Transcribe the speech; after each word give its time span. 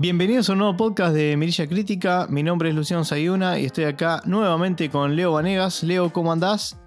Bienvenidos 0.00 0.48
a 0.48 0.54
un 0.54 0.60
nuevo 0.60 0.78
podcast 0.78 1.12
de 1.12 1.36
Mirilla 1.36 1.68
Crítica. 1.68 2.26
Mi 2.30 2.42
nombre 2.42 2.70
es 2.70 2.74
Luciano 2.74 3.04
Sayuna 3.04 3.58
y 3.58 3.66
estoy 3.66 3.84
acá 3.84 4.22
nuevamente 4.24 4.88
con 4.88 5.14
Leo 5.14 5.32
Vanegas. 5.32 5.82
Leo, 5.82 6.10
¿cómo 6.10 6.32
andás? 6.32 6.80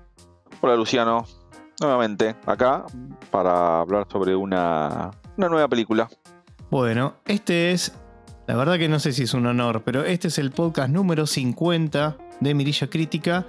Hola 0.61 0.75
Luciano, 0.75 1.23
nuevamente 1.79 2.35
acá 2.47 2.85
para 3.29 3.81
hablar 3.81 4.07
sobre 4.11 4.35
una, 4.35 5.11
una 5.37 5.47
nueva 5.47 5.67
película. 5.67 6.09
Bueno, 6.71 7.17
este 7.27 7.69
es, 7.71 7.93
la 8.47 8.55
verdad 8.55 8.79
que 8.79 8.89
no 8.89 8.97
sé 8.97 9.13
si 9.13 9.21
es 9.21 9.35
un 9.35 9.45
honor, 9.45 9.83
pero 9.83 10.03
este 10.03 10.29
es 10.29 10.39
el 10.39 10.49
podcast 10.49 10.89
número 10.89 11.27
50 11.27 12.17
de 12.39 12.53
Mirilla 12.55 12.89
Crítica. 12.89 13.45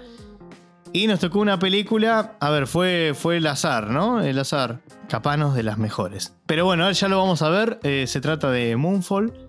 Y 0.92 1.06
nos 1.06 1.20
tocó 1.20 1.40
una 1.40 1.58
película, 1.58 2.36
a 2.38 2.50
ver, 2.50 2.66
fue, 2.66 3.14
fue 3.16 3.38
el 3.38 3.46
azar, 3.46 3.88
¿no? 3.88 4.20
El 4.20 4.38
azar, 4.38 4.80
capanos 5.08 5.54
de 5.54 5.62
las 5.62 5.78
mejores. 5.78 6.36
Pero 6.46 6.66
bueno, 6.66 6.88
ya 6.92 7.08
lo 7.08 7.18
vamos 7.18 7.40
a 7.40 7.48
ver, 7.48 7.80
eh, 7.82 8.04
se 8.06 8.20
trata 8.20 8.50
de 8.50 8.76
Moonfall, 8.76 9.43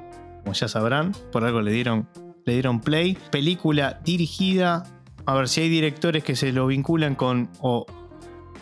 como 0.45 0.54
ya 0.54 0.67
sabrán, 0.67 1.12
por 1.31 1.44
algo 1.44 1.62
le 1.63 1.72
dieron, 1.72 2.08
le 2.45 2.54
dieron 2.54 2.80
play. 2.80 3.17
Película 3.31 3.99
dirigida, 4.05 4.84
a 5.26 5.34
ver 5.34 5.49
si 5.49 5.62
hay 5.62 5.70
directores 5.70 6.24
que 6.24 6.35
se 6.35 6.51
lo 6.51 6.68
vinculan 6.68 7.15
con, 7.15 7.49
o 7.60 7.88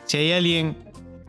si 0.05 0.17
hay 0.17 0.31
alguien 0.31 0.77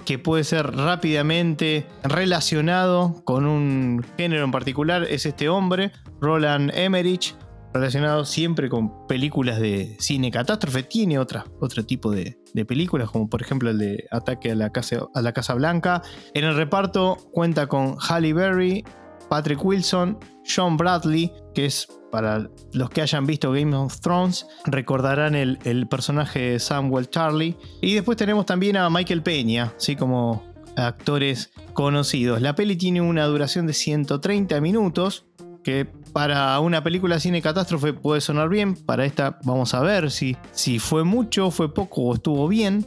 que 0.04 0.20
puede 0.20 0.44
ser 0.44 0.76
rápidamente 0.76 1.86
relacionado 2.04 3.24
con 3.24 3.46
un 3.46 4.04
género 4.16 4.44
en 4.44 4.52
particular, 4.52 5.02
es 5.10 5.26
este 5.26 5.48
hombre, 5.48 5.90
Roland 6.20 6.70
Emmerich, 6.72 7.34
relacionado 7.72 8.24
siempre 8.24 8.68
con 8.68 9.08
películas 9.08 9.58
de 9.58 9.96
cine 9.98 10.30
catástrofe. 10.30 10.84
Tiene 10.84 11.18
otra, 11.18 11.44
otro 11.60 11.84
tipo 11.84 12.12
de, 12.12 12.38
películas, 12.68 13.10
como 13.10 13.28
por 13.28 13.42
ejemplo 13.42 13.70
el 13.70 13.78
de 13.78 14.06
Ataque 14.12 14.52
a 14.52 14.54
la, 14.54 14.70
Casa, 14.70 15.08
a 15.12 15.20
la 15.20 15.32
Casa 15.32 15.54
Blanca. 15.54 16.00
En 16.32 16.44
el 16.44 16.54
reparto 16.54 17.16
cuenta 17.32 17.66
con 17.66 17.96
Halle 17.98 18.32
Berry, 18.32 18.84
Patrick 19.28 19.64
Wilson, 19.64 20.18
Sean 20.44 20.76
Bradley, 20.76 21.32
que 21.54 21.66
es 21.66 21.88
para 22.10 22.48
los 22.72 22.90
que 22.90 23.02
hayan 23.02 23.26
visto 23.26 23.50
Game 23.50 23.74
of 23.74 24.00
Thrones, 24.00 24.46
recordarán 24.66 25.34
el, 25.34 25.58
el 25.64 25.88
personaje 25.88 26.52
de 26.52 26.58
Samuel 26.60 27.10
Charlie. 27.10 27.56
Y 27.80 27.94
después 27.94 28.16
tenemos 28.16 28.46
también 28.46 28.76
a 28.76 28.88
Michael 28.88 29.22
Peña, 29.22 29.74
así 29.76 29.96
como 29.96 30.44
actores 30.76 31.50
conocidos. 31.72 32.40
La 32.40 32.54
peli 32.54 32.76
tiene 32.76 33.00
una 33.00 33.24
duración 33.26 33.66
de 33.66 33.72
130 33.72 34.60
minutos, 34.60 35.26
que 35.62 35.86
para 36.12 36.58
una 36.60 36.84
película 36.84 37.18
cine 37.18 37.42
catástrofe 37.42 37.92
puede 37.92 38.20
sonar 38.20 38.48
bien. 38.48 38.76
Para 38.76 39.04
esta 39.04 39.38
vamos 39.44 39.74
a 39.74 39.80
ver 39.80 40.10
si, 40.10 40.36
si 40.52 40.78
fue 40.78 41.04
mucho, 41.04 41.50
fue 41.50 41.72
poco 41.72 42.02
o 42.02 42.14
estuvo 42.14 42.46
bien. 42.46 42.86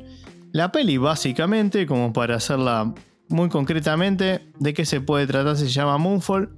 La 0.54 0.72
peli 0.72 0.98
básicamente, 0.98 1.86
como 1.86 2.14
para 2.14 2.36
hacerla 2.36 2.94
muy 3.30 3.50
concretamente, 3.50 4.50
¿de 4.60 4.74
qué 4.74 4.86
se 4.86 5.02
puede 5.02 5.28
tratar? 5.28 5.58
Se 5.58 5.68
llama 5.68 5.98
Moonfall. 5.98 6.56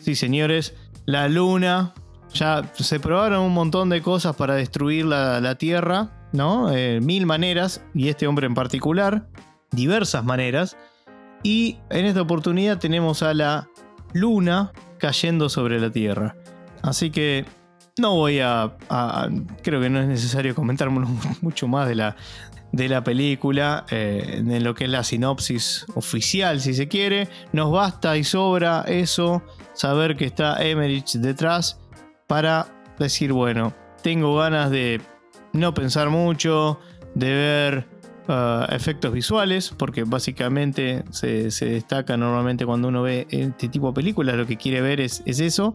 Sí, 0.00 0.14
señores, 0.14 0.74
la 1.06 1.28
luna. 1.28 1.94
Ya 2.32 2.70
se 2.74 3.00
probaron 3.00 3.40
un 3.42 3.52
montón 3.52 3.88
de 3.88 4.02
cosas 4.02 4.36
para 4.36 4.54
destruir 4.54 5.04
la, 5.04 5.40
la 5.40 5.56
Tierra, 5.56 6.28
¿no? 6.32 6.70
Eh, 6.72 7.00
mil 7.00 7.26
maneras, 7.26 7.82
y 7.92 8.08
este 8.08 8.28
hombre 8.28 8.46
en 8.46 8.54
particular, 8.54 9.26
diversas 9.72 10.24
maneras. 10.24 10.76
Y 11.42 11.78
en 11.90 12.06
esta 12.06 12.22
oportunidad 12.22 12.78
tenemos 12.78 13.22
a 13.22 13.34
la 13.34 13.68
luna 14.12 14.72
cayendo 14.98 15.48
sobre 15.48 15.80
la 15.80 15.90
Tierra. 15.90 16.36
Así 16.82 17.10
que 17.10 17.46
no 18.00 18.16
voy 18.16 18.40
a, 18.40 18.72
creo 19.62 19.80
que 19.80 19.90
no 19.90 20.00
es 20.00 20.08
necesario 20.08 20.54
comentar 20.54 20.90
mucho 21.40 21.68
más 21.68 21.88
de 21.88 21.94
la, 21.94 22.16
de 22.72 22.88
la 22.88 23.04
película, 23.04 23.84
eh, 23.90 24.36
en 24.38 24.64
lo 24.64 24.74
que 24.74 24.84
es 24.84 24.90
la 24.90 25.04
sinopsis 25.04 25.86
oficial, 25.94 26.60
si 26.60 26.74
se 26.74 26.88
quiere. 26.88 27.28
Nos 27.52 27.70
basta 27.70 28.16
y 28.16 28.24
sobra 28.24 28.84
eso, 28.86 29.42
saber 29.74 30.16
que 30.16 30.24
está 30.24 30.62
Emmerich 30.62 31.12
detrás, 31.12 31.78
para 32.26 32.66
decir, 32.98 33.32
bueno, 33.32 33.74
tengo 34.02 34.36
ganas 34.36 34.70
de 34.70 35.00
no 35.52 35.74
pensar 35.74 36.10
mucho, 36.10 36.78
de 37.14 37.32
ver 37.32 37.88
uh, 38.28 38.72
efectos 38.72 39.12
visuales, 39.12 39.74
porque 39.76 40.04
básicamente 40.04 41.04
se, 41.10 41.50
se, 41.50 41.66
destaca 41.66 42.16
normalmente 42.16 42.64
cuando 42.64 42.88
uno 42.88 43.02
ve 43.02 43.26
este 43.30 43.68
tipo 43.68 43.88
de 43.88 43.94
películas, 43.94 44.36
lo 44.36 44.46
que 44.46 44.56
quiere 44.56 44.80
ver 44.80 45.00
es, 45.00 45.22
es 45.26 45.40
eso. 45.40 45.74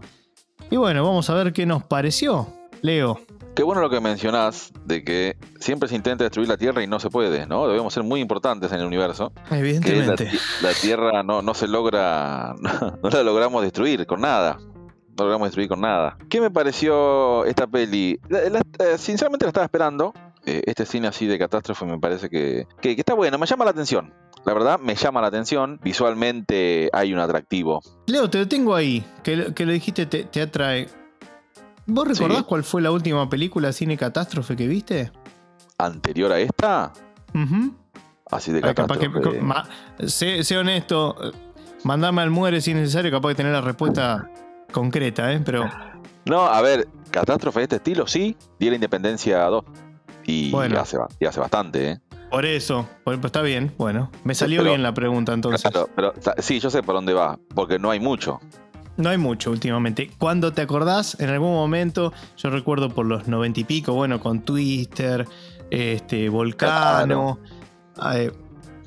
Y 0.70 0.78
bueno, 0.78 1.04
vamos 1.04 1.30
a 1.30 1.34
ver 1.34 1.54
qué 1.54 1.66
nos 1.66 1.84
pareció. 1.84 2.48
Leo. 2.82 3.20
Qué 3.56 3.64
bueno 3.64 3.82
lo 3.82 3.90
que 3.90 4.02
mencionás 4.02 4.74
de 4.84 5.04
que 5.04 5.38
siempre 5.60 5.88
se 5.88 5.96
intenta 5.96 6.24
destruir 6.26 6.50
la 6.50 6.58
Tierra 6.58 6.84
y 6.84 6.88
no 6.88 7.00
se 7.00 7.10
puede, 7.10 7.48
¿no? 7.48 7.68
Debemos 7.68 7.94
ser 7.94 8.04
muy 8.04 8.20
importantes 8.20 8.72
en 8.74 8.80
el 8.82 8.86
universo. 8.86 9.32
Evidentemente. 9.50 10.32
La, 10.62 10.70
la, 10.70 10.76
Tierra 10.76 11.24
no, 11.24 11.42
no 11.42 11.54
se 11.54 11.68
logra, 11.68 12.54
no, 12.60 12.98
no 13.02 13.10
la 13.10 13.24
logramos 13.24 13.64
destruir 13.64 14.06
con 14.06 14.22
nada 14.22 14.58
no 15.18 15.24
logramos 15.24 15.48
destruir 15.48 15.70
con 15.70 15.82
nada. 15.82 16.18
¿Qué 16.30 16.42
me 16.42 16.52
pareció 16.52 17.46
esta 17.46 17.68
peli? 17.68 18.20
La, 18.28 18.50
la, 18.50 18.60
eh, 18.60 18.98
sinceramente 18.98 19.46
la 19.46 19.50
estaba 19.50 19.66
esperando. 19.66 20.14
Eh, 20.46 20.62
este 20.66 20.86
cine 20.86 21.08
así 21.08 21.26
de 21.26 21.40
catástrofe 21.40 21.86
me 21.86 21.98
parece 21.98 22.30
que, 22.30 22.68
que, 22.80 22.96
que, 22.96 23.02
está 23.02 23.16
bueno, 23.16 23.40
me 23.40 23.48
llama 23.48 23.66
la 23.66 23.72
atención. 23.72 24.14
La 24.46 24.54
verdad, 24.54 24.80
me 24.80 24.94
llama 24.94 25.22
la 25.22 25.28
atención. 25.28 25.80
Visualmente 25.84 26.90
hay 26.94 27.14
un 27.14 27.20
atractivo. 27.20 27.82
Leo, 28.06 28.30
te 28.30 28.38
lo 28.38 28.48
tengo 28.48 28.76
ahí, 28.76 29.04
que, 29.24 29.54
que 29.56 29.66
lo 29.66 29.72
dijiste, 29.72 30.06
te, 30.06 30.26
te 30.26 30.42
atrae. 30.42 30.88
¿Vos 31.88 32.08
recordás 32.08 32.40
sí. 32.40 32.44
cuál 32.48 32.64
fue 32.64 32.82
la 32.82 32.92
última 32.92 33.28
película 33.28 33.72
cine 33.72 33.98
catástrofe 33.98 34.56
que 34.56 34.68
viste? 34.68 35.12
¿Anterior 35.80 36.32
a 36.32 36.40
esta? 36.40 36.94
Uh 37.34 37.40
-huh. 37.40 37.74
Así 38.30 38.52
de 38.52 38.62
catástrofe. 38.62 39.10
Que, 39.22 39.42
ma, 39.42 39.68
sé, 40.06 40.44
sé, 40.44 40.58
honesto, 40.58 41.16
mandame 41.84 42.22
al 42.22 42.30
muere 42.30 42.62
si 42.62 42.72
es 42.72 42.78
necesario, 42.78 43.12
capaz 43.12 43.30
de 43.30 43.36
tener 43.36 43.52
la 43.52 43.62
respuesta 43.62 44.30
concreta, 44.72 45.32
¿eh? 45.34 45.42
Pero. 45.44 45.70
No, 46.26 46.46
a 46.46 46.62
ver, 46.62 46.88
catástrofe 47.12 47.60
de 47.62 47.64
este 47.64 47.76
estilo, 47.78 48.08
sí. 48.08 48.36
Di 48.60 48.70
la 48.70 48.76
independencia 48.76 49.44
2. 49.46 49.64
Y, 50.26 50.52
bueno. 50.52 50.80
hace, 50.80 50.98
y 51.20 51.26
hace 51.26 51.40
bastante, 51.40 51.92
¿eh? 51.92 52.00
Por 52.30 52.46
eso, 52.46 52.88
pues 53.04 53.20
está 53.24 53.42
bien, 53.42 53.74
bueno. 53.78 54.12
Me 54.24 54.36
salió 54.36 54.60
pero, 54.60 54.72
bien 54.72 54.84
la 54.84 54.94
pregunta 54.94 55.34
entonces. 55.34 55.62
Claro, 55.62 55.90
pero 55.96 56.14
sí, 56.40 56.60
yo 56.60 56.70
sé 56.70 56.84
por 56.84 56.96
dónde 56.96 57.14
va, 57.14 57.40
porque 57.54 57.80
no 57.80 57.92
hay 57.92 58.00
mucho. 58.00 58.42
No 58.98 59.10
hay 59.10 59.18
mucho 59.18 59.52
últimamente. 59.52 60.10
Cuando 60.18 60.54
te 60.54 60.62
acordás, 60.62 61.20
en 61.20 61.30
algún 61.30 61.54
momento, 61.54 62.14
yo 62.38 62.50
recuerdo 62.50 62.90
por 62.90 63.06
los 63.06 63.28
noventa 63.28 63.60
y 63.60 63.64
pico, 63.64 63.94
bueno, 63.94 64.20
con 64.20 64.42
Twister, 64.42 65.28
este, 65.70 66.30
Volcano. 66.30 67.40
Claro. 67.94 68.18
Eh, 68.18 68.32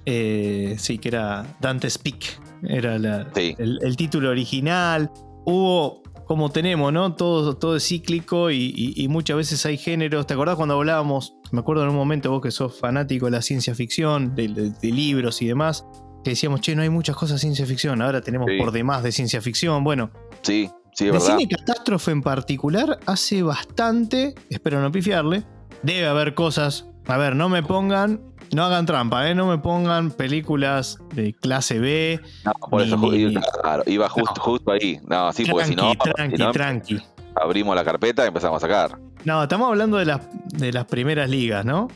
eh, 0.06 0.77
sí, 0.78 0.98
que 0.98 1.09
era 1.09 1.47
Dante's 1.60 1.98
Peak. 1.98 2.41
Era 2.62 2.98
la, 2.98 3.28
sí. 3.34 3.54
el, 3.59 3.78
el, 3.82 3.97
título 3.97 4.31
original 4.31 5.10
hubo, 5.44 6.03
como 6.28 6.50
tenemos, 6.50 6.93
¿no? 6.93 7.15
Todo, 7.15 7.56
todo 7.56 7.77
es 7.77 7.89
cíclico 7.89 8.50
y, 8.50 8.75
y, 8.77 9.03
y, 9.03 9.09
muchas 9.09 9.39
veces 9.39 9.65
hay 9.65 9.78
géneros. 9.78 10.27
¿Te 10.27 10.34
acordás 10.34 10.56
cuando 10.56 10.75
hablábamos? 10.75 11.34
Me 11.53 11.61
acuerdo 11.61 11.84
en 11.84 11.89
un 11.89 11.97
momento 11.97 12.31
vos 12.31 12.43
que 12.43 12.50
sos 12.50 12.78
fanático 12.78 13.25
de 13.25 13.33
la 13.33 13.41
ciencia 13.41 13.75
ficción, 13.75 14.34
de, 14.34 14.49
de, 14.49 14.71
de 14.71 14.93
libros 14.93 15.41
y 15.41 15.47
demás, 15.47 15.87
que 16.22 16.31
decíamos, 16.31 16.61
che, 16.61 16.77
no 16.77 16.83
hay 16.83 16.91
muchas 16.91 17.16
cosas 17.16 17.37
de 17.37 17.39
ciencia 17.41 17.65
ficción, 17.65 18.03
ahora 18.03 18.21
tenemos 18.21 18.47
sí. 18.50 18.59
por 18.59 18.72
demás 18.72 19.03
de 19.03 19.11
ciencia 19.11 19.41
ficción. 19.41 19.83
Bueno, 19.83 20.11
sí, 20.43 20.71
sí, 20.93 21.06
de 21.06 21.12
verdad. 21.12 21.39
cine 21.39 21.48
catástrofe 21.48 22.10
en 22.10 22.21
particular, 22.21 23.01
hace 23.07 23.42
bastante, 23.42 24.34
espero 24.51 24.83
no 24.83 24.92
pifiarle, 24.92 25.45
debe 25.83 26.07
haber 26.07 26.34
cosas. 26.34 26.91
A 27.07 27.16
ver, 27.16 27.36
no 27.36 27.48
me 27.48 27.63
pongan 27.63 28.21
no 28.53 28.65
hagan 28.65 28.86
trampa, 28.86 29.28
¿eh? 29.28 29.34
No 29.34 29.47
me 29.47 29.59
pongan 29.59 30.10
películas 30.10 30.98
de 31.15 31.34
clase 31.34 31.78
B. 31.78 32.21
No, 32.45 32.53
por 32.53 32.83
ni, 32.83 32.89
eso 32.89 32.97
ni, 32.97 33.34
claro, 33.60 33.83
iba 33.86 34.09
justo, 34.09 34.34
no. 34.36 34.42
justo 34.42 34.72
ahí. 34.72 35.00
No, 35.06 35.33
sí, 35.33 35.45
porque 35.45 35.66
si 35.66 35.77
no, 35.77 35.95
tranqui, 35.95 36.36
si 36.36 36.42
no, 36.42 36.53
tranqui. 36.53 37.03
Abrimos 37.34 37.77
la 37.77 37.84
carpeta 37.84 38.24
y 38.24 38.28
empezamos 38.28 38.62
a 38.62 38.66
sacar. 38.66 38.98
No, 39.24 39.42
estamos 39.42 39.68
hablando 39.68 39.97
de 39.97 40.06
las, 40.06 40.21
de 40.47 40.72
las 40.72 40.86
primeras 40.86 41.28
ligas, 41.28 41.65
¿no? 41.65 41.89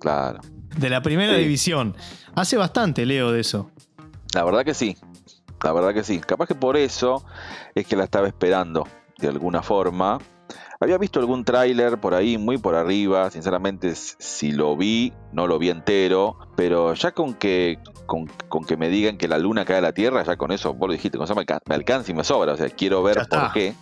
Claro. 0.00 0.40
De 0.76 0.88
la 0.88 1.02
primera 1.02 1.34
sí. 1.34 1.40
división. 1.40 1.96
Hace 2.34 2.56
bastante, 2.56 3.04
Leo, 3.06 3.32
de 3.32 3.40
eso. 3.40 3.70
La 4.34 4.44
verdad 4.44 4.64
que 4.64 4.74
sí. 4.74 4.96
La 5.62 5.72
verdad 5.72 5.92
que 5.92 6.04
sí. 6.04 6.20
Capaz 6.20 6.46
que 6.46 6.54
por 6.54 6.76
eso 6.76 7.24
es 7.74 7.86
que 7.86 7.96
la 7.96 8.04
estaba 8.04 8.26
esperando, 8.26 8.86
de 9.18 9.28
alguna 9.28 9.62
forma. 9.62 10.18
Había 10.82 10.96
visto 10.96 11.20
algún 11.20 11.44
tráiler 11.44 12.00
por 12.00 12.14
ahí, 12.14 12.38
muy 12.38 12.56
por 12.56 12.74
arriba. 12.74 13.30
Sinceramente, 13.30 13.94
si 13.94 14.50
lo 14.50 14.78
vi, 14.78 15.12
no 15.30 15.46
lo 15.46 15.58
vi 15.58 15.68
entero. 15.68 16.38
Pero 16.56 16.94
ya 16.94 17.12
con 17.12 17.34
que, 17.34 17.78
con, 18.06 18.26
con 18.48 18.64
que 18.64 18.78
me 18.78 18.88
digan 18.88 19.18
que 19.18 19.28
la 19.28 19.38
luna 19.38 19.66
cae 19.66 19.76
a 19.76 19.82
la 19.82 19.92
Tierra, 19.92 20.22
ya 20.22 20.36
con 20.36 20.52
eso, 20.52 20.72
vos 20.72 20.88
lo 20.88 20.94
dijiste, 20.94 21.18
con 21.18 21.26
eso 21.26 21.34
me, 21.34 21.44
me 21.68 21.74
alcanza 21.74 22.10
y 22.10 22.14
me 22.14 22.24
sobra. 22.24 22.54
O 22.54 22.56
sea, 22.56 22.70
quiero 22.70 23.02
ver 23.02 23.28
por 23.28 23.52
qué. 23.52 23.74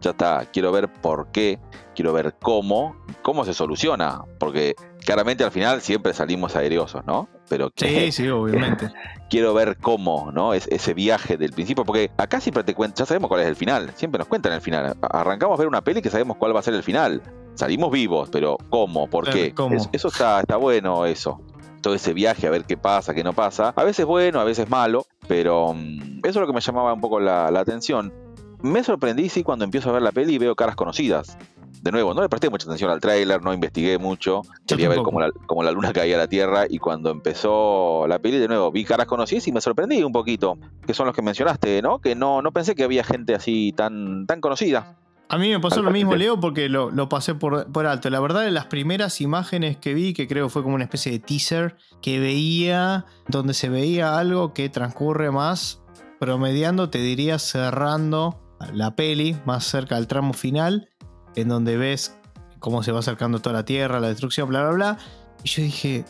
Ya 0.00 0.10
está, 0.10 0.46
quiero 0.50 0.72
ver 0.72 0.90
por 0.90 1.30
qué, 1.32 1.58
quiero 1.94 2.14
ver 2.14 2.36
cómo, 2.40 2.96
cómo 3.20 3.44
se 3.44 3.52
soluciona. 3.52 4.24
Porque 4.38 4.74
claramente 5.04 5.44
al 5.44 5.50
final 5.50 5.82
siempre 5.82 6.14
salimos 6.14 6.56
aereosos, 6.56 7.04
¿no? 7.04 7.28
Pero 7.48 7.70
que, 7.70 8.10
sí, 8.10 8.12
sí, 8.12 8.28
obviamente. 8.28 8.90
quiero 9.30 9.54
ver 9.54 9.76
cómo, 9.80 10.30
¿no? 10.32 10.54
Es 10.54 10.66
ese 10.68 10.94
viaje 10.94 11.36
del 11.36 11.52
principio, 11.52 11.84
porque 11.84 12.10
acá 12.16 12.40
siempre 12.40 12.64
te 12.64 12.74
cuentan, 12.74 13.04
ya 13.04 13.06
sabemos 13.06 13.28
cuál 13.28 13.42
es 13.42 13.46
el 13.46 13.56
final, 13.56 13.92
siempre 13.94 14.18
nos 14.18 14.28
cuentan 14.28 14.52
el 14.52 14.60
final. 14.60 14.96
Arrancamos 15.02 15.58
a 15.58 15.58
ver 15.58 15.68
una 15.68 15.82
peli 15.82 16.02
que 16.02 16.10
sabemos 16.10 16.36
cuál 16.36 16.54
va 16.54 16.60
a 16.60 16.62
ser 16.62 16.74
el 16.74 16.82
final. 16.82 17.22
Salimos 17.54 17.90
vivos, 17.90 18.28
pero 18.30 18.58
¿cómo? 18.68 19.08
¿Por 19.08 19.30
qué? 19.30 19.54
¿Cómo? 19.54 19.76
Es, 19.76 19.88
eso 19.92 20.08
está, 20.08 20.40
está 20.40 20.56
bueno, 20.56 21.06
eso. 21.06 21.40
Todo 21.80 21.94
ese 21.94 22.12
viaje 22.12 22.46
a 22.46 22.50
ver 22.50 22.64
qué 22.64 22.76
pasa, 22.76 23.14
qué 23.14 23.22
no 23.22 23.32
pasa. 23.32 23.72
A 23.76 23.84
veces 23.84 24.04
bueno, 24.04 24.40
a 24.40 24.44
veces 24.44 24.68
malo, 24.68 25.06
pero 25.28 25.70
um, 25.70 26.18
eso 26.18 26.28
es 26.28 26.36
lo 26.36 26.46
que 26.46 26.52
me 26.52 26.60
llamaba 26.60 26.92
un 26.92 27.00
poco 27.00 27.20
la, 27.20 27.50
la 27.50 27.60
atención. 27.60 28.12
me 28.60 28.82
sorprendí, 28.82 29.28
sí, 29.28 29.42
cuando 29.42 29.64
empiezo 29.64 29.90
a 29.90 29.92
ver 29.92 30.02
la 30.02 30.12
peli 30.12 30.34
y 30.34 30.38
veo 30.38 30.54
caras 30.56 30.76
conocidas. 30.76 31.38
De 31.82 31.92
nuevo, 31.92 32.14
no 32.14 32.22
le 32.22 32.28
presté 32.28 32.50
mucha 32.50 32.66
atención 32.66 32.90
al 32.90 33.00
tráiler, 33.00 33.42
no 33.42 33.52
investigué 33.52 33.98
mucho. 33.98 34.42
Quería 34.66 34.88
ver 34.88 34.98
cómo 35.02 35.20
la, 35.20 35.30
cómo 35.46 35.62
la, 35.62 35.70
luna 35.70 35.92
caía 35.94 36.16
a 36.16 36.18
la 36.18 36.26
Tierra 36.26 36.66
y 36.68 36.78
cuando 36.78 37.10
empezó 37.10 38.06
la 38.08 38.18
peli, 38.18 38.38
de 38.38 38.48
nuevo, 38.48 38.70
vi 38.72 38.84
caras 38.84 39.06
conocidas 39.06 39.46
y 39.48 39.52
me 39.52 39.60
sorprendí 39.60 40.02
un 40.02 40.12
poquito, 40.12 40.58
que 40.86 40.94
son 40.94 41.06
los 41.06 41.14
que 41.14 41.22
mencionaste, 41.22 41.82
¿no? 41.82 42.00
Que 42.00 42.14
no, 42.14 42.42
no 42.42 42.52
pensé 42.52 42.74
que 42.74 42.84
había 42.84 43.04
gente 43.04 43.34
así 43.34 43.72
tan, 43.76 44.26
tan 44.26 44.40
conocida. 44.40 44.96
A 45.28 45.38
mí 45.38 45.50
me 45.50 45.58
pasó 45.58 45.82
lo 45.82 45.90
mismo, 45.90 46.14
Leo, 46.14 46.38
porque 46.38 46.68
lo, 46.68 46.90
lo 46.90 47.08
pasé 47.08 47.34
por, 47.34 47.72
por, 47.72 47.86
alto. 47.86 48.08
La 48.10 48.20
verdad, 48.20 48.48
las 48.50 48.66
primeras 48.66 49.20
imágenes 49.20 49.76
que 49.76 49.92
vi, 49.92 50.12
que 50.12 50.28
creo 50.28 50.48
fue 50.48 50.62
como 50.62 50.76
una 50.76 50.84
especie 50.84 51.10
de 51.10 51.18
teaser, 51.18 51.76
que 52.00 52.20
veía, 52.20 53.06
donde 53.26 53.52
se 53.52 53.68
veía 53.68 54.18
algo 54.18 54.54
que 54.54 54.68
transcurre 54.68 55.32
más, 55.32 55.82
promediando, 56.20 56.90
te 56.90 56.98
diría, 56.98 57.40
cerrando 57.40 58.40
la 58.72 58.94
peli, 58.94 59.36
más 59.44 59.64
cerca 59.64 59.96
del 59.96 60.06
tramo 60.06 60.32
final, 60.32 60.90
en 61.36 61.48
donde 61.48 61.76
ves 61.76 62.16
cómo 62.58 62.82
se 62.82 62.92
va 62.92 62.98
acercando 62.98 63.40
toda 63.40 63.54
la 63.54 63.64
Tierra, 63.64 64.00
la 64.00 64.08
destrucción, 64.08 64.48
bla, 64.48 64.62
bla, 64.62 64.72
bla. 64.72 64.98
Y 65.44 65.48
yo 65.48 65.62
dije, 65.62 66.04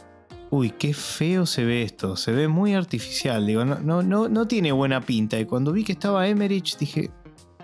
uy, 0.51 0.71
qué 0.71 0.95
feo 0.95 1.47
se 1.47 1.65
ve 1.65 1.83
esto, 1.83 2.17
se 2.17 2.33
ve 2.33 2.49
muy 2.49 2.75
artificial, 2.75 3.47
digo, 3.47 3.65
no, 3.65 3.79
no, 3.81 4.03
no, 4.03 4.29
no 4.29 4.49
tiene 4.49 4.73
buena 4.73 5.01
pinta. 5.01 5.39
Y 5.39 5.45
cuando 5.45 5.73
vi 5.73 5.85
que 5.85 5.93
estaba 5.93 6.27
Emmerich, 6.29 6.79
dije, 6.79 7.11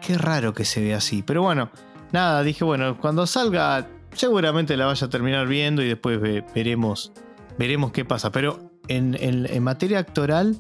qué 0.00 0.18
raro 0.18 0.52
que 0.52 0.64
se 0.64 0.80
ve 0.80 0.94
así. 0.94 1.22
Pero 1.22 1.42
bueno, 1.42 1.70
nada, 2.12 2.42
dije, 2.42 2.64
bueno, 2.64 2.98
cuando 2.98 3.26
salga, 3.26 3.88
seguramente 4.12 4.76
la 4.76 4.86
vaya 4.86 5.06
a 5.06 5.10
terminar 5.10 5.46
viendo 5.46 5.82
y 5.82 5.88
después 5.88 6.20
veremos, 6.20 7.12
veremos 7.58 7.92
qué 7.92 8.04
pasa. 8.04 8.30
Pero 8.32 8.72
en, 8.88 9.16
en, 9.18 9.62
materia 9.62 10.00
actoral, 10.00 10.56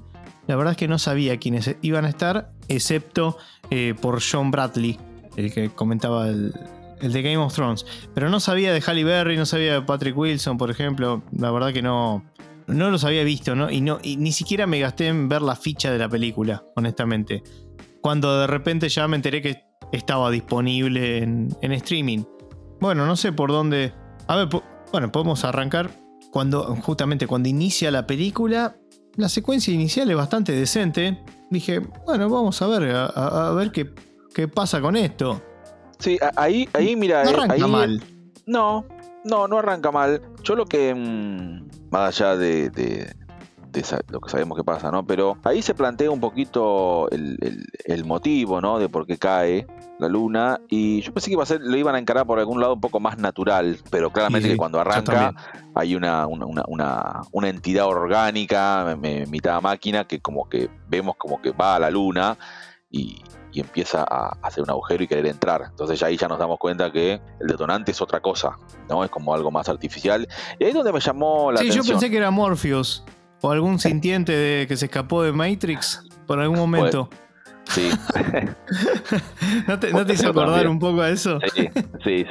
la 0.46 0.56
verdad 0.56 0.72
es 0.72 0.76
que 0.78 0.88
no 0.88 0.98
sabía 0.98 1.38
quiénes 1.38 1.76
iban 1.82 2.04
a 2.04 2.08
estar, 2.08 2.50
excepto 2.68 3.36
eh, 3.70 3.94
por 4.00 4.20
John 4.22 4.50
Bradley, 4.50 4.98
el 5.36 5.52
que 5.52 5.70
comentaba 5.70 6.28
el, 6.28 6.54
el, 7.02 7.12
de 7.12 7.22
Game 7.22 7.38
of 7.38 7.54
Thrones. 7.54 7.84
Pero 8.14 8.30
no 8.30 8.40
sabía 8.40 8.72
de 8.72 8.80
Halle 8.80 9.04
Berry, 9.04 9.36
no 9.36 9.46
sabía 9.46 9.74
de 9.74 9.82
Patrick 9.82 10.16
Wilson, 10.16 10.56
por 10.56 10.70
ejemplo. 10.70 11.22
La 11.36 11.50
verdad 11.50 11.72
que 11.72 11.82
no. 11.82 12.24
No 12.68 12.90
los 12.90 13.04
había 13.04 13.24
visto, 13.24 13.56
¿no? 13.56 13.70
Y, 13.70 13.80
no, 13.80 13.98
y 14.02 14.16
ni 14.16 14.30
siquiera 14.30 14.66
me 14.68 14.78
gasté 14.78 15.08
en 15.08 15.28
ver 15.28 15.42
la 15.42 15.56
ficha 15.56 15.90
de 15.90 15.98
la 15.98 16.08
película, 16.08 16.62
honestamente 16.76 17.42
cuando 18.02 18.40
de 18.40 18.46
repente 18.46 18.88
ya 18.90 19.08
me 19.08 19.16
enteré 19.16 19.40
que 19.40 19.64
estaba 19.92 20.30
disponible 20.30 21.18
en, 21.18 21.72
streaming. 21.72 22.24
Bueno, 22.80 23.06
no 23.06 23.16
sé 23.16 23.32
por 23.32 23.50
dónde. 23.50 23.94
A 24.26 24.36
ver, 24.36 24.48
bueno, 24.92 25.10
podemos 25.10 25.44
arrancar. 25.44 25.90
Cuando, 26.30 26.76
justamente 26.76 27.26
cuando 27.26 27.48
inicia 27.48 27.90
la 27.90 28.06
película, 28.06 28.76
la 29.16 29.28
secuencia 29.28 29.72
inicial 29.72 30.10
es 30.10 30.16
bastante 30.16 30.52
decente. 30.52 31.22
Dije, 31.50 31.80
bueno, 32.06 32.28
vamos 32.28 32.60
a 32.60 32.66
ver, 32.66 32.94
a, 32.94 33.52
ver 33.52 33.70
qué, 33.70 33.90
qué, 34.34 34.48
pasa 34.48 34.80
con 34.80 34.96
esto. 34.96 35.42
Sí, 36.02 36.18
ahí, 36.36 36.68
ahí 36.72 36.96
mira. 36.96 37.22
No 37.22 37.30
eh, 37.30 37.34
arranca 37.34 37.66
mal. 37.68 38.02
No, 38.44 38.84
no, 39.24 39.46
no 39.46 39.58
arranca 39.58 39.92
mal. 39.92 40.20
Yo 40.42 40.56
lo 40.56 40.66
que. 40.66 40.92
Mm, 40.92 41.90
más 41.90 42.20
allá 42.20 42.36
de, 42.36 43.14
lo 44.08 44.20
que 44.20 44.28
sabemos 44.28 44.58
que 44.58 44.64
pasa, 44.64 44.90
¿no? 44.90 45.06
Pero 45.06 45.38
ahí 45.44 45.62
se 45.62 45.74
plantea 45.74 46.10
un 46.10 46.18
poquito 46.18 47.08
el, 47.10 48.04
motivo, 48.04 48.60
¿no? 48.60 48.80
De 48.80 48.88
por 48.88 49.06
qué 49.06 49.16
cae 49.16 49.66
la 50.00 50.08
luna 50.08 50.60
y 50.68 51.02
yo 51.02 51.14
pensé 51.14 51.28
que 51.28 51.34
iba 51.34 51.44
a 51.44 51.46
ser, 51.46 51.60
lo 51.60 51.76
iban 51.76 51.94
a 51.94 52.00
encarar 52.00 52.26
por 52.26 52.40
algún 52.40 52.60
lado 52.60 52.74
un 52.74 52.80
poco 52.80 52.98
más 52.98 53.18
natural, 53.18 53.78
pero 53.88 54.10
claramente 54.10 54.48
que 54.48 54.56
cuando 54.56 54.80
arranca 54.80 55.32
hay 55.74 55.94
una, 55.94 56.26
una, 56.26 57.48
entidad 57.48 57.86
orgánica, 57.86 58.98
mitad 59.28 59.62
máquina, 59.62 60.04
que 60.04 60.20
como 60.20 60.48
que 60.48 60.68
vemos 60.88 61.14
como 61.16 61.40
que 61.40 61.52
va 61.52 61.76
a 61.76 61.78
la 61.78 61.90
luna 61.90 62.36
y, 62.90 63.22
empieza 63.60 64.04
a 64.08 64.36
hacer 64.42 64.62
un 64.62 64.70
agujero 64.70 65.04
y 65.04 65.08
querer 65.08 65.26
entrar. 65.26 65.62
Entonces 65.68 66.02
ahí 66.02 66.16
ya 66.16 66.28
nos 66.28 66.38
damos 66.38 66.58
cuenta 66.58 66.90
que 66.90 67.20
el 67.40 67.46
detonante 67.46 67.92
es 67.92 68.00
otra 68.00 68.20
cosa, 68.20 68.58
¿no? 68.88 69.04
Es 69.04 69.10
como 69.10 69.34
algo 69.34 69.50
más 69.50 69.68
artificial. 69.68 70.26
Y 70.58 70.64
ahí 70.64 70.70
es 70.70 70.74
donde 70.74 70.92
me 70.92 71.00
llamó 71.00 71.52
la 71.52 71.60
atención. 71.60 71.84
Sí, 71.84 71.88
yo 71.88 71.94
pensé 71.94 72.10
que 72.10 72.16
era 72.16 72.30
Morpheus. 72.30 73.04
¿O 73.40 73.50
algún 73.50 73.78
sintiente 73.80 74.32
de, 74.32 74.66
que 74.68 74.76
se 74.76 74.86
escapó 74.86 75.22
de 75.22 75.32
Matrix 75.32 76.04
por 76.26 76.38
algún 76.38 76.58
momento? 76.58 77.08
sí. 77.68 77.90
¿No 79.66 79.78
te, 79.78 79.92
¿no 79.92 80.12
hizo 80.12 80.28
acordar 80.28 80.68
un 80.68 80.78
poco 80.78 81.00
a 81.00 81.10
eso? 81.10 81.38
Sí, 81.54 81.68
sí, 82.04 82.26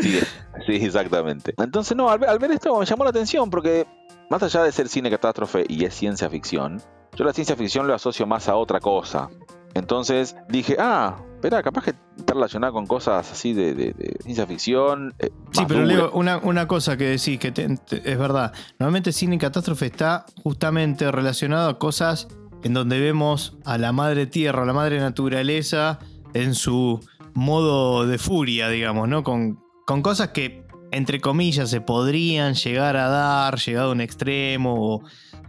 sí, 0.00 0.20
sí, 0.66 0.72
exactamente. 0.72 1.54
Entonces, 1.58 1.96
no, 1.96 2.10
al, 2.10 2.38
ver 2.38 2.52
esto 2.52 2.78
me 2.78 2.86
llamó 2.86 3.04
la 3.04 3.10
atención 3.10 3.50
porque, 3.50 3.86
más 4.30 4.42
allá 4.42 4.62
de 4.62 4.72
ser 4.72 4.88
cine 4.88 5.10
catástrofe 5.10 5.64
y 5.68 5.84
es 5.84 5.94
ciencia 5.94 6.28
ficción, 6.28 6.80
yo 7.14 7.24
la 7.24 7.32
ciencia 7.32 7.56
ficción 7.56 7.86
lo 7.86 7.94
asocio 7.94 8.26
más 8.26 8.48
a 8.48 8.56
otra 8.56 8.80
cosa. 8.80 9.28
Entonces 9.74 10.36
dije, 10.48 10.76
ah, 10.78 11.16
espera, 11.34 11.62
capaz 11.62 11.84
que 11.84 11.94
está 12.16 12.34
relacionada 12.34 12.72
con 12.72 12.86
cosas 12.86 13.30
así 13.32 13.52
de, 13.52 13.94
ciencia 14.22 14.46
ficción. 14.46 15.14
Eh, 15.18 15.30
sí, 15.50 15.64
pero 15.66 15.84
Leo, 15.84 16.10
una, 16.12 16.66
cosa 16.68 16.96
que 16.96 17.04
decís, 17.04 17.38
que 17.38 17.52
es 17.56 18.18
verdad. 18.18 18.52
Normalmente 18.78 19.12
cine 19.12 19.38
catástrofe 19.38 19.86
está 19.86 20.26
justamente 20.42 21.10
relacionado 21.10 21.68
a 21.68 21.78
cosas 21.78 22.28
en 22.62 22.74
donde 22.74 23.00
vemos 23.00 23.56
a 23.64 23.78
la 23.78 23.92
madre 23.92 24.26
tierra, 24.26 24.62
a 24.62 24.66
la 24.66 24.72
madre 24.72 25.00
naturaleza 25.00 25.98
en 26.34 26.54
su 26.54 27.00
modo 27.34 28.06
de 28.06 28.18
furia, 28.18 28.68
digamos, 28.68 29.08
¿no? 29.08 29.22
Con, 29.22 29.58
con 29.86 30.02
cosas 30.02 30.28
que, 30.28 30.64
entre 30.90 31.20
comillas, 31.20 31.70
se 31.70 31.80
podrían 31.80 32.54
llegar 32.54 32.96
a 32.96 33.08
dar, 33.08 33.58
llegado 33.58 33.88
a 33.88 33.92
un 33.92 34.00
extremo, 34.00 35.02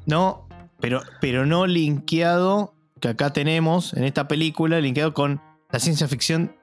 ¿no? 0.05 0.47
Pero, 0.79 1.01
pero 1.21 1.45
no 1.45 1.67
linkeado 1.67 2.72
que 3.03 3.09
acá 3.09 3.33
tenemos 3.33 3.93
en 3.95 4.05
esta 4.05 4.29
película, 4.29 4.79
linkeado 4.79 5.13
con 5.13 5.41
la 5.69 5.79
ciencia 5.79 6.07
ficción 6.07 6.55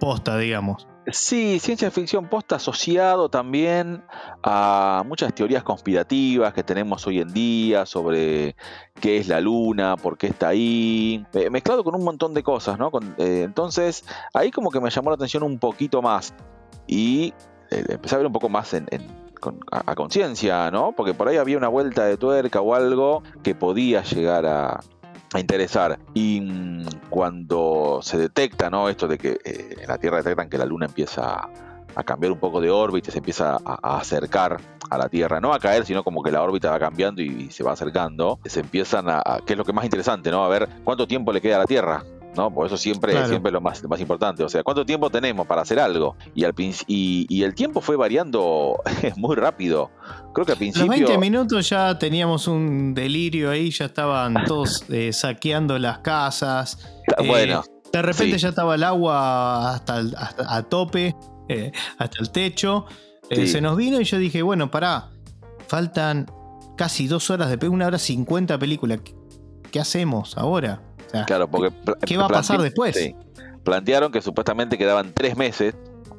posta, 0.00 0.36
digamos. 0.36 0.88
Sí, 1.12 1.60
ciencia 1.60 1.92
ficción 1.92 2.28
posta 2.28 2.56
asociado 2.56 3.28
también 3.28 4.02
a 4.42 5.04
muchas 5.06 5.32
teorías 5.32 5.62
conspirativas 5.62 6.52
que 6.52 6.64
tenemos 6.64 7.06
hoy 7.06 7.20
en 7.20 7.32
día 7.32 7.86
sobre 7.86 8.56
qué 9.00 9.18
es 9.18 9.28
la 9.28 9.40
luna, 9.40 9.96
por 9.96 10.18
qué 10.18 10.26
está 10.26 10.48
ahí, 10.48 11.24
mezclado 11.52 11.84
con 11.84 11.94
un 11.94 12.02
montón 12.02 12.34
de 12.34 12.42
cosas, 12.42 12.80
¿no? 12.80 12.90
Eh, 13.18 13.42
entonces, 13.44 14.04
ahí 14.34 14.50
como 14.50 14.72
que 14.72 14.80
me 14.80 14.90
llamó 14.90 15.10
la 15.10 15.14
atención 15.14 15.44
un 15.44 15.60
poquito 15.60 16.02
más 16.02 16.34
y 16.88 17.32
eh, 17.70 17.84
empecé 17.90 18.16
a 18.16 18.18
ver 18.18 18.26
un 18.26 18.32
poco 18.32 18.48
más 18.48 18.74
a 19.70 19.94
conciencia, 19.94 20.68
¿no? 20.72 20.90
Porque 20.96 21.14
por 21.14 21.28
ahí 21.28 21.36
había 21.36 21.56
una 21.56 21.68
vuelta 21.68 22.06
de 22.06 22.16
tuerca 22.16 22.60
o 22.60 22.74
algo 22.74 23.22
que 23.44 23.54
podía 23.54 24.02
llegar 24.02 24.46
a, 24.46 24.80
a 25.32 25.40
interesar. 25.40 25.98
Y 26.14 26.40
mm, 26.40 26.86
cuando 27.10 28.00
se 28.02 28.18
detecta, 28.18 28.70
¿no? 28.70 28.88
Esto 28.88 29.08
de 29.08 29.18
que 29.18 29.38
eh, 29.44 29.76
en 29.80 29.88
la 29.88 29.98
Tierra 29.98 30.18
detectan 30.18 30.48
que 30.48 30.58
la 30.58 30.66
Luna 30.66 30.86
empieza 30.86 31.48
a 31.96 32.04
cambiar 32.04 32.30
un 32.30 32.38
poco 32.38 32.60
de 32.60 32.70
órbita, 32.70 33.10
se 33.10 33.18
empieza 33.18 33.58
a, 33.64 33.98
acercar 33.98 34.60
a 34.90 34.98
la 34.98 35.08
Tierra, 35.08 35.40
no 35.40 35.54
a 35.54 35.58
caer, 35.58 35.86
sino 35.86 36.04
como 36.04 36.22
que 36.22 36.30
la 36.30 36.42
órbita 36.42 36.70
va 36.70 36.78
cambiando 36.78 37.22
y, 37.22 37.50
se 37.50 37.64
va 37.64 37.72
acercando, 37.72 38.38
se 38.44 38.60
empiezan 38.60 39.08
a, 39.08 39.40
que 39.46 39.54
es 39.54 39.56
lo 39.56 39.64
que 39.64 39.72
más 39.72 39.84
interesante, 39.84 40.30
¿no? 40.30 40.44
A 40.44 40.48
ver 40.48 40.68
cuánto 40.84 41.06
tiempo 41.06 41.32
le 41.32 41.40
queda 41.40 41.56
a 41.56 41.60
la 41.60 41.64
Tierra, 41.64 42.04
¿no? 42.36 42.52
Por 42.52 42.66
eso 42.66 42.76
siempre, 42.76 43.12
siempre 43.26 43.50
es 43.50 43.52
lo 43.52 43.60
más, 43.60 43.82
más 43.84 44.00
importante. 44.00 44.44
O 44.44 44.48
sea, 44.48 44.62
¿cuánto 44.62 44.84
tiempo 44.84 45.10
tenemos 45.10 45.46
para 45.46 45.62
hacer 45.62 45.80
algo? 45.80 46.16
Y, 46.34 46.44
al, 46.44 46.54
y, 46.58 47.26
y 47.28 47.42
el 47.42 47.54
tiempo 47.54 47.80
fue 47.80 47.96
variando 47.96 48.80
muy 49.16 49.36
rápido. 49.36 49.90
Creo 50.34 50.44
que 50.44 50.52
al 50.52 50.58
principio. 50.58 50.86
Los 50.86 50.98
20 50.98 51.18
minutos 51.18 51.68
ya 51.68 51.98
teníamos 51.98 52.46
un 52.46 52.94
delirio 52.94 53.50
ahí, 53.50 53.70
ya 53.70 53.86
estaban 53.86 54.34
todos 54.46 54.84
eh, 54.90 55.12
saqueando 55.12 55.78
las 55.78 55.98
casas. 55.98 56.78
Bueno. 57.24 57.62
Eh, 57.66 57.70
de 57.92 58.02
repente 58.02 58.36
ya 58.36 58.50
estaba 58.50 58.74
el 58.74 58.82
agua 58.82 59.74
hasta, 59.74 60.02
a 60.48 60.62
tope, 60.64 61.14
eh, 61.48 61.72
hasta 61.96 62.18
el 62.20 62.30
techo. 62.30 62.84
Se 63.30 63.60
nos 63.60 63.76
vino 63.76 64.00
y 64.00 64.04
yo 64.04 64.18
dije, 64.18 64.42
bueno, 64.42 64.70
pará, 64.70 65.08
faltan 65.66 66.26
casi 66.76 67.08
dos 67.08 67.30
horas 67.30 67.58
de 67.58 67.68
una 67.68 67.86
hora 67.86 67.98
cincuenta 67.98 68.58
película. 68.58 68.98
¿Qué 69.70 69.80
hacemos 69.80 70.36
ahora? 70.36 70.82
Claro, 71.26 71.48
porque 71.48 71.74
¿Qué 72.06 72.16
va 72.16 72.26
a 72.26 72.28
pasar 72.28 72.60
después? 72.60 72.96
Plantearon 73.64 74.12
que 74.12 74.22
supuestamente 74.22 74.78
quedaban 74.78 75.12
tres 75.12 75.36
meses 75.36 75.74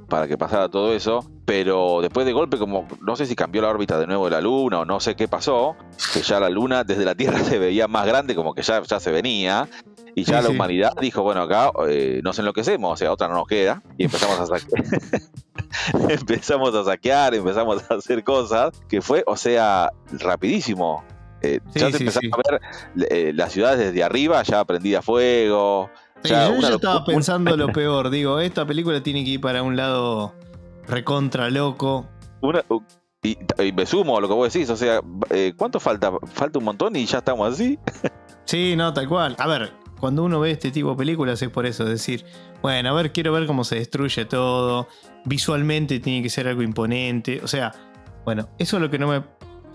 para 0.10 0.28
que 0.28 0.38
pasara 0.38 0.70
todo 0.70 0.94
eso, 0.94 1.26
pero 1.46 2.02
después 2.02 2.26
de 2.26 2.34
golpe, 2.34 2.58
como 2.58 2.88
no 3.02 3.16
sé 3.16 3.26
si 3.26 3.36
cambió 3.36 3.62
la 3.62 3.70
órbita 3.70 4.00
de 4.00 4.08
nuevo 4.08 4.26
de 4.26 4.32
la 4.32 4.42
Luna 4.42 4.80
o 4.80 4.86
no 4.86 5.00
sé 5.00 5.16
qué 5.16 5.28
pasó, 5.28 5.76
que 6.14 6.22
ya 6.22 6.40
la 6.40 6.50
Luna 6.50 6.84
desde 6.84 7.06
la 7.06 7.16
Tierra 7.16 7.40
se 7.44 7.60
veía 7.60 7.88
más 7.88 8.06
grande, 8.06 8.36
como 8.36 8.54
que 8.54 8.62
ya, 8.62 8.82
ya 8.84 9.00
se 9.00 9.12
venía, 9.12 9.68
y 10.16 10.24
ya 10.24 10.42
la 10.42 10.50
humanidad 10.50 10.94
dijo, 11.00 11.22
bueno, 11.22 11.44
acá 11.44 11.72
eh, 11.88 12.22
nos 12.24 12.40
enloquecemos, 12.40 12.94
o 12.94 12.98
sea, 12.98 13.12
otra 13.12 13.28
no 13.28 13.36
nos 13.36 13.48
queda, 13.48 13.84
y 13.98 14.06
empezamos 14.06 14.40
a 14.40 14.48
saquear. 14.48 14.84
empezamos 16.10 16.74
a 16.74 16.84
saquear, 16.84 17.36
empezamos 17.36 17.84
a 17.90 17.96
hacer 17.96 18.24
cosas, 18.24 18.72
que 18.90 19.02
fue, 19.02 19.24
o 19.28 19.38
sea, 19.38 19.92
rapidísimo. 20.12 21.04
Eh, 21.42 21.60
ya 21.76 21.92
se 21.92 21.98
empezaron 21.98 22.32
a 22.34 22.38
ver 22.38 22.62
eh, 23.12 23.32
las 23.34 23.52
ciudades 23.52 23.80
desde 23.80 24.04
arriba, 24.04 24.42
ya 24.44 24.66
prendida 24.66 25.00
a 25.00 25.02
fuego. 25.02 25.90
Ya 26.24 26.50
yo 26.50 26.60
ya 26.60 26.76
estaba 26.76 27.06
pensando 27.06 27.56
lo 27.56 27.68
peor. 27.74 28.10
Digo, 28.10 28.40
esta 28.40 28.66
película 28.66 29.02
tiene 29.02 29.24
que 29.24 29.32
ir 29.32 29.42
para 29.42 29.64
un 29.64 29.76
lado 29.76 30.34
recontra 30.88 31.50
loco. 31.50 32.08
y, 33.24 33.38
me 33.74 33.86
sumo 33.86 34.18
a 34.18 34.22
lo 34.22 34.28
que 34.28 34.34
vos 34.34 34.52
decís. 34.52 34.70
O 34.70 34.76
sea, 34.76 35.02
eh, 35.30 35.54
¿cuánto 35.56 35.80
falta? 35.80 36.12
Falta 36.34 36.60
un 36.60 36.66
montón 36.66 36.96
y 36.96 37.06
ya 37.06 37.20
estamos 37.20 37.54
así. 37.54 37.78
sí, 38.46 38.76
no, 38.76 38.94
tal 38.94 39.08
cual. 39.08 39.36
A 39.38 39.48
ver, 39.48 39.74
cuando 40.00 40.24
uno 40.24 40.40
ve 40.40 40.52
este 40.52 40.72
tipo 40.72 40.92
de 40.92 40.96
películas 40.96 41.42
es 41.42 41.50
por 41.50 41.66
eso, 41.66 41.84
es 41.84 41.90
decir, 41.90 42.26
bueno, 42.62 42.90
a 42.90 42.94
ver, 42.94 43.12
quiero 43.12 43.32
ver 43.34 43.48
cómo 43.48 43.64
se 43.64 43.76
destruye 43.76 44.26
todo, 44.26 44.88
visualmente 45.26 46.00
tiene 46.00 46.22
que 46.22 46.30
ser 46.30 46.48
algo 46.48 46.62
imponente, 46.62 47.42
o 47.44 47.48
sea, 47.48 47.74
bueno, 48.26 48.50
eso 48.58 48.78
es 48.78 48.82
lo 48.82 48.90
que 48.90 49.00
no 49.00 49.08
me, 49.08 49.24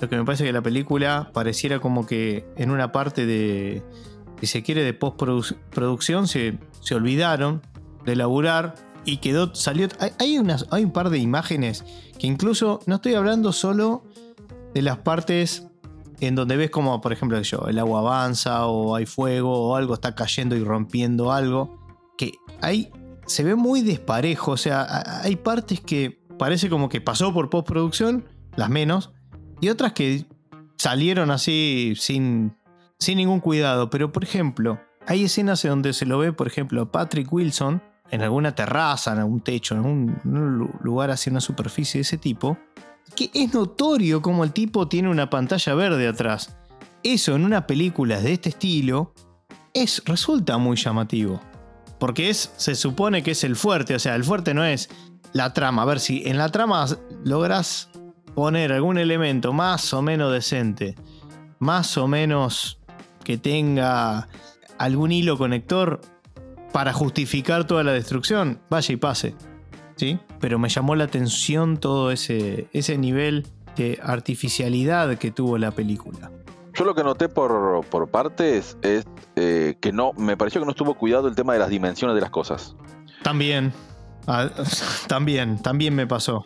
lo 0.02 0.08
que 0.08 0.16
me 0.16 0.24
parece 0.24 0.44
que 0.44 0.52
la 0.52 0.62
película 0.62 1.30
pareciera 1.32 1.78
como 1.78 2.06
que 2.06 2.44
en 2.56 2.72
una 2.72 2.90
parte 2.90 3.24
de, 3.24 3.84
si 4.40 4.46
se 4.48 4.62
quiere, 4.64 4.82
de 4.82 4.94
postproducción 4.94 6.26
se, 6.26 6.58
se 6.80 6.96
olvidaron 6.96 7.62
de 8.04 8.14
elaborar 8.14 8.74
y 9.04 9.18
quedó, 9.18 9.54
salió, 9.54 9.86
hay, 10.18 10.38
unas, 10.38 10.66
hay 10.72 10.84
un 10.84 10.90
par 10.90 11.08
de 11.08 11.18
imágenes 11.18 11.84
que 12.18 12.26
incluso, 12.26 12.80
no 12.86 12.96
estoy 12.96 13.14
hablando 13.14 13.52
solo 13.52 14.02
de 14.74 14.82
las 14.82 14.98
partes 14.98 15.68
en 16.18 16.34
donde 16.34 16.56
ves 16.56 16.70
como, 16.70 17.00
por 17.00 17.12
ejemplo, 17.12 17.40
yo, 17.40 17.66
el 17.68 17.78
agua 17.78 18.00
avanza 18.00 18.66
o 18.66 18.96
hay 18.96 19.06
fuego 19.06 19.68
o 19.68 19.76
algo 19.76 19.94
está 19.94 20.16
cayendo 20.16 20.56
y 20.56 20.64
rompiendo 20.64 21.30
algo, 21.30 21.78
que 22.18 22.32
ahí 22.60 22.90
se 23.26 23.44
ve 23.44 23.54
muy 23.54 23.82
desparejo, 23.82 24.50
o 24.50 24.56
sea, 24.56 25.20
hay 25.22 25.36
partes 25.36 25.80
que 25.80 26.24
parece 26.40 26.68
como 26.68 26.88
que 26.88 27.00
pasó 27.00 27.32
por 27.32 27.50
postproducción, 27.50 28.24
las 28.56 28.68
menos, 28.68 29.12
y 29.62 29.68
otras 29.68 29.92
que 29.92 30.26
salieron 30.76 31.30
así 31.30 31.94
sin, 31.96 32.56
sin 32.98 33.16
ningún 33.16 33.38
cuidado, 33.38 33.88
pero 33.90 34.10
por 34.12 34.24
ejemplo, 34.24 34.80
hay 35.06 35.24
escenas 35.24 35.64
en 35.64 35.70
donde 35.70 35.92
se 35.92 36.04
lo 36.04 36.18
ve, 36.18 36.32
por 36.32 36.48
ejemplo, 36.48 36.90
Patrick 36.90 37.32
Wilson 37.32 37.80
en 38.10 38.22
alguna 38.22 38.56
terraza, 38.56 39.12
en 39.12 39.20
algún 39.20 39.40
techo, 39.40 39.76
en 39.76 39.86
un, 40.24 40.70
lugar 40.82 41.12
así, 41.12 41.30
una 41.30 41.40
superficie 41.40 41.98
de 41.98 42.02
ese 42.02 42.18
tipo, 42.18 42.58
que 43.14 43.30
es 43.32 43.54
notorio 43.54 44.20
como 44.20 44.42
el 44.42 44.52
tipo 44.52 44.88
tiene 44.88 45.08
una 45.08 45.30
pantalla 45.30 45.74
verde 45.74 46.08
atrás. 46.08 46.56
Eso 47.04 47.36
en 47.36 47.44
una 47.44 47.64
película 47.64 48.20
de 48.20 48.32
este 48.32 48.48
estilo 48.48 49.14
es, 49.72 50.02
resulta 50.06 50.58
muy 50.58 50.76
llamativo. 50.76 51.40
Porque 52.00 52.30
es, 52.30 52.52
se 52.56 52.74
supone 52.74 53.22
que 53.22 53.30
es 53.30 53.44
el 53.44 53.54
fuerte, 53.54 53.94
o 53.94 53.98
sea, 54.00 54.16
el 54.16 54.24
fuerte 54.24 54.54
no 54.54 54.64
es 54.64 54.90
la 55.32 55.52
trama. 55.52 55.82
A 55.82 55.86
ver 55.86 56.00
si 56.00 56.22
en 56.26 56.36
la 56.36 56.48
trama 56.48 56.84
logras 57.24 57.88
poner 58.34 58.72
algún 58.72 58.98
elemento 58.98 59.52
más 59.52 59.92
o 59.94 60.02
menos 60.02 60.32
decente, 60.32 60.94
más 61.58 61.96
o 61.96 62.08
menos 62.08 62.78
que 63.24 63.38
tenga 63.38 64.28
algún 64.78 65.12
hilo 65.12 65.38
conector 65.38 66.00
para 66.72 66.92
justificar 66.92 67.66
toda 67.66 67.84
la 67.84 67.92
destrucción, 67.92 68.60
vaya 68.70 68.92
y 68.92 68.96
pase. 68.96 69.34
¿sí? 69.96 70.18
Pero 70.40 70.58
me 70.58 70.68
llamó 70.68 70.96
la 70.96 71.04
atención 71.04 71.76
todo 71.76 72.10
ese, 72.10 72.68
ese 72.72 72.98
nivel 72.98 73.46
de 73.76 73.98
artificialidad 74.02 75.16
que 75.18 75.30
tuvo 75.30 75.58
la 75.58 75.70
película. 75.70 76.30
Yo 76.74 76.84
lo 76.84 76.94
que 76.94 77.04
noté 77.04 77.28
por, 77.28 77.84
por 77.86 78.08
partes 78.08 78.78
es 78.82 79.06
eh, 79.36 79.76
que 79.80 79.92
no, 79.92 80.12
me 80.14 80.36
pareció 80.36 80.60
que 80.60 80.64
no 80.64 80.70
estuvo 80.70 80.94
cuidado 80.94 81.28
el 81.28 81.34
tema 81.34 81.52
de 81.52 81.58
las 81.58 81.68
dimensiones 81.68 82.14
de 82.14 82.22
las 82.22 82.30
cosas. 82.30 82.74
También, 83.22 83.72
ah, 84.26 84.48
también, 85.06 85.60
también 85.60 85.94
me 85.94 86.06
pasó. 86.06 86.44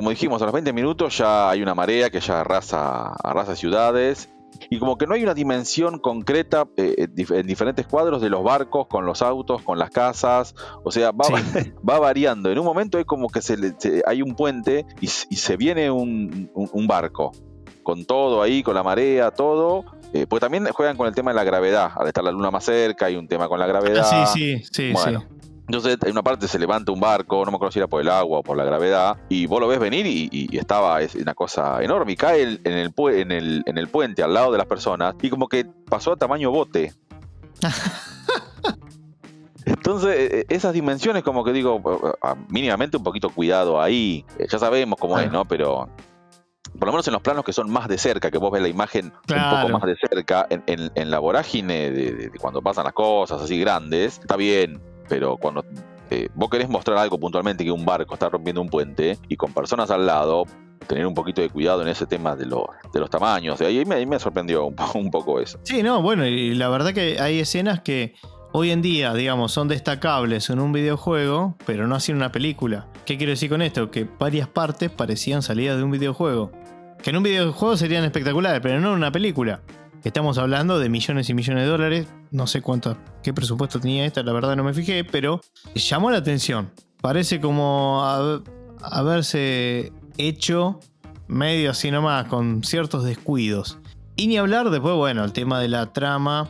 Como 0.00 0.08
dijimos, 0.08 0.40
a 0.40 0.46
los 0.46 0.54
20 0.54 0.72
minutos 0.72 1.18
ya 1.18 1.50
hay 1.50 1.60
una 1.60 1.74
marea 1.74 2.08
que 2.08 2.20
ya 2.20 2.40
arrasa, 2.40 3.12
arrasa 3.22 3.54
ciudades 3.54 4.30
y 4.70 4.78
como 4.78 4.96
que 4.96 5.06
no 5.06 5.12
hay 5.12 5.22
una 5.22 5.34
dimensión 5.34 5.98
concreta 5.98 6.66
eh, 6.78 7.06
en 7.18 7.46
diferentes 7.46 7.86
cuadros 7.86 8.22
de 8.22 8.30
los 8.30 8.42
barcos, 8.42 8.86
con 8.86 9.04
los 9.04 9.20
autos, 9.20 9.60
con 9.60 9.78
las 9.78 9.90
casas, 9.90 10.54
o 10.84 10.90
sea, 10.90 11.10
va, 11.10 11.26
va 11.86 11.98
variando. 11.98 12.50
En 12.50 12.58
un 12.58 12.64
momento 12.64 12.98
es 12.98 13.04
como 13.04 13.28
que 13.28 13.42
se, 13.42 13.58
hay 14.06 14.22
un 14.22 14.34
puente 14.36 14.86
y, 15.02 15.08
se 15.08 15.58
viene 15.58 15.90
un, 15.90 16.50
barco, 16.88 17.32
con 17.82 18.06
todo 18.06 18.40
ahí, 18.40 18.62
con 18.62 18.74
la 18.76 18.82
marea, 18.82 19.30
todo, 19.32 19.84
eh, 20.14 20.24
porque 20.26 20.40
también 20.40 20.66
juegan 20.72 20.96
con 20.96 21.08
el 21.08 21.14
tema 21.14 21.32
de 21.32 21.34
la 21.34 21.44
gravedad. 21.44 21.90
Al 21.94 22.06
estar 22.06 22.24
la 22.24 22.32
luna 22.32 22.50
más 22.50 22.64
cerca, 22.64 23.04
hay 23.04 23.16
un 23.16 23.28
tema 23.28 23.48
con 23.48 23.60
la 23.60 23.66
gravedad. 23.66 24.08
Ah, 24.10 24.24
sí, 24.24 24.62
sí, 24.62 24.64
sí, 24.72 24.94
sí. 24.96 25.16
Entonces, 25.70 25.98
en 26.04 26.10
una 26.10 26.24
parte 26.24 26.48
se 26.48 26.58
levanta 26.58 26.90
un 26.90 26.98
barco, 26.98 27.44
no 27.44 27.52
me 27.52 27.54
acuerdo 27.54 27.70
si 27.70 27.78
era 27.78 27.86
por 27.86 28.00
el 28.00 28.08
agua 28.08 28.40
o 28.40 28.42
por 28.42 28.56
la 28.56 28.64
gravedad, 28.64 29.18
y 29.28 29.46
vos 29.46 29.60
lo 29.60 29.68
ves 29.68 29.78
venir 29.78 30.04
y, 30.04 30.48
estaba 30.58 31.00
es 31.00 31.14
una 31.14 31.32
cosa 31.32 31.80
enorme. 31.80 32.10
Y 32.10 32.16
cae 32.16 32.42
en 32.42 32.58
el, 32.64 32.92
en, 32.98 33.30
el, 33.30 33.62
en 33.64 33.78
el 33.78 33.86
puente 33.86 34.24
al 34.24 34.34
lado 34.34 34.50
de 34.50 34.58
las 34.58 34.66
personas 34.66 35.14
y 35.22 35.30
como 35.30 35.48
que 35.48 35.64
pasó 35.88 36.14
a 36.14 36.16
tamaño 36.16 36.50
bote. 36.50 36.92
Entonces, 39.64 40.16
e, 40.16 40.40
e, 40.40 40.46
esas 40.48 40.72
dimensiones, 40.72 41.22
como 41.22 41.44
que 41.44 41.52
digo, 41.52 41.80
mínimamente 42.48 42.96
un 42.96 43.04
poquito 43.04 43.30
cuidado 43.30 43.80
ahí. 43.80 44.24
Eh, 44.40 44.48
ya 44.50 44.58
sabemos 44.58 44.98
cómo 44.98 45.20
es, 45.20 45.30
¿no? 45.30 45.44
Pero 45.44 45.88
por 46.80 46.86
lo 46.86 46.92
menos 46.92 47.06
en 47.06 47.12
los 47.12 47.22
planos 47.22 47.44
que 47.44 47.52
son 47.52 47.70
más 47.70 47.86
de 47.86 47.96
cerca, 47.96 48.32
que 48.32 48.38
vos 48.38 48.50
ves 48.50 48.62
la 48.62 48.68
imagen 48.68 49.06
un 49.06 49.60
poco 49.60 49.78
más 49.78 49.82
de 49.82 49.94
cerca, 49.94 50.48
en, 50.50 51.10
la 51.10 51.20
vorágine 51.20 51.92
de, 51.92 52.32
cuando 52.40 52.60
pasan 52.60 52.84
las 52.84 52.92
cosas 52.92 53.40
así 53.40 53.60
grandes, 53.60 54.18
está 54.18 54.36
bien, 54.36 54.80
pero 55.10 55.36
cuando 55.36 55.64
eh, 56.08 56.28
vos 56.34 56.48
querés 56.48 56.68
mostrar 56.68 56.96
algo 56.96 57.18
puntualmente, 57.18 57.64
que 57.64 57.72
un 57.72 57.84
barco 57.84 58.14
está 58.14 58.30
rompiendo 58.30 58.62
un 58.62 58.70
puente 58.70 59.18
y 59.28 59.36
con 59.36 59.52
personas 59.52 59.90
al 59.90 60.06
lado, 60.06 60.44
tener 60.86 61.04
un 61.04 61.14
poquito 61.14 61.42
de 61.42 61.50
cuidado 61.50 61.82
en 61.82 61.88
ese 61.88 62.06
tema 62.06 62.36
de, 62.36 62.44
de 62.46 63.00
los 63.00 63.10
tamaños. 63.10 63.60
Y 63.60 63.64
ahí 63.64 63.84
me, 63.84 64.06
me 64.06 64.18
sorprendió 64.18 64.66
un, 64.66 64.76
un, 64.94 65.10
poco 65.10 65.40
eso. 65.40 65.58
Sí, 65.64 65.82
no, 65.82 66.00
bueno, 66.00 66.24
y 66.26 66.54
la 66.54 66.68
verdad 66.68 66.94
que 66.94 67.20
hay 67.20 67.40
escenas 67.40 67.80
que 67.80 68.14
hoy 68.52 68.70
en 68.70 68.82
día, 68.82 69.12
digamos, 69.14 69.52
son 69.52 69.66
destacables 69.66 70.48
en 70.48 70.60
un 70.60 70.72
videojuego, 70.72 71.56
pero 71.66 71.88
no 71.88 71.96
así 71.96 72.12
en 72.12 72.18
una 72.18 72.32
película. 72.32 72.86
¿Qué 73.04 73.18
quiero 73.18 73.30
decir 73.30 73.50
con 73.50 73.62
esto? 73.62 73.90
Que 73.90 74.08
varias 74.18 74.48
partes 74.48 74.90
parecían 74.90 75.42
salidas 75.42 75.76
de 75.76 75.82
un 75.82 75.90
videojuego. 75.90 76.52
Que 77.02 77.10
en 77.10 77.16
un 77.16 77.22
videojuego 77.24 77.76
serían 77.76 78.04
espectaculares, 78.04 78.60
pero 78.60 78.78
no 78.78 78.90
en 78.90 78.96
una 78.96 79.10
película. 79.10 79.60
Estamos 80.02 80.38
hablando 80.38 80.78
de 80.78 80.88
millones 80.88 81.28
y 81.28 81.34
millones 81.34 81.64
de 81.64 81.70
dólares. 81.70 82.06
No 82.30 82.46
sé 82.46 82.62
cuánto, 82.62 82.96
qué 83.22 83.34
presupuesto 83.34 83.80
tenía 83.80 84.06
esta, 84.06 84.22
la 84.22 84.32
verdad 84.32 84.56
no 84.56 84.64
me 84.64 84.72
fijé, 84.72 85.04
pero 85.04 85.42
llamó 85.74 86.10
la 86.10 86.18
atención. 86.18 86.70
Parece 87.02 87.38
como 87.38 88.02
haberse 88.82 89.92
hecho 90.16 90.80
medio 91.28 91.70
así 91.70 91.90
nomás, 91.90 92.26
con 92.26 92.64
ciertos 92.64 93.04
descuidos. 93.04 93.78
Y 94.16 94.26
ni 94.26 94.38
hablar 94.38 94.70
después, 94.70 94.94
bueno, 94.94 95.22
el 95.22 95.32
tema 95.32 95.60
de 95.60 95.68
la 95.68 95.92
trama 95.92 96.48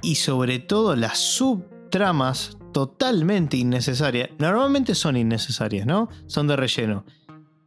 y 0.00 0.14
sobre 0.14 0.58
todo 0.58 0.96
las 0.96 1.18
subtramas 1.18 2.56
totalmente 2.72 3.58
innecesarias. 3.58 4.30
Normalmente 4.38 4.94
son 4.94 5.18
innecesarias, 5.18 5.86
¿no? 5.86 6.08
Son 6.26 6.46
de 6.46 6.56
relleno. 6.56 7.04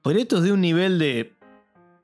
Pero 0.04 0.20
esto 0.20 0.38
es 0.38 0.44
de 0.44 0.52
un 0.52 0.62
nivel 0.62 0.98
de, 0.98 1.36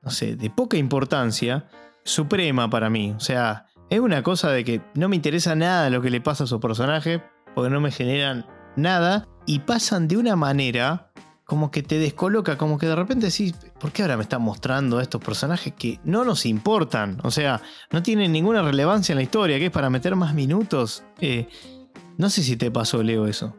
no 0.04 0.12
sé, 0.12 0.36
de 0.36 0.50
poca 0.52 0.78
importancia 0.78 1.68
suprema 2.04 2.70
para 2.70 2.90
mí. 2.90 3.14
O 3.16 3.20
sea, 3.20 3.68
es 3.90 4.00
una 4.00 4.24
cosa 4.24 4.52
de 4.52 4.64
que 4.64 4.82
no 4.94 5.10
me 5.10 5.16
interesa 5.16 5.56
nada 5.56 5.90
lo 5.90 6.02
que 6.02 6.10
le 6.10 6.22
pasa 6.22 6.44
a 6.44 6.48
su 6.48 6.60
personaje, 6.60 7.24
porque 7.56 7.70
no 7.70 7.82
me 7.82 7.92
generan 7.92 8.46
nada, 8.76 9.28
y 9.46 9.60
pasan 9.60 10.08
de 10.08 10.18
una 10.18 10.36
manera 10.36 11.12
como 11.46 11.72
que 11.72 11.82
te 11.82 11.98
descoloca, 11.98 12.60
como 12.60 12.78
que 12.78 12.86
de 12.86 12.96
repente 12.96 13.26
decís, 13.26 13.56
¿por 13.80 13.92
qué 13.92 14.04
ahora 14.04 14.18
me 14.18 14.22
están 14.22 14.44
mostrando 14.44 15.00
a 15.00 15.02
estos 15.02 15.20
personajes 15.20 15.74
que 15.74 16.00
no 16.04 16.24
nos 16.24 16.46
importan? 16.46 17.20
O 17.24 17.32
sea, 17.32 17.62
no 17.90 18.04
tienen 18.04 18.32
ninguna 18.32 18.62
relevancia 18.62 19.14
en 19.14 19.18
la 19.18 19.24
historia, 19.24 19.58
que 19.58 19.66
es 19.66 19.72
para 19.72 19.90
meter 19.90 20.16
más 20.16 20.36
minutos. 20.36 21.04
Eh, 21.20 21.48
no 22.18 22.30
sé 22.30 22.44
si 22.44 22.56
te 22.56 22.70
pasó, 22.70 23.02
Leo, 23.02 23.26
eso. 23.26 23.56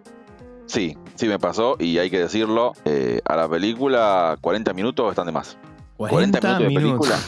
Sí, 0.66 0.97
sí 1.16 1.26
me 1.26 1.40
pasó 1.40 1.75
y 1.80 1.99
hay 1.99 2.11
que 2.11 2.20
decirlo, 2.20 2.75
eh, 2.85 3.20
a 3.25 3.35
la 3.35 3.49
película 3.49 4.38
40 4.40 4.73
minutos 4.73 5.11
están 5.11 5.26
de 5.26 5.32
más. 5.32 5.59
40, 5.97 6.40
minutos 6.40 6.59
de 6.59 6.75
película 6.75 7.18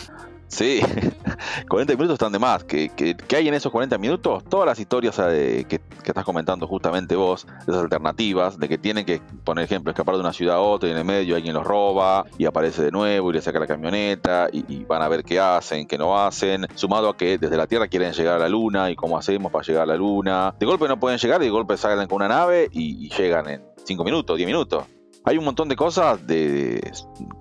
Sí, 0.52 0.82
40 1.70 1.94
minutos 1.94 2.16
están 2.16 2.30
de 2.30 2.38
más. 2.38 2.62
¿Qué, 2.64 2.90
hay 3.34 3.48
en 3.48 3.54
esos 3.54 3.72
40 3.72 3.96
minutos? 3.96 4.44
Todas 4.44 4.66
las 4.66 4.78
historias 4.78 5.18
eh, 5.18 5.64
que, 5.66 5.80
estás 6.04 6.26
comentando 6.26 6.66
justamente 6.66 7.16
vos, 7.16 7.46
esas 7.62 7.82
alternativas, 7.82 8.58
de 8.58 8.68
que 8.68 8.76
tienen 8.76 9.06
que, 9.06 9.22
poner 9.44 9.64
ejemplo, 9.64 9.90
escapar 9.90 10.16
de 10.16 10.20
una 10.20 10.34
ciudad 10.34 10.56
a 10.56 10.60
otra 10.60 10.90
y 10.90 10.92
en 10.92 10.98
el 10.98 11.06
medio 11.06 11.36
alguien 11.36 11.54
los 11.54 11.64
roba 11.64 12.26
y 12.36 12.44
aparece 12.44 12.82
de 12.82 12.90
nuevo 12.90 13.30
y 13.30 13.32
le 13.32 13.40
saca 13.40 13.58
la 13.60 13.66
camioneta 13.66 14.48
y, 14.52 14.84
van 14.84 15.00
a 15.00 15.08
ver 15.08 15.24
qué 15.24 15.40
hacen, 15.40 15.86
qué 15.86 15.96
no 15.96 16.18
hacen, 16.18 16.66
sumado 16.74 17.08
a 17.08 17.16
que 17.16 17.38
desde 17.38 17.56
la 17.56 17.66
Tierra 17.66 17.88
quieren 17.88 18.12
llegar 18.12 18.34
a 18.34 18.38
la 18.38 18.48
Luna 18.50 18.90
y 18.90 18.94
cómo 18.94 19.16
hacemos 19.16 19.50
para 19.50 19.64
llegar 19.64 19.84
a 19.84 19.86
la 19.86 19.96
Luna. 19.96 20.54
De 20.60 20.66
golpe 20.66 20.86
no 20.86 21.00
pueden 21.00 21.18
llegar 21.18 21.40
y 21.40 21.46
de 21.46 21.50
golpe 21.50 21.78
salen 21.78 22.06
con 22.08 22.16
una 22.16 22.28
nave 22.28 22.68
y, 22.70 23.06
y 23.06 23.08
llegan 23.08 23.48
en 23.48 23.64
5 23.86 24.04
minutos, 24.04 24.36
10 24.36 24.46
minutos. 24.46 24.84
Hay 25.24 25.38
un 25.38 25.44
montón 25.44 25.68
de 25.68 25.76
cosas 25.76 26.26
de 26.26 26.92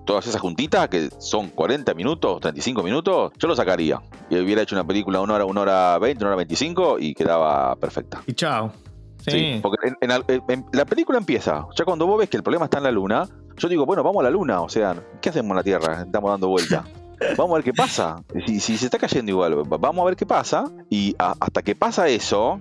todas 0.04 0.26
esas 0.26 0.40
juntitas 0.40 0.88
que 0.88 1.08
son 1.18 1.48
40 1.48 1.94
minutos, 1.94 2.40
35 2.40 2.82
minutos. 2.82 3.32
Yo 3.38 3.48
lo 3.48 3.56
sacaría. 3.56 4.00
Y 4.30 4.38
hubiera 4.38 4.62
hecho 4.62 4.76
una 4.76 4.86
película 4.86 5.20
una 5.20 5.34
hora, 5.34 5.44
una 5.44 5.60
hora 5.62 5.98
20, 5.98 6.22
una 6.22 6.28
hora 6.28 6.36
25 6.36 6.98
y 7.00 7.14
quedaba 7.14 7.74
perfecta. 7.76 8.22
Y 8.26 8.34
chao. 8.34 8.72
Sí. 9.18 9.60
porque 9.62 9.92
en, 10.00 10.64
la 10.72 10.84
película 10.84 11.18
empieza. 11.18 11.66
Ya 11.76 11.84
cuando 11.84 12.06
vos 12.06 12.18
ves 12.18 12.28
que 12.28 12.36
el 12.36 12.42
problema 12.42 12.66
está 12.66 12.78
en 12.78 12.84
la 12.84 12.90
luna, 12.90 13.28
yo 13.56 13.68
digo, 13.68 13.86
bueno, 13.86 14.02
vamos 14.02 14.20
a 14.20 14.24
la 14.24 14.30
luna. 14.30 14.60
O 14.60 14.68
sea, 14.68 14.96
¿qué 15.20 15.30
hacemos 15.30 15.50
en 15.50 15.56
la 15.56 15.62
Tierra? 15.62 16.02
Estamos 16.02 16.30
dando 16.30 16.48
vuelta. 16.48 16.84
Vamos 17.36 17.52
a 17.52 17.54
ver 17.54 17.64
qué 17.64 17.72
pasa. 17.72 18.24
Si, 18.46 18.58
si, 18.58 18.76
se 18.76 18.86
está 18.86 18.98
cayendo 18.98 19.30
igual, 19.30 19.54
vamos 19.54 20.02
a 20.02 20.06
ver 20.06 20.16
qué 20.16 20.26
pasa. 20.26 20.64
Y 20.90 21.14
hasta 21.18 21.62
que 21.62 21.76
pasa 21.76 22.08
eso, 22.08 22.60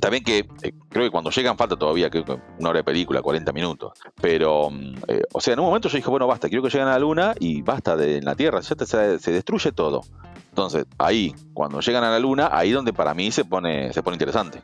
también 0.00 0.22
que 0.22 0.38
eh, 0.62 0.72
creo 0.88 1.04
que 1.04 1.10
cuando 1.10 1.30
llegan 1.30 1.56
falta 1.56 1.76
todavía 1.76 2.10
una 2.58 2.70
hora 2.70 2.78
de 2.78 2.84
película, 2.84 3.22
40 3.22 3.52
minutos. 3.52 3.92
Pero, 4.20 4.70
mm, 4.70 4.94
eh, 5.08 5.22
o 5.32 5.40
sea, 5.40 5.54
en 5.54 5.60
un 5.60 5.66
momento 5.66 5.88
yo 5.88 5.96
dije, 5.96 6.10
bueno, 6.10 6.26
basta, 6.26 6.48
quiero 6.48 6.62
que 6.62 6.70
lleguen 6.70 6.88
a 6.88 6.92
la 6.92 6.98
luna 6.98 7.34
y 7.38 7.62
basta 7.62 7.96
de 7.96 8.22
la 8.22 8.34
Tierra, 8.34 8.60
ya 8.60 8.86
se, 9.18 9.32
destruye 9.32 9.72
todo. 9.72 10.02
Entonces, 10.48 10.86
ahí, 10.98 11.34
cuando 11.54 11.80
llegan 11.80 12.04
a 12.04 12.10
la 12.10 12.18
luna, 12.18 12.50
ahí 12.52 12.70
donde 12.70 12.92
para 12.92 13.14
mí 13.14 13.30
se 13.30 13.44
pone, 13.44 13.92
se 13.92 14.02
pone 14.02 14.14
interesante. 14.14 14.62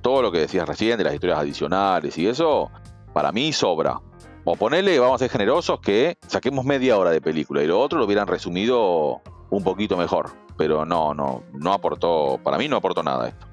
Todo 0.00 0.22
lo 0.22 0.32
que 0.32 0.40
decías 0.40 0.68
recién 0.68 0.98
de 0.98 1.04
las 1.04 1.14
historias 1.14 1.38
adicionales 1.38 2.18
y 2.18 2.26
eso, 2.26 2.70
para 3.12 3.32
mí 3.32 3.52
sobra. 3.52 4.00
O 4.44 4.56
ponele, 4.56 4.98
vamos 4.98 5.16
a 5.16 5.18
ser 5.18 5.30
generosos, 5.30 5.80
que 5.80 6.18
saquemos 6.26 6.64
media 6.64 6.98
hora 6.98 7.10
de 7.10 7.20
película 7.20 7.62
y 7.62 7.66
lo 7.66 7.80
otro 7.80 7.98
lo 7.98 8.06
hubieran 8.06 8.26
resumido 8.26 9.22
un 9.50 9.62
poquito 9.62 9.96
mejor. 9.96 10.30
Pero 10.56 10.84
no, 10.84 11.14
no, 11.14 11.44
no 11.52 11.72
aportó, 11.72 12.40
para 12.42 12.58
mí 12.58 12.68
no 12.68 12.76
aportó 12.76 13.02
nada 13.02 13.28
esto. 13.28 13.51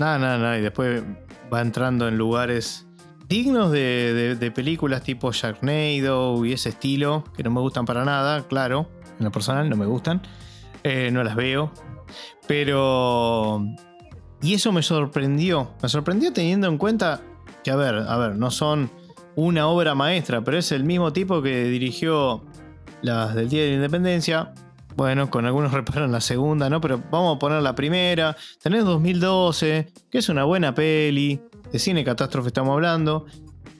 Nada, 0.00 0.18
nada, 0.18 0.38
nada. 0.38 0.58
Y 0.58 0.62
después 0.62 1.02
va 1.52 1.60
entrando 1.60 2.08
en 2.08 2.16
lugares 2.16 2.86
dignos 3.28 3.70
de, 3.70 4.52
películas 4.54 5.02
tipo 5.02 5.30
Sharknado 5.30 6.44
y 6.44 6.54
ese 6.54 6.70
estilo, 6.70 7.22
que 7.36 7.42
no 7.42 7.50
me 7.50 7.60
gustan 7.60 7.84
para 7.84 8.04
nada, 8.04 8.42
claro. 8.48 8.88
En 9.18 9.26
lo 9.26 9.30
personal 9.30 9.68
no 9.68 9.76
me 9.76 9.84
gustan. 9.84 10.22
Eh, 10.82 11.10
no 11.12 11.22
las 11.22 11.36
veo. 11.36 11.70
Pero... 12.48 13.62
Y 14.40 14.54
eso 14.54 14.72
me 14.72 14.82
sorprendió. 14.82 15.74
Me 15.82 15.88
sorprendió 15.90 16.32
teniendo 16.32 16.66
en 16.66 16.78
cuenta 16.78 17.20
que, 17.62 17.70
a 17.70 17.76
ver, 17.76 17.96
a 17.96 18.16
ver, 18.16 18.36
no 18.36 18.50
son 18.50 18.90
una 19.36 19.66
obra 19.66 19.94
maestra, 19.94 20.42
pero 20.42 20.56
es 20.56 20.72
el 20.72 20.82
mismo 20.82 21.12
tipo 21.12 21.42
que 21.42 21.64
dirigió 21.64 22.42
las 23.02 23.34
del 23.34 23.50
Día 23.50 23.64
de 23.64 23.68
la 23.68 23.74
Independencia. 23.74 24.54
Bueno, 25.00 25.30
con 25.30 25.46
algunos 25.46 25.72
reparos 25.72 26.04
en 26.04 26.12
la 26.12 26.20
segunda, 26.20 26.68
¿no? 26.68 26.82
Pero 26.82 27.02
vamos 27.10 27.36
a 27.36 27.38
poner 27.38 27.62
la 27.62 27.74
primera. 27.74 28.36
Tenés 28.62 28.84
2012, 28.84 29.90
que 30.10 30.18
es 30.18 30.28
una 30.28 30.44
buena 30.44 30.74
peli. 30.74 31.40
De 31.72 31.78
cine 31.78 32.04
catástrofe 32.04 32.48
estamos 32.48 32.74
hablando. 32.74 33.24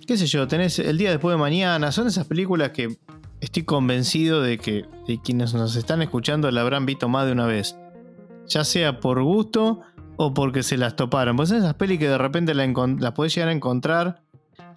Qué 0.06 0.16
sé 0.16 0.26
yo, 0.26 0.48
tenés 0.48 0.78
El 0.78 0.96
Día 0.96 1.10
Después 1.10 1.34
de 1.34 1.38
Mañana. 1.38 1.92
Son 1.92 2.06
esas 2.06 2.26
películas 2.26 2.70
que 2.70 2.96
estoy 3.38 3.64
convencido 3.64 4.40
de 4.40 4.56
que 4.56 4.86
quienes 5.22 5.52
nos 5.52 5.76
están 5.76 6.00
escuchando 6.00 6.50
la 6.50 6.62
habrán 6.62 6.86
visto 6.86 7.06
más 7.10 7.26
de 7.26 7.32
una 7.32 7.44
vez. 7.44 7.76
Ya 8.48 8.64
sea 8.64 9.00
por 9.00 9.22
gusto 9.22 9.82
o 10.16 10.32
porque 10.32 10.62
se 10.62 10.78
las 10.78 10.96
toparon. 10.96 11.36
Pues 11.36 11.50
esas 11.50 11.74
pelis 11.74 11.98
que 11.98 12.08
de 12.08 12.16
repente 12.16 12.54
las 12.54 12.66
la 12.98 13.12
podés 13.12 13.34
llegar 13.34 13.50
a 13.50 13.52
encontrar 13.52 14.22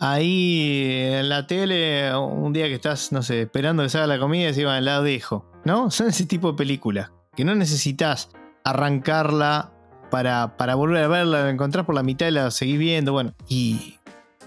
ahí 0.01 0.91
en 1.03 1.29
la 1.29 1.47
tele 1.47 2.13
un 2.13 2.51
día 2.51 2.65
que 2.65 2.73
estás, 2.73 3.13
no 3.13 3.23
sé, 3.23 3.43
esperando 3.43 3.81
que 3.81 3.87
salga 3.87 4.07
la 4.07 4.19
comida 4.19 4.43
y 4.43 4.47
decís, 4.47 4.65
bueno, 4.65 4.81
la 4.81 5.01
dejo. 5.01 5.52
¿No? 5.65 5.91
Son 5.91 6.07
ese 6.07 6.25
tipo 6.25 6.51
de 6.51 6.57
películas 6.57 7.11
que 7.35 7.45
no 7.45 7.55
necesitas 7.55 8.29
arrancarla 8.63 9.71
para, 10.09 10.57
para 10.57 10.75
volver 10.75 11.03
a 11.03 11.07
verla, 11.07 11.43
la 11.43 11.49
encontrás 11.49 11.85
por 11.85 11.95
la 11.95 12.03
mitad 12.03 12.27
y 12.27 12.31
la 12.31 12.51
seguís 12.51 12.77
viendo. 12.77 13.13
Bueno, 13.13 13.33
y. 13.47 13.95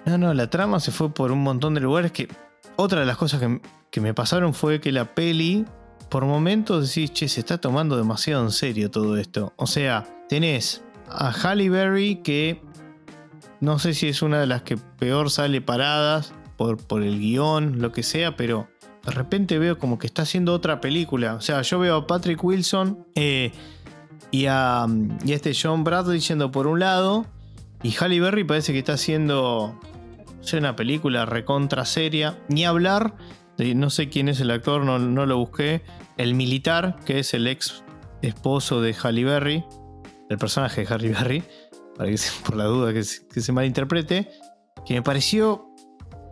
No, 0.04 0.18
no, 0.18 0.34
la 0.34 0.48
trama 0.48 0.78
se 0.78 0.92
fue 0.92 1.12
por 1.12 1.32
un 1.32 1.42
montón 1.42 1.74
de 1.74 1.80
lugares 1.80 2.12
que. 2.12 2.28
Otra 2.76 3.00
de 3.00 3.06
las 3.06 3.16
cosas 3.16 3.40
que, 3.40 3.60
que 3.90 4.00
me 4.00 4.12
pasaron 4.12 4.52
fue 4.52 4.80
que 4.80 4.92
la 4.92 5.14
peli, 5.14 5.64
por 6.10 6.26
momentos 6.26 6.86
decís, 6.86 7.12
che, 7.12 7.28
se 7.28 7.40
está 7.40 7.58
tomando 7.58 7.96
demasiado 7.96 8.44
en 8.44 8.50
serio 8.50 8.90
todo 8.90 9.16
esto. 9.16 9.54
O 9.56 9.66
sea, 9.66 10.06
tenés 10.28 10.84
a 11.08 11.30
Halle 11.30 11.70
Berry 11.70 12.16
que 12.16 12.60
no 13.60 13.78
sé 13.78 13.94
si 13.94 14.08
es 14.08 14.22
una 14.22 14.38
de 14.38 14.46
las 14.46 14.62
que 14.62 14.76
peor 14.76 15.30
sale 15.30 15.62
paradas 15.62 16.34
por, 16.56 16.76
por 16.76 17.02
el 17.02 17.18
guion, 17.18 17.80
lo 17.80 17.92
que 17.92 18.02
sea, 18.02 18.36
pero 18.36 18.68
de 19.06 19.12
repente 19.12 19.58
veo 19.58 19.78
como 19.78 19.98
que 19.98 20.06
está 20.06 20.22
haciendo 20.22 20.52
otra 20.52 20.80
película. 20.80 21.34
O 21.34 21.40
sea, 21.40 21.62
yo 21.62 21.78
veo 21.78 21.96
a 21.96 22.06
Patrick 22.06 22.42
Wilson 22.42 23.06
eh, 23.14 23.52
y, 24.30 24.46
a, 24.46 24.86
este 25.26 25.52
John 25.54 25.84
Bradley 25.84 26.16
diciendo 26.16 26.50
por 26.50 26.66
un 26.66 26.80
lado, 26.80 27.26
y 27.82 27.94
Halle 27.94 28.20
Berry 28.20 28.44
parece 28.44 28.72
que 28.72 28.80
está 28.80 28.94
haciendo 28.94 29.78
una 30.52 30.76
película 30.76 31.26
recontra 31.26 31.84
seria. 31.84 32.38
Ni 32.48 32.64
hablar, 32.64 33.16
de, 33.56 33.74
no 33.74 33.90
sé 33.90 34.08
quién 34.08 34.28
es 34.28 34.40
el 34.40 34.50
actor, 34.50 34.84
no, 34.84 34.98
lo 34.98 35.38
busqué. 35.38 35.82
El 36.16 36.34
militar, 36.34 36.96
que 37.04 37.20
es 37.20 37.34
el 37.34 37.46
ex 37.46 37.84
esposo 38.22 38.80
de 38.80 38.94
Halle 38.94 39.24
Berry, 39.24 39.64
el 40.28 40.38
personaje 40.38 40.82
de 40.82 40.86
Halle 40.88 41.10
Berry 41.10 41.44
que 42.04 42.16
por 42.44 42.56
la 42.56 42.64
duda 42.64 42.92
que 42.92 43.02
se, 43.02 43.52
malinterprete, 43.52 44.28
que 44.84 44.94
me 44.94 45.02
pareció 45.02 45.70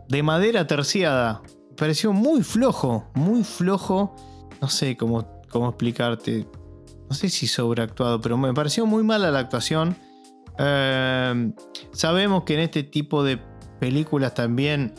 de 0.09 0.23
madera 0.23 0.67
terciada. 0.67 1.43
Pareció 1.77 2.13
muy 2.13 2.43
flojo, 2.43 3.11
muy 3.15 3.45
flojo. 3.45 4.15
No 4.61 4.69
sé 4.69 4.97
cómo, 4.97 5.43
cómo 5.51 5.69
explicarte. 5.69 6.47
No 7.09 7.15
sé 7.15 7.29
si 7.29 7.47
sobreactuado, 7.47 8.21
pero 8.21 8.37
me 8.37 8.53
pareció 8.55 8.87
muy 8.87 9.03
mala 9.03 9.31
la 9.31 9.41
actuación. 9.41 9.97
Em, 10.59 11.53
sabemos 11.93 12.45
que 12.45 12.55
en 12.55 12.61
este 12.61 12.83
tipo 12.83 13.25
de 13.25 13.39
películas 13.81 14.35
también 14.35 14.95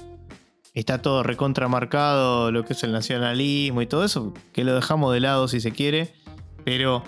está 0.73 1.01
todo 1.01 1.23
recontramarcado, 1.23 2.51
lo 2.51 2.65
que 2.65 2.73
es 2.73 2.83
el 2.83 2.91
nacionalismo 2.91 3.81
y 3.81 3.88
todo 3.88 4.03
eso, 4.03 4.33
que 4.51 4.63
lo 4.65 4.75
dejamos 4.75 5.13
de 5.13 5.21
lado 5.21 5.47
si 5.47 5.61
se 5.61 5.71
quiere, 5.71 6.13
pero 6.65 7.01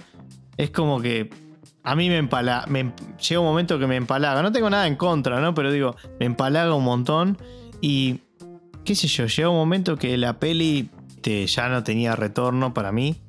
es 0.55 0.71
como 0.71 1.01
que 1.01 1.29
a 1.83 1.95
mí 1.95 2.09
me 2.09 2.17
empala, 2.17 2.65
me, 2.67 2.93
llega 3.27 3.39
un 3.39 3.45
momento 3.45 3.79
que 3.79 3.87
me 3.87 3.95
empalaga. 3.95 4.41
No 4.41 4.51
tengo 4.51 4.69
nada 4.69 4.87
en 4.87 4.95
contra, 4.95 5.39
¿no? 5.39 5.53
Pero 5.53 5.71
digo, 5.71 5.95
me 6.19 6.25
empalaga 6.25 6.73
un 6.73 6.83
montón. 6.83 7.37
Y, 7.81 8.21
qué 8.87 8.95
sé 8.95 9.09
yo, 9.09 9.25
llega 9.25 9.49
un 9.49 9.57
momento 9.57 9.97
que 9.97 10.17
la 10.17 10.39
peli 10.39 10.89
ya 11.45 11.67
no 11.67 11.83
tenía 11.83 12.15
retorno 12.15 12.73
para 12.73 12.93
mí. 12.93 13.21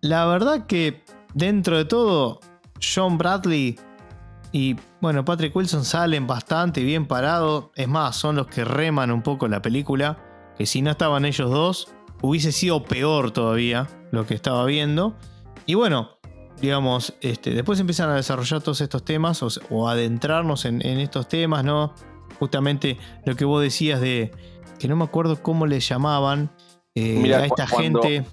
La 0.00 0.24
verdad 0.24 0.66
que, 0.66 1.04
dentro 1.34 1.76
de 1.76 1.84
todo, 1.84 2.40
John 2.80 3.18
Bradley 3.18 3.78
y, 4.52 4.76
bueno, 5.02 5.22
Patrick 5.22 5.54
Wilson 5.54 5.84
salen 5.84 6.26
bastante 6.26 6.82
bien 6.82 7.06
parados. 7.06 7.66
Es 7.74 7.88
más, 7.88 8.16
son 8.16 8.36
los 8.36 8.46
que 8.46 8.64
reman 8.64 9.10
un 9.10 9.20
poco 9.22 9.48
la 9.48 9.60
película. 9.60 10.18
Que 10.56 10.64
si 10.64 10.80
no 10.80 10.90
estaban 10.90 11.26
ellos 11.26 11.50
dos, 11.50 11.88
hubiese 12.22 12.50
sido 12.50 12.82
peor 12.82 13.32
todavía 13.32 13.86
lo 14.12 14.26
que 14.26 14.32
estaba 14.32 14.64
viendo. 14.64 15.14
Y 15.66 15.74
bueno, 15.74 16.16
digamos, 16.60 17.14
este, 17.20 17.50
después 17.50 17.78
empiezan 17.80 18.08
a 18.08 18.14
desarrollar 18.14 18.62
todos 18.62 18.80
estos 18.80 19.04
temas 19.04 19.42
o, 19.42 19.88
adentrarnos 19.88 20.64
en, 20.64 20.80
estos 20.82 21.28
temas, 21.28 21.64
¿no? 21.64 21.94
Justamente 22.40 22.98
lo 23.24 23.36
que 23.36 23.44
vos 23.44 23.62
decías 23.62 24.00
de 24.00 24.32
que 24.80 24.88
no 24.88 24.96
me 24.96 25.04
acuerdo 25.04 25.40
cómo 25.40 25.66
le 25.66 25.78
llamaban 25.78 26.50
eh, 26.96 27.32
a 27.34 27.44
esta 27.44 27.66
gente. 27.66 28.24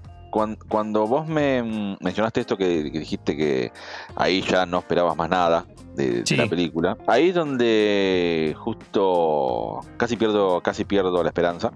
Cuando, 0.70 1.08
vos 1.08 1.28
me 1.28 1.98
mencionaste 2.00 2.42
esto 2.42 2.58
que, 2.58 2.84
dijiste 2.84 3.36
que 3.36 3.72
ahí 4.16 4.42
ya 4.42 4.66
no 4.66 4.80
esperabas 4.80 5.16
más 5.16 5.30
nada 5.30 5.66
de, 5.96 6.24
la 6.38 6.48
película, 6.48 6.98
ahí 7.08 7.30
es 7.30 7.36
donde 7.36 8.56
justo 8.58 9.80
casi 9.98 10.16
pierdo, 10.16 10.62
casi 10.62 10.86
pierdo 10.86 11.24
la 11.24 11.30
esperanza 11.30 11.72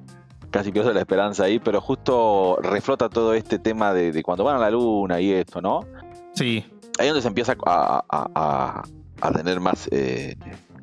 casi 0.52 0.72
pierdo 0.72 0.94
la 0.94 1.00
esperanza 1.00 1.46
ahí, 1.46 1.60
pero 1.60 1.82
justo 1.82 2.58
reflota 2.62 3.10
todo 3.10 3.34
este 3.34 3.58
tema 3.58 3.94
de, 3.94 4.12
de, 4.12 4.22
cuando 4.22 4.44
van 4.44 4.58
a 4.58 4.60
la 4.60 4.70
luna 4.70 5.20
y 5.22 5.32
esto, 5.32 5.62
¿no? 5.62 5.80
Sí. 6.34 6.65
Ahí 7.00 7.08
es 7.08 7.13
donde 7.13 7.22
se 7.22 7.28
empieza 7.30 7.56
a, 7.65 8.84
tener 9.34 9.60
más 9.60 9.88
eh, 9.91 10.36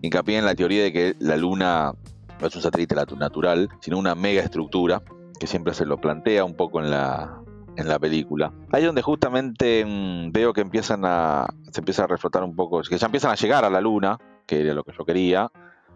hincapié 0.03 0.39
en 0.39 0.45
la 0.45 0.55
teoría 0.55 0.83
de 0.83 0.93
que 0.93 1.17
la 1.21 1.37
Luna 1.37 1.93
no 2.41 2.47
es 2.47 2.55
un 2.55 2.63
satélite 2.63 2.95
natural, 2.95 3.69
sino 3.81 3.99
una 3.99 4.15
mega 4.15 4.43
estructura, 4.43 5.03
que 5.39 5.47
siempre 5.47 5.75
se 5.75 5.87
lo 5.87 6.01
plantea 6.01 6.45
un 6.45 6.55
poco 6.55 6.81
en 6.81 6.91
la, 6.91 7.41
en 7.77 7.89
la 7.89 7.99
película. 7.99 8.53
Ahí 8.73 8.85
donde 8.85 9.03
justamente 9.03 9.85
mm, 9.85 10.33
veo 10.33 10.53
que 10.53 10.61
empiezan 10.61 11.03
a, 11.05 11.47
se 11.71 11.81
empieza 11.81 12.05
a 12.05 12.07
reflotar 12.07 12.43
un 12.43 12.55
poco, 12.55 12.83
que 12.83 12.99
ya 12.99 13.07
empiezan 13.07 13.31
a 13.31 13.37
llegar 13.37 13.65
a 13.65 13.71
la 13.71 13.81
Luna, 13.81 14.19
que 14.47 14.61
era 14.63 14.75
lo 14.75 14.83
que 14.85 14.93
yo 14.97 15.05
quería, 15.05 15.51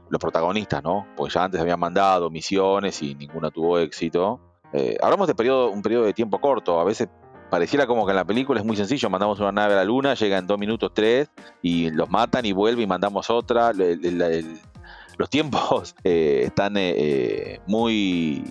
los 0.08 0.20
protagonistas, 0.20 0.82
¿no? 0.82 1.06
Porque 1.16 1.34
ya 1.34 1.44
antes 1.44 1.60
habían 1.60 1.80
mandado 1.80 2.30
misiones 2.30 3.02
y 3.02 3.14
ninguna 3.14 3.50
tuvo 3.50 3.78
éxito. 3.78 4.40
Eh, 4.72 4.96
hablamos 5.02 5.26
de 5.26 5.34
periodo, 5.34 5.70
un 5.70 5.82
periodo 5.82 6.04
de 6.04 6.12
tiempo 6.12 6.40
corto, 6.40 6.78
a 6.78 6.84
veces 6.84 7.08
pareciera 7.52 7.86
como 7.86 8.06
que 8.06 8.12
en 8.12 8.16
la 8.16 8.24
película 8.24 8.60
es 8.60 8.64
muy 8.64 8.78
sencillo, 8.78 9.10
mandamos 9.10 9.38
una 9.38 9.52
nave 9.52 9.74
a 9.74 9.76
la 9.76 9.84
luna, 9.84 10.14
llega 10.14 10.38
en 10.38 10.46
dos 10.46 10.58
minutos 10.58 10.90
tres 10.94 11.28
y 11.60 11.90
los 11.90 12.08
matan 12.08 12.46
y 12.46 12.52
vuelve 12.52 12.80
y 12.80 12.86
mandamos 12.86 13.28
otra. 13.28 13.72
los 13.74 15.28
tiempos 15.28 15.94
eh, 16.02 16.44
están 16.46 16.78
eh, 16.78 16.94
eh, 16.96 17.60
muy, 17.66 18.42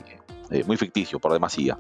muy 0.68 0.78
ficticios 0.78 1.20
por 1.20 1.34
demasía. 1.34 1.80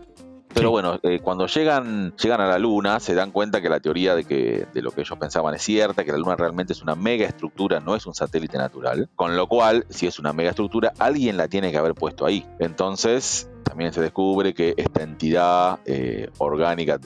Pero 0.51 0.71
bueno, 0.71 0.99
cuando 1.21 1.45
llegan, 1.45 2.15
llegan 2.17 2.41
a 2.41 2.47
la 2.47 2.57
Luna, 2.57 2.99
se 2.99 3.13
dan 3.13 3.29
cuenta 3.29 3.62
que 3.62 3.69
la 3.69 3.79
teoría 3.79 4.15
de 4.15 4.23
que 4.23 4.65
de 4.73 4.81
lo 4.81 4.89
que 4.89 5.01
ellos 5.01 5.17
pensaban 5.19 5.53
es 5.53 5.62
cierta, 5.62 6.03
que 6.03 6.12
la 6.12 6.17
Luna 6.17 6.36
realmente 6.36 6.73
es 6.73 6.81
una 6.81 6.95
mega 6.95 7.27
estructura, 7.27 7.79
no 7.79 7.95
es 7.95 8.07
un 8.07 8.15
satélite 8.15 8.57
natural. 8.57 9.10
Con 9.15 9.38
lo 9.38 9.47
cual, 9.47 9.86
si 9.89 10.07
es 10.07 10.17
una 10.17 10.34
mega 10.34 10.49
estructura, 10.49 10.91
alguien 10.97 11.38
la 11.38 11.47
tiene 11.47 11.71
que 11.71 11.77
haber 11.77 11.93
puesto 11.93 12.25
ahí. 12.25 12.45
Entonces, 12.57 13.47
también 13.63 13.93
se 13.93 14.02
descubre 14.02 14.54
que 14.54 14.74
esta 14.78 15.04
entidad 15.04 15.80
eh, 15.86 16.30
orgánica, 16.39 17.00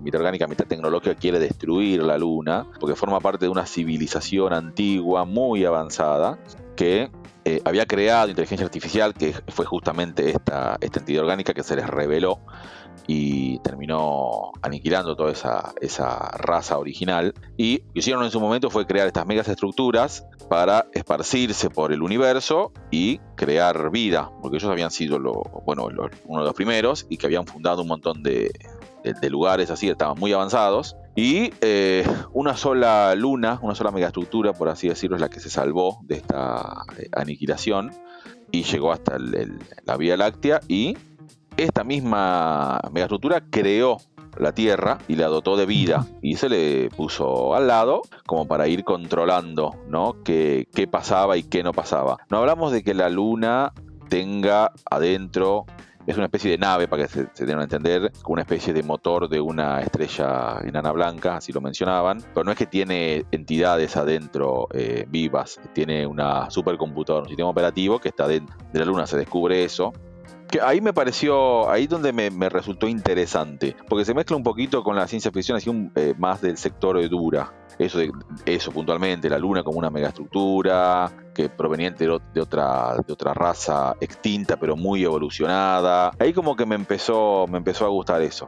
mitad 0.00 0.20
orgánica, 0.20 0.46
mitad 0.46 0.66
tecnológica, 0.66 1.14
quiere 1.14 1.38
destruir 1.38 2.02
la 2.02 2.18
Luna, 2.18 2.66
porque 2.80 2.96
forma 2.96 3.20
parte 3.20 3.44
de 3.46 3.50
una 3.50 3.66
civilización 3.66 4.52
antigua, 4.52 5.24
muy 5.24 5.64
avanzada, 5.64 6.38
que 6.76 7.10
eh, 7.44 7.60
había 7.64 7.86
creado 7.86 8.28
inteligencia 8.28 8.66
artificial, 8.66 9.14
que 9.14 9.34
fue 9.48 9.64
justamente 9.64 10.30
esta, 10.30 10.76
esta 10.80 11.00
entidad 11.00 11.22
orgánica 11.22 11.54
que 11.54 11.62
se 11.62 11.76
les 11.76 11.86
reveló 11.86 12.40
y 13.06 13.58
terminó 13.60 14.52
aniquilando 14.60 15.16
toda 15.16 15.32
esa, 15.32 15.72
esa 15.80 16.30
raza 16.32 16.78
original. 16.78 17.32
Y 17.56 17.78
lo 17.78 17.92
que 17.94 17.98
hicieron 18.00 18.22
en 18.22 18.30
su 18.30 18.38
momento 18.38 18.70
fue 18.70 18.86
crear 18.86 19.06
estas 19.06 19.26
megas 19.26 19.48
estructuras 19.48 20.26
para 20.48 20.86
esparcirse 20.92 21.70
por 21.70 21.92
el 21.92 22.02
universo 22.02 22.72
y 22.90 23.18
crear 23.34 23.90
vida, 23.90 24.30
porque 24.42 24.58
ellos 24.58 24.70
habían 24.70 24.90
sido 24.90 25.18
lo, 25.18 25.42
bueno, 25.64 25.88
uno 26.24 26.40
de 26.40 26.46
los 26.46 26.54
primeros 26.54 27.06
y 27.08 27.16
que 27.16 27.26
habían 27.26 27.46
fundado 27.46 27.82
un 27.82 27.88
montón 27.88 28.22
de, 28.22 28.50
lugares 29.30 29.70
así, 29.70 29.88
estaban 29.88 30.18
muy 30.18 30.32
avanzados. 30.32 30.96
Y 31.16 31.52
eh, 31.60 32.06
una 32.32 32.56
sola 32.56 33.14
luna, 33.14 33.58
una 33.62 33.74
sola 33.74 33.90
megaestructura, 33.90 34.52
por 34.52 34.68
así 34.68 34.88
decirlo, 34.88 35.16
es 35.16 35.20
la 35.20 35.28
que 35.28 35.40
se 35.40 35.50
salvó 35.50 35.98
de 36.02 36.16
esta 36.16 36.84
eh, 36.96 37.08
aniquilación 37.12 37.90
y 38.50 38.62
llegó 38.62 38.92
hasta 38.92 39.18
la 39.18 39.96
Vía 39.96 40.16
Láctea 40.16 40.60
y 40.68 40.96
esta 41.56 41.84
misma 41.84 42.80
megaestructura 42.92 43.42
creó 43.50 43.98
la 44.38 44.52
Tierra 44.52 44.98
y 45.08 45.16
la 45.16 45.26
dotó 45.26 45.56
de 45.56 45.66
vida 45.66 46.06
y 46.22 46.36
se 46.36 46.48
le 46.48 46.90
puso 46.90 47.54
al 47.54 47.66
lado 47.66 48.02
como 48.26 48.46
para 48.46 48.68
ir 48.68 48.84
controlando 48.84 49.74
¿no? 49.88 50.16
qué, 50.24 50.68
qué 50.72 50.86
pasaba 50.86 51.36
y 51.36 51.42
qué 51.42 51.62
no 51.62 51.72
pasaba. 51.72 52.18
No 52.30 52.38
hablamos 52.38 52.72
de 52.72 52.82
que 52.82 52.94
la 52.94 53.08
Luna 53.08 53.72
tenga 54.08 54.72
adentro 54.90 55.66
es 56.08 56.16
una 56.16 56.24
especie 56.24 56.50
de 56.52 56.58
nave, 56.58 56.88
para 56.88 57.06
que 57.06 57.08
se, 57.08 57.24
tengan 57.44 57.60
a 57.60 57.64
entender, 57.64 58.10
una 58.26 58.40
especie 58.40 58.72
de 58.72 58.82
motor 58.82 59.28
de 59.28 59.40
una 59.40 59.82
estrella 59.82 60.58
enana 60.64 60.90
blanca, 60.90 61.36
así 61.36 61.52
lo 61.52 61.60
mencionaban, 61.60 62.24
pero 62.32 62.44
no 62.44 62.50
es 62.50 62.56
que 62.56 62.64
tiene 62.64 63.26
entidades 63.30 63.94
adentro 63.94 64.68
eh, 64.72 65.04
vivas, 65.06 65.60
tiene 65.74 66.06
una 66.06 66.50
supercomputadora, 66.50 67.24
un 67.24 67.28
sistema 67.28 67.50
operativo 67.50 67.98
que 67.98 68.08
está 68.08 68.26
dentro 68.26 68.56
de 68.72 68.78
la 68.78 68.86
Luna, 68.86 69.06
se 69.06 69.18
descubre 69.18 69.62
eso, 69.62 69.92
que 70.50 70.60
ahí 70.60 70.80
me 70.80 70.92
pareció, 70.92 71.70
ahí 71.70 71.86
donde 71.86 72.12
me, 72.12 72.48
resultó 72.48 72.88
interesante, 72.88 73.76
porque 73.88 74.04
se 74.04 74.14
mezcla 74.14 74.36
un 74.36 74.42
poquito 74.42 74.82
con 74.82 74.96
la 74.96 75.06
ciencia 75.06 75.30
ficción, 75.30 75.56
así 75.56 75.68
un, 75.68 75.92
eh, 75.94 76.14
más 76.18 76.40
del 76.40 76.56
sector 76.56 76.98
de 76.98 77.08
dura. 77.08 77.52
Eso, 77.78 77.98
de, 77.98 78.10
eso 78.46 78.72
puntualmente, 78.72 79.28
la 79.28 79.38
luna 79.38 79.62
como 79.62 79.78
una 79.78 79.90
megaestructura, 79.90 81.10
que 81.34 81.48
proveniente 81.48 82.04
de, 82.04 82.40
otra, 82.40 82.96
de 83.06 83.12
otra 83.12 83.34
raza 83.34 83.94
extinta, 84.00 84.56
pero 84.56 84.76
muy 84.76 85.04
evolucionada. 85.04 86.10
Ahí 86.18 86.32
como 86.32 86.56
que 86.56 86.66
me 86.66 86.74
empezó, 86.74 87.46
me 87.48 87.58
empezó 87.58 87.84
a 87.84 87.88
gustar 87.88 88.22
eso. 88.22 88.46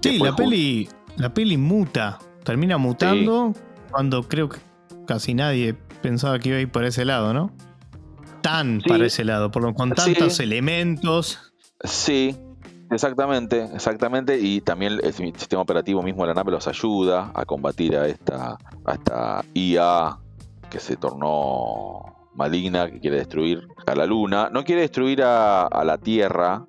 Sí, 0.00 0.18
la 0.18 0.34
peli, 0.34 0.88
la 1.16 1.34
peli 1.34 1.58
muta, 1.58 2.18
termina 2.44 2.78
mutando 2.78 3.52
cuando 3.90 4.22
creo 4.22 4.48
que 4.48 4.58
casi 5.06 5.34
nadie 5.34 5.74
pensaba 6.00 6.38
que 6.38 6.48
iba 6.48 6.58
a 6.58 6.60
ir 6.62 6.70
por 6.70 6.84
ese 6.84 7.04
lado, 7.04 7.34
¿no? 7.34 7.50
Tan 8.42 8.80
para 8.86 9.06
ese 9.06 9.24
lado, 9.24 9.50
por, 9.50 9.74
con 9.74 9.92
tantos 9.92 10.40
elementos. 10.40 11.38
Sí, 11.82 12.36
exactamente, 12.90 13.68
exactamente. 13.74 14.38
Y 14.38 14.60
también 14.60 14.98
el 15.02 15.12
sistema 15.12 15.62
operativo 15.62 16.02
mismo 16.02 16.22
de 16.22 16.28
la 16.28 16.34
nave 16.34 16.52
los 16.52 16.66
ayuda 16.68 17.32
a 17.34 17.44
combatir 17.44 17.96
a 17.96 18.06
esta, 18.06 18.58
a 18.84 18.92
esta 18.92 19.44
IA 19.54 20.18
que 20.70 20.80
se 20.80 20.96
tornó 20.96 22.28
maligna, 22.34 22.90
que 22.90 23.00
quiere 23.00 23.16
destruir 23.16 23.66
a 23.86 23.94
la 23.94 24.06
Luna. 24.06 24.50
No 24.50 24.64
quiere 24.64 24.82
destruir 24.82 25.22
a, 25.22 25.68
la 25.84 25.98
Tierra, 25.98 26.66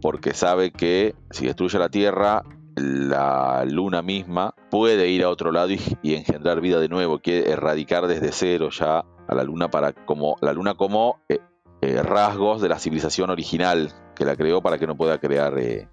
porque 0.00 0.34
sabe 0.34 0.70
que 0.70 1.14
si 1.30 1.46
destruye 1.46 1.76
a 1.76 1.80
la 1.80 1.88
Tierra, 1.88 2.44
la 2.76 3.64
luna 3.66 4.00
misma 4.00 4.49
puede 4.70 5.08
ir 5.08 5.24
a 5.24 5.28
otro 5.28 5.52
lado 5.52 5.70
y, 6.02 6.14
engendrar 6.14 6.60
vida 6.60 6.80
de 6.80 6.88
nuevo, 6.88 7.18
quiere 7.18 7.50
erradicar 7.50 8.06
desde 8.06 8.32
cero 8.32 8.70
ya 8.70 9.04
a 9.28 9.34
la 9.34 9.44
luna 9.44 9.70
para 9.70 9.92
como 9.92 10.36
la 10.40 10.52
luna 10.52 10.74
como 10.74 11.20
eh, 11.28 11.38
eh, 11.82 12.02
rasgos 12.02 12.62
de 12.62 12.68
la 12.68 12.78
civilización 12.78 13.30
original 13.30 13.92
que 14.14 14.24
la 14.24 14.36
creó 14.36 14.62
para 14.62 14.78
que 14.78 14.86
no 14.86 14.96
pueda 14.96 15.18
crear 15.18 15.58
eh, 15.58 15.88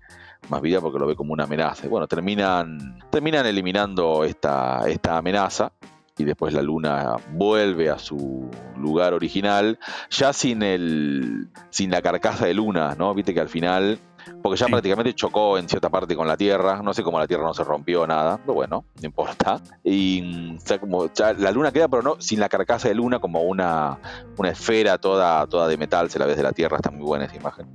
más 0.50 0.62
vida 0.62 0.82
porque 0.82 1.00
lo 1.00 1.08
ve 1.08 1.16
como 1.16 1.34
una 1.34 1.46
amenaza. 1.46 1.88
Bueno, 1.88 2.08
terminan, 2.08 3.00
terminan 3.10 3.46
eliminando 3.46 4.24
esta, 4.24 4.88
esta 4.88 5.18
amenaza 5.18 5.72
y 6.18 6.24
después 6.24 6.54
la 6.54 6.62
luna 6.62 7.16
vuelve 7.32 7.90
a 7.90 8.00
su 8.00 8.50
lugar 8.76 9.14
original, 9.14 9.80
ya 10.10 10.34
sin 10.34 10.64
el 10.64 11.50
sin 11.70 11.92
la 11.92 12.02
carcasa 12.02 12.48
de 12.48 12.56
luna, 12.56 12.96
¿no? 12.98 13.14
Viste 13.14 13.34
que 13.34 13.40
al 13.40 13.50
final 13.50 14.00
porque 14.42 14.58
ya 14.58 14.68
prácticamente 14.68 15.14
chocó 15.14 15.58
en 15.58 15.68
cierta 15.68 15.90
parte 15.90 16.16
con 16.16 16.28
la 16.28 16.38
Tierra. 16.38 16.82
No 16.82 16.94
sé 16.94 17.04
cómo 17.04 17.20
la 17.20 17.28
Tierra 17.28 17.44
no 17.44 17.54
se 17.54 17.64
rompió 17.64 18.06
nada, 18.08 18.38
pero 18.38 18.54
bueno, 18.54 18.86
no 19.00 19.06
importa. 19.06 19.62
Y 19.84 20.58
como 20.80 21.10
la 21.38 21.52
Luna 21.52 21.72
queda, 21.72 21.88
pero 21.88 22.02
no 22.02 22.16
sin 22.20 22.40
la 22.40 22.50
carcasa 22.50 22.88
de 22.88 22.96
Luna, 22.96 23.20
como 23.20 23.42
una, 23.42 24.00
una 24.38 24.50
esfera 24.50 24.98
toda, 24.98 25.46
toda 25.48 25.68
de 25.68 25.78
metal, 25.78 26.10
se 26.10 26.20
la 26.20 26.26
ves 26.26 26.38
de 26.38 26.44
la 26.44 26.52
Tierra, 26.52 26.78
está 26.78 26.92
muy 26.92 27.06
buena 27.06 27.26
esa 27.26 27.36
imagen. 27.36 27.68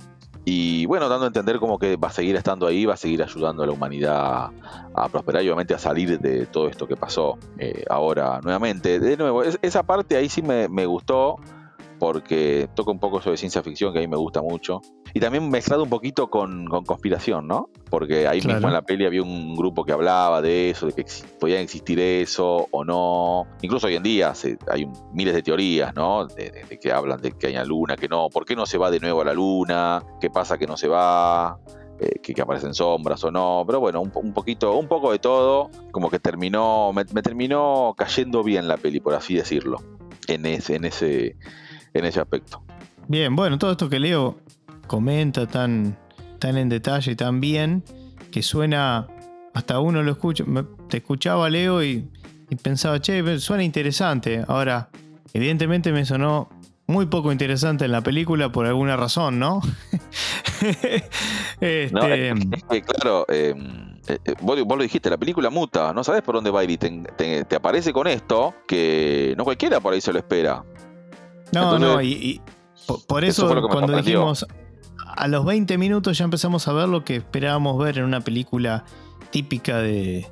Y 0.45 0.85
bueno, 0.87 1.07
dando 1.07 1.23
a 1.23 1.27
entender 1.27 1.57
como 1.59 1.79
que 1.79 1.95
va 1.95 2.09
a 2.09 2.11
seguir 2.11 2.35
estando 2.35 2.67
ahí, 2.67 2.85
va 2.85 2.95
a 2.95 2.97
seguir 2.97 3.23
ayudando 3.23 3.63
a 3.63 3.65
la 3.65 3.71
humanidad 3.71 4.49
a 4.93 5.09
prosperar 5.09 5.41
y 5.41 5.47
obviamente 5.47 5.73
a 5.73 5.79
salir 5.79 6.19
de 6.19 6.45
todo 6.47 6.67
esto 6.67 6.85
que 6.85 6.97
pasó 6.97 7.37
eh, 7.57 7.85
ahora 7.89 8.41
nuevamente. 8.43 8.99
De 8.99 9.15
nuevo, 9.15 9.43
esa 9.43 9.83
parte 9.83 10.17
ahí 10.17 10.27
sí 10.27 10.41
me, 10.41 10.67
me 10.67 10.85
gustó 10.85 11.37
porque 11.99 12.69
toca 12.75 12.91
un 12.91 12.99
poco 12.99 13.21
sobre 13.21 13.37
ciencia 13.37 13.63
ficción 13.63 13.93
que 13.93 13.99
a 13.99 14.01
mí 14.01 14.07
me 14.07 14.17
gusta 14.17 14.41
mucho. 14.41 14.81
Y 15.13 15.19
también 15.19 15.49
mezclado 15.49 15.83
un 15.83 15.89
poquito 15.89 16.29
con, 16.29 16.65
conspiración, 16.65 17.47
¿no? 17.47 17.69
Porque 17.89 18.27
ahí 18.27 18.41
mismo 18.41 18.67
en 18.67 18.73
la 18.73 18.81
peli 18.81 19.05
había 19.05 19.21
un 19.21 19.55
grupo 19.55 19.85
que 19.85 19.91
hablaba 19.91 20.41
de 20.41 20.71
eso, 20.71 20.87
de 20.87 20.93
que 20.93 21.05
podían 21.39 21.61
existir 21.61 21.99
eso 21.99 22.67
o 22.71 22.83
no. 22.83 23.45
Incluso 23.61 23.87
hoy 23.87 23.95
en 23.95 24.03
día 24.03 24.33
hay 24.69 24.89
miles 25.13 25.35
de 25.35 25.43
teorías, 25.43 25.93
¿no? 25.93 26.25
De, 26.25 26.79
que 26.81 26.91
hablan 26.91 27.21
de 27.21 27.33
que 27.33 27.47
hay 27.47 27.65
luna, 27.65 27.95
que 27.95 28.07
no. 28.07 28.29
¿Por 28.29 28.45
qué 28.45 28.55
no 28.55 28.65
se 28.65 28.77
va 28.77 28.89
de 28.89 28.99
nuevo 28.99 29.21
a 29.21 29.25
la 29.25 29.33
luna? 29.33 30.03
¿Qué 30.19 30.29
pasa 30.29 30.57
que 30.57 30.65
no 30.65 30.77
se 30.77 30.87
va? 30.87 31.59
Eh, 31.99 32.19
que, 32.19 32.41
aparecen 32.41 32.73
sombras 32.73 33.23
o 33.23 33.31
no, 33.31 33.63
pero 33.67 33.79
bueno, 33.79 34.01
un, 34.01 34.33
poquito, 34.33 34.75
un 34.75 34.87
poco 34.87 35.11
de 35.11 35.19
todo, 35.19 35.69
como 35.91 36.09
que 36.09 36.19
terminó, 36.19 36.91
me, 36.91 37.05
me, 37.13 37.21
terminó 37.21 37.93
cayendo 37.95 38.43
bien 38.43 38.67
la 38.67 38.77
peli, 38.77 38.99
por 38.99 39.13
así 39.13 39.35
decirlo, 39.35 39.77
en 40.27 40.47
ese, 40.47 40.75
en 40.75 40.85
ese, 40.85 41.37
en 41.93 42.05
ese 42.05 42.19
aspecto. 42.19 42.61
Bien, 43.07 43.35
bueno, 43.35 43.57
todo 43.57 43.71
esto 43.71 43.89
que 43.89 43.99
leo 43.99 44.37
comenta 44.87 45.45
tan, 45.47 45.97
tan 46.39 46.57
en 46.57 46.69
detalle 46.69 47.11
y 47.11 47.15
tan 47.15 47.39
bien 47.39 47.83
que 48.31 48.41
suena, 48.41 49.07
hasta 49.53 49.79
uno 49.79 50.01
lo 50.01 50.11
escucha, 50.11 50.43
te 50.89 50.97
escuchaba 50.97 51.49
Leo 51.49 51.83
y, 51.83 52.09
pensaba, 52.61 52.99
che, 52.99 53.39
suena 53.39 53.63
interesante. 53.63 54.43
Ahora, 54.47 54.89
evidentemente 55.33 55.91
me 55.91 56.05
sonó 56.05 56.49
muy 56.87 57.05
poco 57.05 57.31
interesante 57.31 57.85
en 57.85 57.91
la 57.91 58.01
película 58.01 58.51
por 58.51 58.65
alguna 58.65 58.97
razón, 58.97 59.39
¿no? 59.39 59.61
este... 61.61 62.33
claro, 62.85 63.25
em, 63.29 63.93
eh, 64.07 64.17
eh, 64.25 64.35
vos, 64.41 64.57
lo 64.57 64.83
dijiste, 64.83 65.09
la 65.09 65.17
película 65.17 65.49
muta, 65.49 65.93
no 65.93 66.03
sabes 66.03 66.21
por 66.23 66.35
dónde 66.35 66.51
va 66.51 66.59
a 66.59 66.63
ir 66.65 66.71
y 66.71 66.77
te, 66.77 67.55
aparece 67.55 67.93
con 67.93 68.07
esto 68.07 68.53
que 68.67 69.33
no 69.37 69.45
cualquiera 69.45 69.79
por 69.79 69.93
ahí 69.93 70.01
se 70.01 70.11
lo 70.11 70.19
espera. 70.19 70.63
No, 71.53 71.77
no, 71.79 72.01
y, 72.01 72.41
por, 73.07 73.23
eso, 73.23 73.47
cuando 73.69 73.95
dijimos 73.95 74.45
a 75.15 75.27
los 75.27 75.45
20 75.45 75.77
minutos 75.77 76.17
ya 76.17 76.25
empezamos 76.25 76.67
a 76.67 76.73
ver 76.73 76.89
lo 76.89 77.03
que 77.03 77.17
esperábamos 77.17 77.77
ver 77.77 77.99
en 77.99 78.05
una 78.05 78.21
película 78.21 78.83
típica 79.29 79.77
de, 79.77 80.27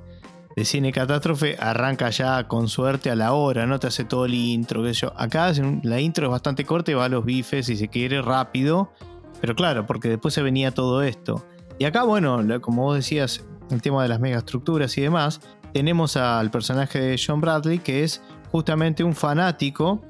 cine 0.64 0.92
catástrofe, 0.92 1.58
arranca 1.60 2.10
ya 2.10 2.48
con 2.48 2.68
suerte 2.68 3.10
a 3.10 3.16
la 3.16 3.34
hora, 3.34 3.66
no 3.66 3.80
te 3.80 3.88
hace 3.88 4.04
todo 4.04 4.26
el 4.26 4.34
intro, 4.34 4.84
que 4.84 4.94
yo. 4.94 5.14
Acá 5.16 5.52
la 5.84 6.00
intro 6.00 6.28
es 6.28 6.32
bastante 6.32 6.66
corta 6.66 6.92
y 6.92 6.94
va 6.94 7.06
a 7.06 7.10
los 7.10 7.26
bifes 7.26 7.66
si 7.68 7.78
se 7.78 7.88
quiere 7.88 8.22
rápido, 8.22 8.92
pero 9.40 9.56
claro, 9.56 9.86
porque 9.86 10.10
después 10.10 10.34
se 10.34 10.44
venía 10.44 10.72
todo 10.72 11.02
esto. 11.02 11.46
Y 11.80 11.86
acá, 11.86 12.04
bueno, 12.04 12.42
como 12.62 12.84
vos 12.84 12.96
decías, 12.96 13.44
el 13.72 13.82
tema 13.82 14.04
de 14.04 14.10
las 14.10 14.20
megaestructuras 14.20 14.96
y 14.98 15.02
demás, 15.02 15.42
tenemos 15.74 16.18
al 16.18 16.52
personaje 16.52 17.00
de 17.00 17.20
John 17.24 17.42
Bradley 17.42 17.80
que 17.80 18.04
es 18.04 18.22
justamente 18.52 19.04
un 19.04 19.16
fanático 19.16 20.02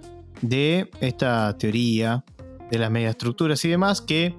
de 0.41 0.89
esta 1.02 1.58
teoría 1.58 2.24
de 2.70 2.80
las 2.80 2.89
megaestructuras 2.89 3.63
y 3.65 3.70
demás 3.70 4.02
que 4.02 4.36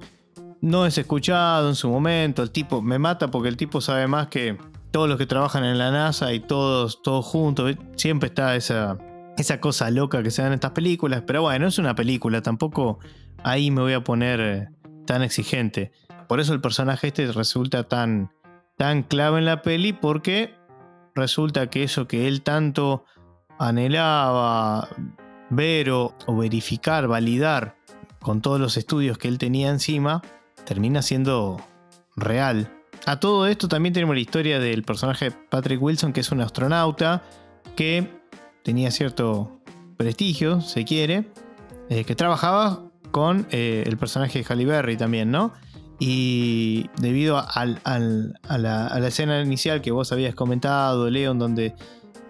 no 0.60 0.86
es 0.86 0.96
escuchado 0.96 1.68
en 1.68 1.74
su 1.74 1.90
momento. 1.90 2.42
El 2.42 2.50
tipo 2.50 2.80
me 2.80 2.98
mata 2.98 3.30
porque 3.30 3.48
el 3.48 3.56
tipo 3.56 3.80
sabe 3.80 4.06
más 4.06 4.28
que 4.28 4.56
todos 4.90 5.08
los 5.08 5.18
que 5.18 5.26
trabajan 5.26 5.64
en 5.64 5.78
la 5.78 5.90
NASA 5.90 6.32
y 6.32 6.40
todos, 6.40 7.02
todos 7.02 7.26
juntos. 7.26 7.76
Siempre 7.96 8.28
está 8.28 8.56
esa, 8.56 8.96
esa 9.36 9.60
cosa 9.60 9.90
loca 9.90 10.22
que 10.22 10.30
se 10.30 10.42
da 10.42 10.48
en 10.48 10.54
estas 10.54 10.70
películas. 10.70 11.24
Pero 11.26 11.42
bueno, 11.42 11.66
es 11.66 11.78
una 11.78 11.94
película, 11.94 12.42
tampoco 12.42 13.00
ahí 13.42 13.70
me 13.70 13.82
voy 13.82 13.92
a 13.92 14.04
poner 14.04 14.40
eh, 14.40 14.68
tan 15.06 15.22
exigente. 15.22 15.92
Por 16.28 16.40
eso 16.40 16.54
el 16.54 16.60
personaje 16.60 17.08
este 17.08 17.30
resulta 17.32 17.84
tan, 17.84 18.32
tan 18.76 19.02
clave 19.02 19.38
en 19.38 19.44
la 19.44 19.62
peli 19.62 19.92
porque 19.92 20.54
resulta 21.14 21.68
que 21.68 21.82
eso 21.82 22.06
que 22.06 22.28
él 22.28 22.42
tanto 22.42 23.04
anhelaba 23.58 24.88
ver 25.52 25.90
o, 25.90 26.14
verificar, 26.28 27.06
validar 27.06 27.76
con 28.20 28.40
todos 28.40 28.58
los 28.58 28.76
estudios 28.76 29.18
que 29.18 29.28
él 29.28 29.38
tenía 29.38 29.68
encima, 29.68 30.22
termina 30.64 31.02
siendo 31.02 31.60
real. 32.16 32.72
A 33.04 33.20
todo 33.20 33.46
esto 33.46 33.68
también 33.68 33.92
tenemos 33.92 34.14
la 34.14 34.20
historia 34.20 34.58
del 34.60 34.82
personaje 34.82 35.30
Patrick 35.30 35.82
Wilson, 35.82 36.12
que 36.12 36.20
es 36.20 36.32
un 36.32 36.40
astronauta 36.40 37.22
que 37.76 38.08
tenía 38.62 38.90
cierto 38.90 39.60
prestigio, 39.96 40.60
se 40.60 40.84
quiere, 40.84 41.30
eh, 41.90 42.04
que 42.04 42.14
trabajaba 42.14 42.84
con 43.10 43.46
eh, 43.50 43.84
el 43.86 43.98
personaje 43.98 44.38
de 44.38 44.44
Halle 44.44 44.64
Berry 44.64 44.96
también, 44.96 45.30
¿no? 45.30 45.52
Y 45.98 46.86
debido 46.98 47.38
a 47.38 47.66
la 47.66 49.06
escena 49.06 49.40
inicial 49.42 49.82
que 49.82 49.92
vos 49.92 50.10
habías 50.10 50.34
comentado, 50.34 51.08
Leon, 51.10 51.38
donde 51.38 51.74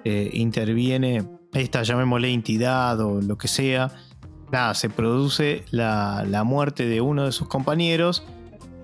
eh, 0.04 0.30
interviene 0.34 1.24
esta, 1.52 1.82
llamémosle 1.82 2.32
entidad 2.32 3.00
o 3.00 3.20
lo 3.20 3.36
que 3.36 3.48
sea, 3.48 3.90
nada, 4.50 4.74
se 4.74 4.90
produce 4.90 5.64
la, 5.70 6.24
la 6.28 6.44
muerte 6.44 6.86
de 6.86 7.00
uno 7.00 7.24
de 7.24 7.32
sus 7.32 7.48
compañeros. 7.48 8.24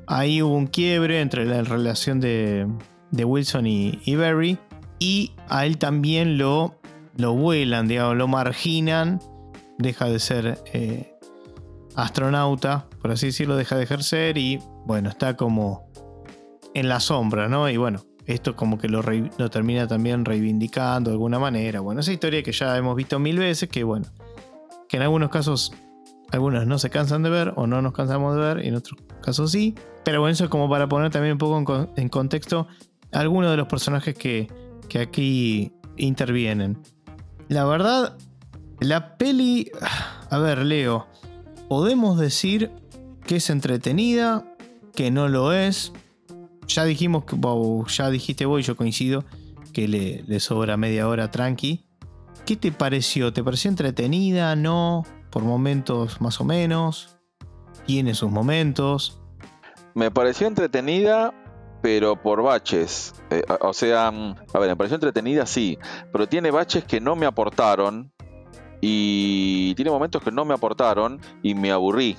Ahí 0.06 0.42
hubo 0.42 0.54
un 0.54 0.66
quiebre 0.66 1.20
entre 1.20 1.44
la 1.44 1.62
relación 1.62 2.20
de, 2.20 2.66
de 3.10 3.24
Wilson 3.24 3.66
y, 3.66 4.00
y 4.04 4.16
Barry. 4.16 4.58
Y 4.98 5.32
a 5.48 5.66
él 5.66 5.78
también 5.78 6.38
lo, 6.38 6.74
lo 7.16 7.34
vuelan, 7.34 7.86
digamos, 7.86 8.16
lo 8.16 8.26
marginan. 8.26 9.20
Deja 9.78 10.06
de 10.06 10.18
ser 10.18 10.58
eh, 10.72 11.14
astronauta, 11.94 12.88
por 13.00 13.12
así 13.12 13.26
decirlo, 13.26 13.56
deja 13.56 13.76
de 13.76 13.84
ejercer 13.84 14.38
y 14.38 14.58
bueno, 14.86 15.08
está 15.08 15.36
como 15.36 15.88
en 16.74 16.88
la 16.88 17.00
sombra, 17.00 17.48
¿no? 17.48 17.68
Y 17.68 17.76
bueno, 17.76 18.00
esto 18.28 18.54
como 18.54 18.78
que 18.78 18.88
lo, 18.88 19.02
termina 19.50 19.88
también 19.88 20.24
reivindicando 20.24 21.10
de 21.10 21.14
alguna 21.14 21.38
manera. 21.38 21.80
Bueno, 21.80 22.02
esa 22.02 22.12
historia 22.12 22.42
que 22.42 22.52
ya 22.52 22.76
hemos 22.76 22.94
visto 22.94 23.18
mil 23.18 23.38
veces, 23.38 23.68
que 23.70 23.84
bueno, 23.84 24.06
que 24.88 24.98
en 24.98 25.02
algunos 25.02 25.30
casos 25.30 25.72
algunos 26.30 26.66
no 26.66 26.78
se 26.78 26.90
cansan 26.90 27.22
de 27.22 27.30
ver 27.30 27.54
o 27.56 27.66
no 27.66 27.80
nos 27.80 27.94
cansamos 27.94 28.36
de 28.36 28.42
ver, 28.42 28.64
y 28.64 28.68
en 28.68 28.74
otros 28.74 29.00
casos 29.22 29.50
sí. 29.50 29.74
Pero 30.04 30.20
bueno, 30.20 30.32
eso 30.32 30.44
es 30.44 30.50
como 30.50 30.68
para 30.68 30.88
poner 30.88 31.10
también 31.10 31.32
un 31.32 31.38
poco 31.38 31.58
en, 31.58 31.88
en 31.96 32.08
contexto 32.10 32.68
algunos 33.12 33.50
de 33.50 33.56
los 33.56 33.66
personajes 33.66 34.14
que, 34.14 34.46
que 34.90 34.98
aquí 34.98 35.72
intervienen. 35.96 36.78
La 37.48 37.64
verdad, 37.64 38.18
la 38.78 39.16
peli, 39.16 39.70
a 40.30 40.38
ver, 40.38 40.58
Leo, 40.58 41.06
podemos 41.68 42.18
decir 42.18 42.70
que 43.26 43.36
es 43.36 43.48
entretenida, 43.48 44.44
que 44.94 45.10
no 45.10 45.28
lo 45.28 45.54
es. 45.54 45.92
Ya 46.68 46.84
dijimos 46.84 47.24
que, 47.24 47.34
wow, 47.34 47.86
ya 47.86 48.10
dijiste 48.10 48.46
vos 48.46 48.60
y 48.60 48.62
yo 48.62 48.76
coincido 48.76 49.24
que 49.72 49.88
le, 49.88 50.22
le 50.26 50.40
sobra 50.40 50.76
media 50.76 51.08
hora 51.08 51.30
tranqui. 51.30 51.84
¿Qué 52.46 52.56
te 52.56 52.72
pareció? 52.72 53.32
¿Te 53.32 53.42
pareció 53.42 53.70
entretenida? 53.70 54.54
¿No? 54.56 55.04
¿Por 55.30 55.42
momentos 55.42 56.20
más 56.20 56.40
o 56.40 56.44
menos? 56.44 57.18
¿Tiene 57.86 58.14
sus 58.14 58.30
momentos? 58.30 59.20
Me 59.94 60.10
pareció 60.10 60.46
entretenida, 60.46 61.32
pero 61.82 62.20
por 62.20 62.42
baches. 62.42 63.14
Eh, 63.30 63.42
o 63.60 63.72
sea, 63.72 64.10
mm, 64.10 64.36
a 64.52 64.58
ver, 64.58 64.68
me 64.70 64.76
pareció 64.76 64.96
entretenida, 64.96 65.46
sí, 65.46 65.78
pero 66.12 66.28
tiene 66.28 66.50
baches 66.50 66.84
que 66.84 67.00
no 67.00 67.16
me 67.16 67.26
aportaron 67.26 68.12
y 68.80 69.74
tiene 69.74 69.90
momentos 69.90 70.22
que 70.22 70.30
no 70.30 70.44
me 70.44 70.54
aportaron 70.54 71.20
y 71.42 71.54
me 71.54 71.72
aburrí. 71.72 72.16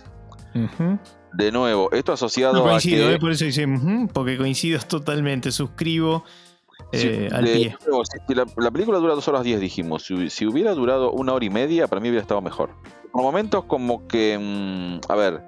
Ujú. 0.56 1.00
De 1.34 1.52
nuevo, 1.52 1.92
esto 1.92 2.12
asociado 2.14 2.54
No 2.54 2.64
coincido, 2.64 3.06
a 3.06 3.10
que... 3.10 3.16
eh, 3.16 3.20
por 3.20 3.32
eso 3.32 3.46
dice, 3.46 3.66
porque 4.14 4.38
coincido 4.38 4.80
totalmente, 4.88 5.52
suscribo 5.52 6.24
eh, 6.92 7.30
al 7.32 7.46
de 7.46 7.54
pie. 7.54 7.78
nuevo, 7.86 8.04
si- 8.06 8.34
la, 8.34 8.46
la 8.58 8.72
película 8.72 8.98
dura 9.00 9.14
dos 9.14 9.28
horas 9.28 9.44
10, 9.44 9.60
dijimos. 9.60 10.04
Si, 10.06 10.30
si 10.30 10.46
hubiera 10.48 10.74
durado 10.74 11.12
una 11.12 11.34
hora 11.34 11.46
y 11.46 11.50
media, 11.50 11.88
para 11.88 12.02
mí 12.02 12.10
hubiera 12.10 12.22
estado 12.24 12.42
mejor. 12.42 12.72
Por 13.12 13.22
momentos 13.22 13.66
como 13.66 14.08
que... 14.08 14.38
mm, 14.40 15.12
a 15.12 15.16
ver, 15.16 15.42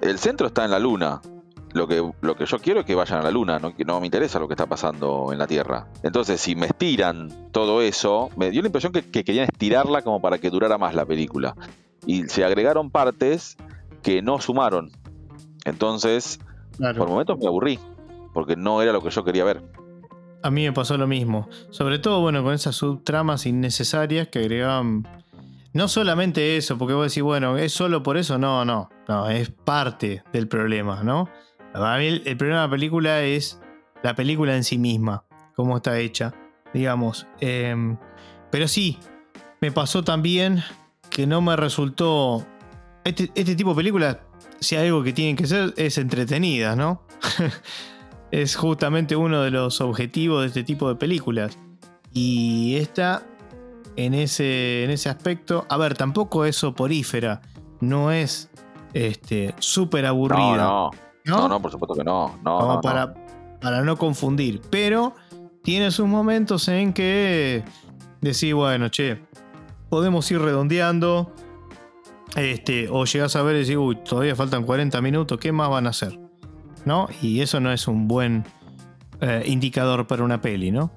el 0.00 0.18
centro 0.18 0.46
está 0.46 0.64
en 0.64 0.70
la 0.70 0.78
luna. 0.78 1.20
Lo 1.74 1.86
que, 1.86 2.02
lo 2.22 2.34
que 2.34 2.46
yo 2.46 2.58
quiero 2.60 2.80
es 2.80 2.86
que 2.86 2.94
vayan 2.94 3.18
a 3.20 3.22
la 3.24 3.30
luna, 3.30 3.58
no, 3.58 3.76
que 3.76 3.84
no 3.84 4.00
me 4.00 4.06
interesa 4.06 4.38
lo 4.38 4.48
que 4.48 4.54
está 4.54 4.64
pasando 4.66 5.28
en 5.32 5.38
la 5.38 5.46
Tierra. 5.46 5.86
Entonces, 6.02 6.40
si 6.40 6.56
me 6.56 6.64
estiran 6.66 7.50
todo 7.52 7.82
eso, 7.82 8.30
me 8.36 8.50
dio 8.50 8.62
la 8.62 8.68
impresión 8.68 8.90
que, 8.92 9.02
que 9.02 9.22
querían 9.22 9.44
estirarla 9.44 10.00
como 10.00 10.22
para 10.22 10.38
que 10.38 10.48
durara 10.48 10.78
más 10.78 10.94
la 10.94 11.04
película. 11.04 11.54
Y 12.06 12.24
se 12.28 12.42
agregaron 12.42 12.90
partes 12.90 13.58
que 14.02 14.22
no 14.22 14.40
sumaron. 14.40 14.90
Entonces, 15.68 16.40
Claro. 16.76 16.98
por 16.98 17.08
momentos 17.08 17.38
me 17.38 17.46
aburrí, 17.46 17.78
porque 18.32 18.56
no 18.56 18.82
era 18.82 18.92
lo 18.92 19.02
que 19.02 19.10
yo 19.10 19.24
quería 19.24 19.44
ver. 19.44 19.62
A 20.42 20.50
mí 20.50 20.64
me 20.64 20.72
pasó 20.72 20.96
lo 20.96 21.06
mismo. 21.08 21.48
Sobre 21.70 21.98
todo, 21.98 22.20
bueno, 22.20 22.42
con 22.44 22.54
esas 22.54 22.76
subtramas 22.76 23.46
innecesarias 23.46 24.28
que 24.28 24.38
agregaban. 24.38 25.06
No 25.72 25.88
solamente 25.88 26.56
eso, 26.56 26.78
porque 26.78 26.94
vos 26.94 27.08
decís, 27.08 27.22
bueno, 27.22 27.58
¿es 27.58 27.72
solo 27.72 28.02
por 28.02 28.16
eso? 28.16 28.38
No, 28.38 28.64
no. 28.64 28.88
No, 29.08 29.28
es 29.28 29.50
parte 29.50 30.22
del 30.32 30.46
problema, 30.48 31.02
¿no? 31.02 31.28
Para 31.72 31.98
mí 31.98 32.06
el, 32.06 32.22
el 32.24 32.36
problema 32.36 32.62
de 32.62 32.66
la 32.68 32.70
película 32.70 33.22
es 33.22 33.60
la 34.02 34.14
película 34.14 34.54
en 34.56 34.62
sí 34.64 34.78
misma, 34.78 35.24
cómo 35.56 35.76
está 35.76 35.98
hecha, 35.98 36.32
digamos. 36.72 37.26
Em, 37.40 37.96
pero 38.50 38.68
sí, 38.68 38.98
me 39.60 39.72
pasó 39.72 40.02
también 40.04 40.62
que 41.10 41.26
no 41.26 41.40
me 41.40 41.56
resultó. 41.56 42.46
Este, 43.04 43.30
este 43.34 43.54
tipo 43.56 43.70
de 43.70 43.76
películas, 43.76 44.18
si 44.60 44.76
hay 44.76 44.86
algo 44.86 45.02
que 45.02 45.12
tienen 45.12 45.36
que 45.36 45.46
ser, 45.46 45.74
es 45.76 45.98
entretenidas, 45.98 46.76
¿no? 46.76 47.02
es 48.30 48.56
justamente 48.56 49.16
uno 49.16 49.42
de 49.42 49.50
los 49.50 49.80
objetivos 49.80 50.42
de 50.42 50.48
este 50.48 50.64
tipo 50.64 50.88
de 50.88 50.96
películas. 50.96 51.58
Y 52.12 52.76
esta, 52.76 53.22
en 53.96 54.14
ese, 54.14 54.84
en 54.84 54.90
ese 54.90 55.08
aspecto, 55.08 55.66
a 55.68 55.76
ver, 55.76 55.94
tampoco 55.94 56.44
es 56.44 56.56
soporífera, 56.56 57.42
no 57.80 58.10
es 58.10 58.50
este 58.94 59.54
súper 59.58 60.06
aburrida. 60.06 60.56
No, 60.56 60.90
no, 60.90 60.90
¿no? 61.24 61.36
no, 61.36 61.48
no, 61.48 61.62
por 61.62 61.70
supuesto 61.70 61.94
que 61.94 62.04
no. 62.04 62.38
no, 62.42 62.58
Como 62.58 62.68
no, 62.68 62.74
no. 62.74 62.80
para, 62.80 63.14
para 63.60 63.82
no 63.82 63.96
confundir. 63.96 64.60
Pero 64.70 65.14
tiene 65.62 65.90
sus 65.90 66.06
momentos 66.06 66.68
en 66.68 66.92
que 66.92 67.62
decís, 68.20 68.54
bueno, 68.54 68.88
che, 68.88 69.20
podemos 69.88 70.30
ir 70.30 70.40
redondeando. 70.40 71.32
Este, 72.36 72.88
o 72.90 73.04
llegás 73.04 73.36
a 73.36 73.42
ver 73.42 73.56
y 73.56 73.60
decís, 73.60 73.76
uy, 73.76 73.96
todavía 73.96 74.36
faltan 74.36 74.64
40 74.64 75.00
minutos, 75.00 75.38
¿qué 75.38 75.52
más 75.52 75.70
van 75.70 75.86
a 75.86 75.90
hacer? 75.90 76.18
¿No? 76.84 77.08
Y 77.22 77.40
eso 77.40 77.60
no 77.60 77.72
es 77.72 77.88
un 77.88 78.06
buen 78.06 78.44
eh, 79.20 79.42
indicador 79.46 80.06
para 80.06 80.22
una 80.22 80.40
peli, 80.40 80.70
¿no? 80.70 80.92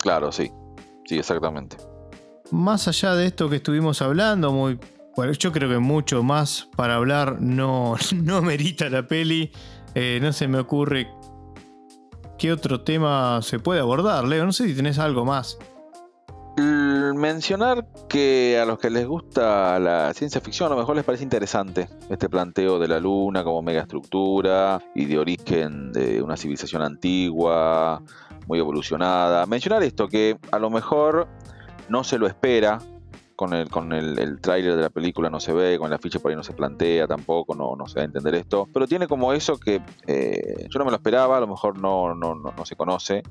Claro, 0.00 0.32
sí. 0.32 0.50
Sí, 1.04 1.18
exactamente. 1.18 1.76
Más 2.50 2.88
allá 2.88 3.14
de 3.14 3.26
esto 3.26 3.48
que 3.48 3.56
estuvimos 3.56 4.02
hablando, 4.02 4.52
muy, 4.52 4.78
bueno, 5.16 5.32
yo 5.32 5.50
creo 5.50 5.68
que 5.68 5.78
mucho 5.78 6.22
más 6.22 6.68
para 6.76 6.96
hablar 6.96 7.40
no, 7.40 7.96
no 8.14 8.42
merita 8.42 8.88
la 8.90 9.06
peli. 9.06 9.50
Eh, 9.94 10.18
no 10.20 10.32
se 10.32 10.46
me 10.46 10.58
ocurre 10.58 11.08
qué 12.38 12.52
otro 12.52 12.82
tema 12.82 13.40
se 13.42 13.58
puede 13.58 13.80
abordar, 13.80 14.24
Leo. 14.24 14.44
No 14.44 14.52
sé 14.52 14.66
si 14.66 14.74
tenés 14.74 14.98
algo 14.98 15.24
más. 15.24 15.58
Mencionar 16.56 17.86
que 18.08 18.58
a 18.58 18.64
los 18.64 18.78
que 18.78 18.88
les 18.88 19.06
gusta 19.06 19.78
la 19.78 20.14
ciencia 20.14 20.40
ficción 20.40 20.68
a 20.68 20.74
lo 20.74 20.80
mejor 20.80 20.96
les 20.96 21.04
parece 21.04 21.22
interesante 21.22 21.88
este 22.08 22.30
planteo 22.30 22.78
de 22.78 22.88
la 22.88 22.98
luna 22.98 23.44
como 23.44 23.60
megaestructura 23.60 24.80
y 24.94 25.04
de 25.04 25.18
origen 25.18 25.92
de 25.92 26.22
una 26.22 26.36
civilización 26.36 26.82
antigua, 26.82 28.02
muy 28.46 28.58
evolucionada. 28.58 29.44
Mencionar 29.44 29.82
esto 29.82 30.08
que 30.08 30.38
a 30.50 30.58
lo 30.58 30.70
mejor 30.70 31.28
no 31.90 32.04
se 32.04 32.18
lo 32.18 32.26
espera, 32.26 32.78
con 33.36 33.52
el, 33.52 33.68
con 33.68 33.92
el, 33.92 34.18
el 34.18 34.40
tráiler 34.40 34.74
de 34.74 34.82
la 34.82 34.90
película 34.90 35.28
no 35.30 35.38
se 35.38 35.52
ve, 35.52 35.78
con 35.78 35.88
el 35.88 35.92
afiche 35.92 36.18
por 36.18 36.30
ahí 36.30 36.36
no 36.36 36.42
se 36.42 36.54
plantea 36.54 37.06
tampoco, 37.06 37.54
no, 37.54 37.76
no 37.76 37.86
se 37.86 37.96
va 37.96 38.02
a 38.02 38.04
entender 38.06 38.34
esto, 38.34 38.66
pero 38.72 38.86
tiene 38.88 39.06
como 39.06 39.32
eso 39.32 39.58
que 39.58 39.82
eh, 40.06 40.66
yo 40.68 40.78
no 40.78 40.86
me 40.86 40.90
lo 40.90 40.96
esperaba, 40.96 41.36
a 41.36 41.40
lo 41.40 41.46
mejor 41.46 41.78
no, 41.78 42.14
no, 42.14 42.34
no, 42.34 42.52
no 42.56 42.66
se 42.66 42.74
conoce, 42.74 43.22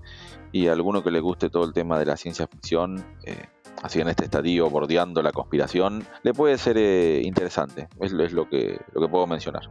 y 0.51 0.67
a 0.67 0.73
alguno 0.73 1.03
que 1.03 1.11
le 1.11 1.19
guste 1.19 1.49
todo 1.49 1.65
el 1.65 1.73
tema 1.73 1.97
de 1.99 2.05
la 2.05 2.15
ciencia 2.15 2.47
ficción, 2.47 3.03
eh, 3.25 3.47
así 3.81 3.99
en 3.99 4.07
este 4.07 4.25
estadio 4.25 4.69
bordeando 4.69 5.21
la 5.23 5.31
conspiración, 5.31 6.03
le 6.23 6.33
puede 6.33 6.57
ser 6.57 6.77
eh, 6.77 7.21
interesante, 7.23 7.89
es, 7.99 8.13
es 8.13 8.31
lo, 8.31 8.47
que, 8.47 8.79
lo 8.93 9.01
que 9.01 9.07
puedo 9.07 9.25
mencionar. 9.27 9.69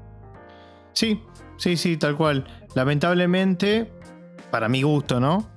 Sí, 0.92 1.22
sí, 1.56 1.76
sí, 1.76 1.96
tal 1.96 2.16
cual. 2.16 2.44
Lamentablemente, 2.74 3.90
para 4.50 4.68
mi 4.68 4.82
gusto, 4.82 5.20
¿no? 5.20 5.48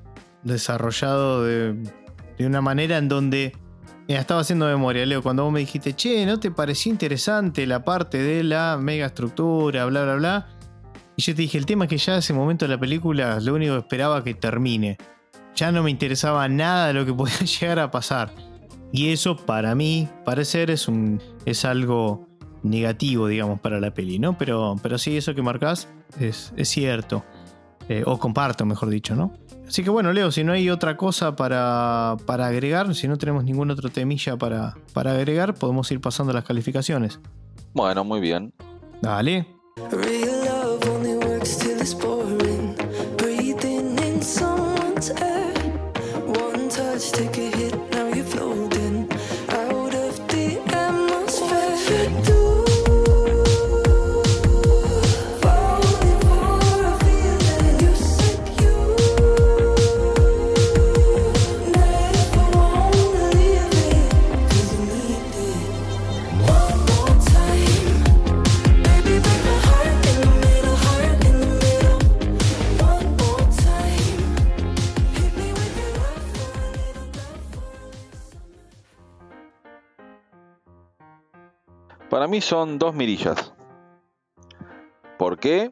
Desarrollado 0.43 1.43
de, 1.43 1.73
de 2.37 2.45
una 2.45 2.61
manera 2.61 2.97
en 2.97 3.07
donde. 3.07 3.55
Estaba 4.07 4.39
haciendo 4.39 4.65
memoria, 4.67 5.05
Leo, 5.05 5.21
cuando 5.21 5.43
vos 5.43 5.51
me 5.51 5.59
dijiste, 5.59 5.93
che, 5.93 6.25
¿no 6.25 6.39
te 6.39 6.49
pareció 6.49 6.91
interesante 6.91 7.67
la 7.67 7.83
parte 7.83 8.17
de 8.17 8.41
la 8.41 8.77
megaestructura, 8.79 9.85
bla, 9.85 10.03
bla, 10.03 10.15
bla? 10.15 10.47
Y 11.17 11.23
yo 11.23 11.35
te 11.35 11.41
dije, 11.41 11.57
el 11.57 11.65
tema 11.65 11.85
es 11.85 11.89
que 11.89 11.97
ya 11.97 12.17
ese 12.17 12.33
momento 12.33 12.65
de 12.65 12.69
la 12.69 12.79
película 12.79 13.39
lo 13.41 13.55
único 13.55 13.73
que 13.73 13.79
esperaba 13.79 14.23
que 14.23 14.33
termine. 14.33 14.97
Ya 15.55 15.73
no 15.73 15.83
me 15.83 15.91
interesaba 15.91 16.47
nada 16.47 16.87
de 16.87 16.93
lo 16.93 17.05
que 17.05 17.13
podía 17.15 17.39
llegar 17.39 17.79
a 17.79 17.91
pasar. 17.91 18.31
Y 18.93 19.11
eso, 19.11 19.35
para 19.35 19.75
mí, 19.75 20.07
parecer, 20.23 20.71
es, 20.71 20.87
un, 20.87 21.21
es 21.45 21.65
algo 21.65 22.27
negativo, 22.63 23.27
digamos, 23.27 23.59
para 23.59 23.81
la 23.81 23.93
peli, 23.93 24.19
¿no? 24.19 24.37
Pero, 24.37 24.77
pero 24.81 24.97
sí, 24.97 25.17
eso 25.17 25.35
que 25.35 25.41
marcás 25.41 25.89
es, 26.19 26.53
es 26.55 26.69
cierto. 26.69 27.25
Eh, 27.89 28.03
o 28.05 28.17
comparto, 28.17 28.65
mejor 28.65 28.89
dicho, 28.89 29.15
¿no? 29.15 29.33
Así 29.67 29.83
que 29.83 29.89
bueno, 29.89 30.13
Leo, 30.13 30.31
si 30.31 30.43
no 30.43 30.53
hay 30.53 30.69
otra 30.69 30.95
cosa 30.95 31.35
para, 31.35 32.15
para 32.25 32.47
agregar, 32.47 32.95
si 32.95 33.07
no 33.07 33.17
tenemos 33.17 33.43
ningún 33.43 33.69
otro 33.69 33.89
temilla 33.89 34.37
para, 34.37 34.75
para 34.93 35.11
agregar, 35.11 35.53
podemos 35.53 35.91
ir 35.91 35.99
pasando 35.99 36.31
a 36.31 36.35
las 36.35 36.45
calificaciones. 36.45 37.19
Bueno, 37.73 38.03
muy 38.03 38.21
bien. 38.21 38.53
Dale. 39.01 39.45
Son 82.41 82.79
dos 82.79 82.95
mirillas. 82.95 83.53
¿Por 85.17 85.39
qué? 85.39 85.71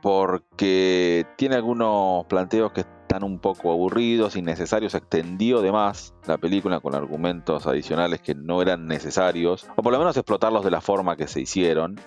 Porque 0.00 1.26
tiene 1.36 1.56
algunos 1.56 2.26
planteos 2.26 2.72
que 2.72 2.82
están 2.82 3.24
un 3.24 3.38
poco 3.38 3.72
aburridos, 3.72 4.36
innecesarios, 4.36 4.92
se 4.92 4.98
extendió 4.98 5.60
de 5.60 5.72
más 5.72 6.14
la 6.26 6.38
película 6.38 6.80
con 6.80 6.94
argumentos 6.94 7.66
adicionales 7.66 8.20
que 8.20 8.34
no 8.34 8.62
eran 8.62 8.86
necesarios, 8.86 9.66
o 9.76 9.82
por 9.82 9.92
lo 9.92 9.98
menos 9.98 10.16
explotarlos 10.16 10.64
de 10.64 10.70
la 10.70 10.80
forma 10.80 11.16
que 11.16 11.26
se 11.28 11.40
hicieron. 11.40 12.00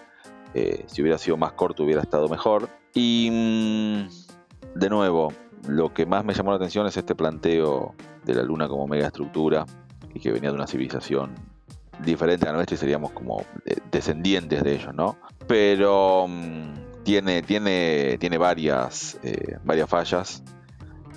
Eh, 0.54 0.86
si 0.88 1.02
hubiera 1.02 1.18
sido 1.18 1.36
más 1.36 1.52
corto 1.52 1.84
hubiera 1.84 2.02
estado 2.02 2.30
mejor. 2.30 2.70
Y 2.94 3.30
mm, 3.30 4.80
de 4.80 4.90
nuevo, 4.90 5.34
lo 5.68 5.94
que 5.94 6.06
más 6.06 6.24
me 6.24 6.34
llamó 6.34 6.52
la 6.52 6.58
atención 6.58 6.88
es 6.88 6.96
este 6.96 7.14
planteo 7.14 7.94
de 8.24 8.36
la 8.36 8.44
luna 8.44 8.68
como 8.68 8.88
mega 8.88 9.08
estructura 9.08 9.66
y 10.14 10.20
que 10.20 10.32
venía 10.32 10.50
de 10.50 10.56
una 10.56 10.68
civilización 10.68 11.55
diferente 12.03 12.45
a 12.45 12.51
la 12.51 12.58
nuestra 12.58 12.75
y 12.75 12.77
seríamos 12.77 13.12
como 13.12 13.41
eh, 13.65 13.77
descendientes 13.91 14.63
de 14.63 14.75
ellos, 14.75 14.93
¿no? 14.93 15.17
Pero 15.47 16.27
mm, 16.27 17.03
tiene, 17.03 17.43
tiene, 17.43 18.17
tiene 18.19 18.38
varias, 18.38 19.19
eh, 19.23 19.58
varias 19.63 19.89
fallas 19.89 20.43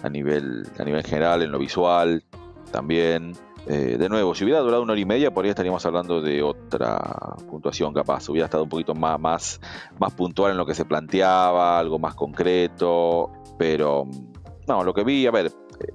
a 0.02 0.08
nivel, 0.08 0.68
a 0.78 0.84
nivel 0.84 1.02
general, 1.02 1.42
en 1.42 1.50
lo 1.50 1.58
visual 1.58 2.22
también. 2.70 3.32
Eh, 3.66 3.96
de 3.98 4.08
nuevo, 4.08 4.34
si 4.34 4.44
hubiera 4.44 4.60
durado 4.60 4.82
una 4.82 4.92
hora 4.92 5.00
y 5.00 5.04
media, 5.04 5.32
por 5.32 5.44
ahí 5.44 5.50
estaríamos 5.50 5.84
hablando 5.84 6.20
de 6.20 6.42
otra 6.42 6.98
puntuación 7.50 7.92
capaz. 7.92 8.28
Hubiera 8.28 8.46
estado 8.46 8.64
un 8.64 8.68
poquito 8.68 8.94
más, 8.94 9.18
más, 9.18 9.60
más 9.98 10.12
puntual 10.14 10.52
en 10.52 10.58
lo 10.58 10.66
que 10.66 10.74
se 10.74 10.84
planteaba, 10.84 11.78
algo 11.78 11.98
más 11.98 12.14
concreto. 12.14 13.30
Pero 13.58 14.04
mm, 14.04 14.32
no, 14.68 14.84
lo 14.84 14.94
que 14.94 15.04
vi, 15.04 15.26
a 15.26 15.30
ver, 15.30 15.46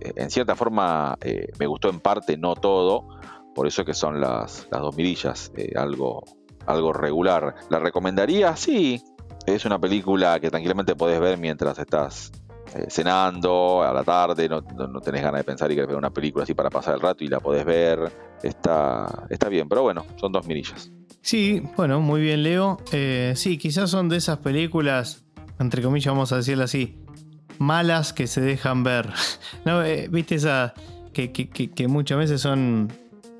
eh, 0.01 0.13
en 0.15 0.29
cierta 0.29 0.55
forma 0.55 1.17
me 1.59 1.67
gustó 1.67 1.89
en 1.89 1.99
parte, 1.99 2.35
no 2.37 2.55
todo. 2.55 3.07
Por 3.55 3.67
eso 3.67 3.85
que 3.85 3.93
son 3.93 4.19
las, 4.19 4.67
las 4.71 4.81
dos 4.81 4.95
mirillas, 4.95 5.51
eh, 5.55 5.73
algo, 5.75 6.23
algo 6.65 6.93
regular. 6.93 7.55
¿La 7.69 7.79
recomendaría? 7.79 8.55
Sí. 8.55 9.01
Es 9.45 9.65
una 9.65 9.79
película 9.79 10.39
que 10.39 10.49
tranquilamente 10.49 10.95
podés 10.95 11.19
ver 11.19 11.37
mientras 11.37 11.77
estás 11.77 12.31
eh, 12.75 12.85
cenando 12.89 13.83
a 13.83 13.93
la 13.93 14.03
tarde, 14.03 14.47
no, 14.49 14.61
no- 14.61 14.87
no 14.87 14.99
tenés 15.01 15.21
ganas 15.21 15.39
de 15.41 15.43
pensar 15.43 15.69
y 15.71 15.75
querés 15.75 15.89
ver 15.89 15.97
una 15.97 16.09
película 16.11 16.43
así 16.43 16.53
para 16.53 16.69
pasar 16.69 16.95
el 16.95 17.01
rato 17.01 17.23
y 17.23 17.27
la 17.27 17.39
podés 17.39 17.65
ver. 17.65 18.11
Está, 18.41 19.25
está 19.29 19.49
bien, 19.49 19.67
pero 19.69 19.83
bueno, 19.83 20.05
son 20.15 20.31
dos 20.31 20.45
mirillas. 20.47 20.91
Sí, 21.21 21.61
bueno, 21.77 21.99
muy 22.01 22.21
bien, 22.21 22.43
Leo. 22.43 22.77
Eh, 22.91 23.33
sí, 23.35 23.57
quizás 23.57 23.89
son 23.89 24.09
de 24.09 24.17
esas 24.17 24.39
películas, 24.39 25.23
entre 25.59 25.81
comillas, 25.81 26.13
vamos 26.13 26.31
a 26.33 26.37
decirlo 26.37 26.63
así, 26.63 26.97
malas 27.59 28.11
que 28.13 28.27
se 28.27 28.41
dejan 28.41 28.83
ver. 28.83 29.09
no, 29.65 29.81
viste 30.09 30.35
esa. 30.35 30.73
Que- 31.13 31.31
que- 31.31 31.47
que 31.49 31.87
muchas 31.87 32.17
veces 32.17 32.41
son 32.41 32.91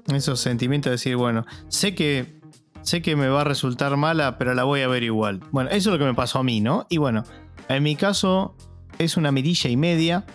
esos 0.07 0.39
sentimientos 0.39 0.89
de 0.89 0.95
decir, 0.95 1.15
bueno, 1.15 1.45
sé 1.69 1.95
que. 1.95 2.41
Sé 2.81 3.01
que 3.01 3.15
me 3.15 3.29
va 3.29 3.41
a 3.41 3.43
resultar 3.45 3.95
mala, 3.95 4.37
pero 4.37 4.53
la 4.53 4.65
voy 4.65 4.81
a 4.81 4.89
ver 4.89 5.03
igual. 5.03 5.39
Bueno, 5.51 5.69
eso 5.69 5.89
es 5.89 5.93
lo 5.93 5.97
que 5.99 6.03
me 6.03 6.13
pasó 6.13 6.39
a 6.39 6.43
mí, 6.43 6.59
¿no? 6.59 6.85
Y 6.89 6.97
bueno, 6.97 7.23
en 7.69 7.81
mi 7.81 7.95
caso 7.95 8.57
es 8.99 9.15
una 9.15 9.31
mirilla 9.31 9.69
y 9.69 9.77
media. 9.77 10.25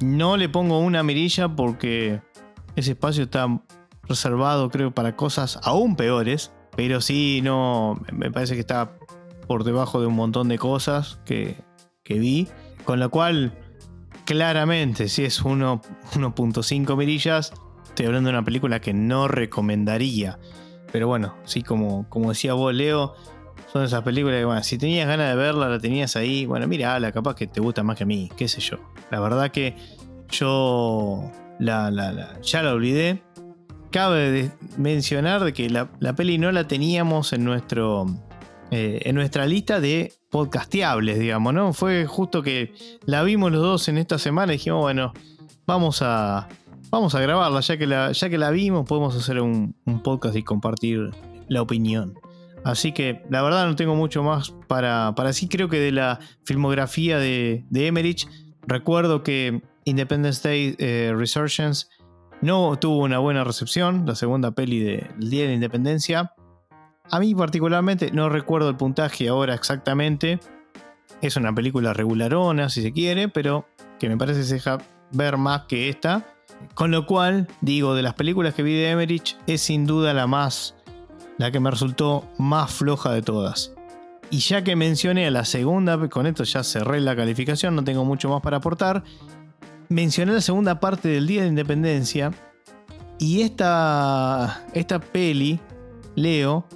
No 0.00 0.36
le 0.36 0.48
pongo 0.48 0.80
una 0.80 1.04
mirilla 1.04 1.48
porque 1.48 2.20
ese 2.74 2.90
espacio 2.92 3.22
está 3.22 3.62
reservado, 4.08 4.68
creo, 4.68 4.90
para 4.90 5.14
cosas 5.14 5.60
aún 5.62 5.94
peores. 5.94 6.50
Pero 6.74 7.00
sí, 7.00 7.40
no. 7.44 8.00
Me 8.12 8.32
parece 8.32 8.54
que 8.54 8.60
está 8.60 8.98
por 9.46 9.62
debajo 9.62 10.00
de 10.00 10.06
un 10.08 10.14
montón 10.16 10.48
de 10.48 10.58
cosas 10.58 11.20
que, 11.24 11.56
que 12.02 12.18
vi. 12.18 12.48
Con 12.84 12.98
lo 12.98 13.10
cual, 13.12 13.56
claramente, 14.24 15.08
si 15.08 15.24
es 15.24 15.40
uno- 15.42 15.80
1.5 16.14 16.96
mirillas, 16.96 17.52
estoy 17.96 18.06
hablando 18.06 18.28
de 18.30 18.36
una 18.36 18.44
película 18.44 18.80
que 18.80 18.92
no 18.92 19.26
recomendaría. 19.26 20.38
Pero 20.92 21.08
bueno, 21.08 21.34
sí, 21.44 21.62
como, 21.62 22.08
como 22.10 22.28
decía 22.28 22.52
vos, 22.52 22.72
Leo, 22.74 23.14
son 23.72 23.84
esas 23.84 24.02
películas 24.02 24.38
que, 24.38 24.44
bueno, 24.44 24.62
si 24.62 24.78
tenías 24.78 25.08
ganas 25.08 25.30
de 25.30 25.34
verla, 25.36 25.68
la 25.68 25.78
tenías 25.78 26.14
ahí. 26.16 26.46
Bueno, 26.46 26.66
mira, 26.68 26.98
la 27.00 27.10
capaz 27.10 27.34
que 27.34 27.46
te 27.46 27.60
gusta 27.60 27.82
más 27.82 27.96
que 27.96 28.04
a 28.04 28.06
mí, 28.06 28.30
qué 28.36 28.48
sé 28.48 28.60
yo. 28.60 28.76
La 29.10 29.18
verdad 29.20 29.50
que 29.50 29.74
yo 30.30 31.30
la, 31.58 31.90
la- 31.90 32.40
ya 32.42 32.62
la 32.62 32.72
olvidé. 32.72 33.22
Cabe 33.90 34.50
mencionar 34.76 35.42
de 35.44 35.52
que 35.52 35.70
la, 35.70 35.88
la 36.00 36.14
peli 36.14 36.38
no 36.38 36.52
la 36.52 36.68
teníamos 36.68 37.32
en 37.32 37.44
nuestro 37.44 38.04
eh, 38.70 39.00
en 39.04 39.14
nuestra 39.14 39.46
lista 39.46 39.80
de 39.80 40.12
podcasteables, 40.30 41.18
digamos, 41.18 41.54
¿no? 41.54 41.72
Fue 41.72 42.04
justo 42.04 42.42
que 42.42 42.74
la 43.06 43.22
vimos 43.22 43.52
los 43.52 43.62
dos 43.62 43.88
en 43.88 43.96
esta 43.96 44.18
semana 44.18 44.52
y 44.52 44.56
dijimos, 44.56 44.80
bueno, 44.80 45.12
vamos 45.66 46.02
a 46.02 46.48
vamos 46.90 47.14
a 47.14 47.20
grabarla, 47.20 47.60
ya 47.60 47.76
que 47.76 47.86
la, 47.86 48.12
ya 48.12 48.28
que 48.28 48.38
la 48.38 48.50
vimos, 48.50 48.86
podemos 48.86 49.16
hacer 49.16 49.40
un, 49.40 49.74
podcast 50.02 50.36
y 50.36 50.42
compartir 50.42 51.10
la 51.48 51.62
opinión. 51.62 52.14
Así 52.64 52.92
que 52.92 53.22
la 53.30 53.42
verdad 53.42 53.66
no 53.66 53.76
tengo 53.76 53.94
mucho 53.94 54.22
más 54.22 54.52
para, 54.66 55.14
para 55.14 55.32
sí. 55.32 55.48
Creo 55.48 55.68
que 55.68 55.78
de 55.78 55.92
la 55.92 56.18
filmografía 56.44 57.18
de, 57.18 57.64
de 57.70 57.86
Emmerich, 57.86 58.28
recuerdo 58.66 59.22
que 59.22 59.62
Independence 59.84 60.46
Day 60.46 60.74
eh, 60.78 61.12
Resurgence 61.16 61.86
no 62.42 62.76
tuvo 62.78 63.04
una 63.04 63.18
buena 63.18 63.44
recepción, 63.44 64.04
la 64.04 64.14
segunda 64.14 64.50
peli 64.50 64.80
del 64.80 65.30
Día 65.30 65.46
de 65.46 65.54
Independencia. 65.54 66.32
A 67.10 67.20
mí 67.20 67.34
particularmente, 67.34 68.10
no 68.10 68.28
recuerdo 68.28 68.68
el 68.68 68.76
puntaje 68.76 69.28
ahora 69.28 69.54
exactamente. 69.54 70.40
Es 71.22 71.36
una 71.36 71.54
película 71.54 71.94
regularona, 71.94 72.68
si 72.68 72.82
se 72.82 72.92
quiere, 72.92 73.28
pero 73.28 73.66
que 73.98 74.08
me 74.08 74.16
parece 74.16 74.42
se 74.42 74.60
ver 75.12 75.36
más 75.36 75.62
que 75.62 75.88
esta. 75.88 76.35
Con 76.74 76.90
lo 76.90 77.06
cual, 77.06 77.48
digo, 77.60 77.94
de 77.94 78.02
las 78.02 78.14
películas 78.14 78.54
que 78.54 78.62
vi 78.62 78.74
de 78.74 78.90
Emmerich, 78.90 79.36
es 79.46 79.62
sin 79.62 79.86
duda 79.86 80.12
la 80.12 80.26
más, 80.26 80.74
la 81.38 81.50
que 81.50 81.60
me 81.60 81.70
resultó 81.70 82.28
más 82.38 82.72
floja 82.72 83.12
de 83.12 83.22
todas. 83.22 83.72
Y 84.30 84.40
ya 84.40 84.64
que 84.64 84.76
mencioné 84.76 85.26
a 85.26 85.30
la 85.30 85.44
segunda, 85.44 85.96
con 86.08 86.26
esto 86.26 86.44
ya 86.44 86.62
cerré 86.64 87.00
la 87.00 87.16
calificación, 87.16 87.74
no 87.76 87.84
tengo 87.84 88.04
mucho 88.04 88.28
más 88.28 88.42
para 88.42 88.58
aportar. 88.58 89.04
Mencioné 89.88 90.32
la 90.32 90.40
segunda 90.40 90.80
parte 90.80 91.08
del 91.08 91.26
Día 91.26 91.42
de 91.42 91.48
Independencia. 91.48 92.32
Y 93.18 93.42
esta, 93.42 94.66
esta 94.74 94.98
peli, 95.00 95.60
Leo, 96.16 96.66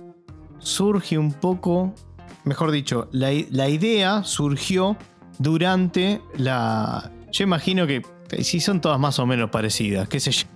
surge 0.58 1.18
un 1.18 1.32
poco, 1.32 1.92
mejor 2.44 2.70
dicho, 2.70 3.08
la, 3.12 3.30
la 3.50 3.68
idea 3.68 4.22
surgió 4.22 4.96
durante 5.38 6.22
la... 6.36 7.10
Yo 7.32 7.44
imagino 7.44 7.86
que 7.86 8.02
sí 8.42 8.60
son 8.60 8.80
todas 8.80 8.98
más 8.98 9.18
o 9.18 9.26
menos 9.26 9.50
parecidas, 9.50 10.08
qué 10.08 10.20
sé 10.20 10.30
yo. 10.32 10.46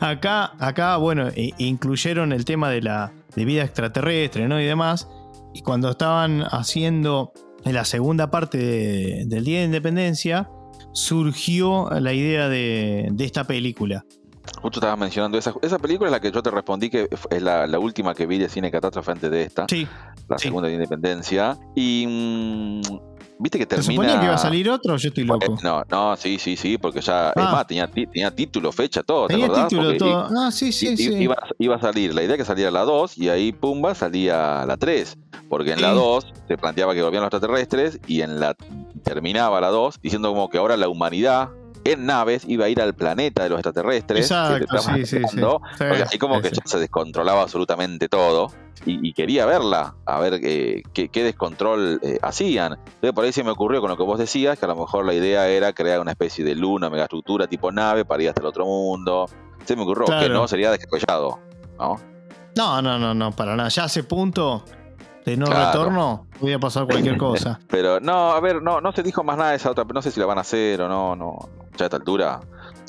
Acá, 0.00 0.52
acá 0.58 0.96
bueno, 0.96 1.28
incluyeron 1.58 2.32
el 2.32 2.44
tema 2.44 2.70
de 2.70 2.80
la 2.82 3.12
de 3.36 3.44
vida 3.44 3.62
extraterrestre, 3.64 4.48
¿no? 4.48 4.60
Y 4.60 4.64
demás. 4.64 5.08
Y 5.52 5.60
cuando 5.62 5.90
estaban 5.90 6.42
haciendo 6.42 7.32
la 7.64 7.84
segunda 7.84 8.30
parte 8.30 8.58
de- 8.58 9.24
del 9.26 9.44
Día 9.44 9.58
de 9.60 9.64
Independencia, 9.66 10.48
surgió 10.92 11.88
la 12.00 12.12
idea 12.12 12.48
de, 12.48 13.08
de 13.12 13.24
esta 13.24 13.44
película. 13.44 14.04
Justo 14.62 14.78
estabas 14.78 14.98
mencionando 14.98 15.38
esa, 15.38 15.54
esa 15.62 15.78
película 15.78 16.08
es 16.08 16.12
la 16.12 16.20
que 16.20 16.30
yo 16.30 16.42
te 16.42 16.50
respondí 16.50 16.90
que 16.90 17.08
es 17.30 17.42
la, 17.42 17.66
la 17.66 17.78
última 17.78 18.14
que 18.14 18.26
vi 18.26 18.38
de 18.38 18.48
cine 18.48 18.70
catástrofe 18.70 19.10
antes 19.12 19.30
de 19.30 19.42
esta, 19.42 19.66
Sí, 19.68 19.86
la 20.28 20.38
sí. 20.38 20.48
segunda 20.48 20.68
de 20.68 20.74
Independencia. 20.74 21.58
Y 21.74 22.06
mm, 22.06 23.13
viste 23.38 23.58
que 23.58 23.64
¿se 23.64 23.68
termina. 23.68 23.92
suponía 23.92 24.18
que 24.20 24.24
iba 24.26 24.34
a 24.34 24.38
salir 24.38 24.70
otro? 24.70 24.96
Yo 24.96 25.08
estoy 25.08 25.24
loco. 25.24 25.56
No, 25.62 25.82
no, 25.90 26.16
sí, 26.16 26.38
sí, 26.38 26.56
sí, 26.56 26.78
porque 26.78 27.00
ya, 27.00 27.28
es 27.30 27.32
Ah. 27.36 27.52
más, 27.52 27.66
tenía, 27.66 27.88
título, 28.34 28.72
fecha, 28.72 29.02
todo, 29.02 29.26
¿te 29.26 29.34
Tenía 29.34 29.46
acordás? 29.46 29.68
título 29.68 29.88
Porque 29.88 29.98
todo. 29.98 30.28
i- 30.30 30.34
Ah, 30.38 30.50
sí, 30.52 30.72
sí, 30.72 30.88
i- 30.88 30.96
sí. 30.96 31.14
Iba, 31.14 31.36
iba 31.58 31.76
a 31.76 31.80
salir, 31.80 32.14
la 32.14 32.22
idea 32.22 32.36
que 32.36 32.44
saliera 32.44 32.70
la 32.70 32.82
2 32.84 33.18
y 33.18 33.28
ahí, 33.28 33.52
pumba, 33.52 33.94
salía 33.94 34.64
la 34.66 34.76
3. 34.76 35.16
Porque 35.48 35.72
en 35.72 35.80
la 35.82 35.90
Sí. 35.90 35.94
2 35.96 36.26
se 36.48 36.56
planteaba 36.56 36.94
que 36.94 37.02
volvían 37.02 37.22
los 37.22 37.32
extraterrestres 37.32 38.00
y 38.06 38.22
en 38.22 38.40
la 38.40 38.54
terminaba 39.02 39.60
la 39.60 39.68
2 39.68 40.00
diciendo 40.00 40.28
como 40.30 40.48
que 40.48 40.58
ahora 40.58 40.76
la 40.76 40.88
humanidad 40.88 41.50
en 41.84 42.06
naves 42.06 42.44
iba 42.46 42.66
a 42.66 42.68
ir 42.68 42.80
al 42.80 42.94
planeta 42.94 43.42
de 43.42 43.50
los 43.50 43.58
extraterrestres. 43.58 44.30
Exacto, 44.30 44.78
sí, 44.78 45.06
sí, 45.06 45.22
sí. 45.30 45.42
O 45.42 45.60
sea, 45.78 46.06
como 46.18 46.40
que 46.40 46.50
ya 46.50 46.62
se 46.64 46.78
descontrolaba 46.78 47.42
absolutamente 47.42 48.08
todo 48.08 48.50
y, 48.86 49.08
y 49.08 49.12
quería 49.12 49.46
verla, 49.46 49.94
a 50.04 50.18
ver 50.18 50.40
eh, 50.42 50.82
qué, 50.92 51.08
qué 51.08 51.22
descontrol 51.22 52.00
eh, 52.02 52.18
hacían. 52.22 52.72
Entonces 52.72 53.12
por 53.12 53.24
ahí 53.24 53.32
se 53.32 53.44
me 53.44 53.50
ocurrió 53.50 53.80
con 53.80 53.90
lo 53.90 53.96
que 53.96 54.02
vos 54.02 54.18
decías, 54.18 54.58
que 54.58 54.64
a 54.64 54.68
lo 54.68 54.76
mejor 54.76 55.06
la 55.06 55.14
idea 55.14 55.48
era 55.48 55.72
crear 55.72 56.00
una 56.00 56.12
especie 56.12 56.44
de 56.44 56.54
luna, 56.54 56.90
megaestructura 56.90 57.46
tipo 57.46 57.70
nave 57.70 58.04
para 58.04 58.22
ir 58.22 58.28
hasta 58.28 58.40
el 58.40 58.46
otro 58.46 58.64
mundo. 58.64 59.26
Se 59.64 59.76
me 59.76 59.82
ocurrió 59.82 60.06
que 60.18 60.28
no 60.28 60.46
sería 60.48 60.70
descabellado, 60.70 61.38
¿no? 61.78 61.96
No, 62.56 62.82
no, 62.82 62.98
no, 62.98 63.14
no, 63.14 63.32
para 63.32 63.56
nada. 63.56 63.68
Ya 63.68 63.84
a 63.84 63.86
ese 63.86 64.04
punto 64.04 64.64
de 65.24 65.36
no 65.36 65.46
Claro. 65.46 65.66
retorno, 65.72 66.26
podía 66.38 66.58
pasar 66.58 66.86
cualquier 66.86 67.16
cosa. 67.18 67.58
Pero 67.68 68.00
no, 68.00 68.32
a 68.32 68.40
ver, 68.40 68.62
no, 68.62 68.80
no 68.80 68.92
se 68.92 69.02
dijo 69.02 69.22
más 69.24 69.36
nada 69.38 69.50
de 69.50 69.56
esa 69.56 69.70
otra, 69.70 69.84
no 69.84 70.02
sé 70.02 70.10
si 70.10 70.20
la 70.20 70.26
van 70.26 70.38
a 70.38 70.42
hacer 70.42 70.80
o 70.82 70.88
no, 70.88 71.16
no. 71.16 71.38
Ya 71.76 71.84
a 71.84 71.86
esta 71.86 71.96
altura. 71.96 72.40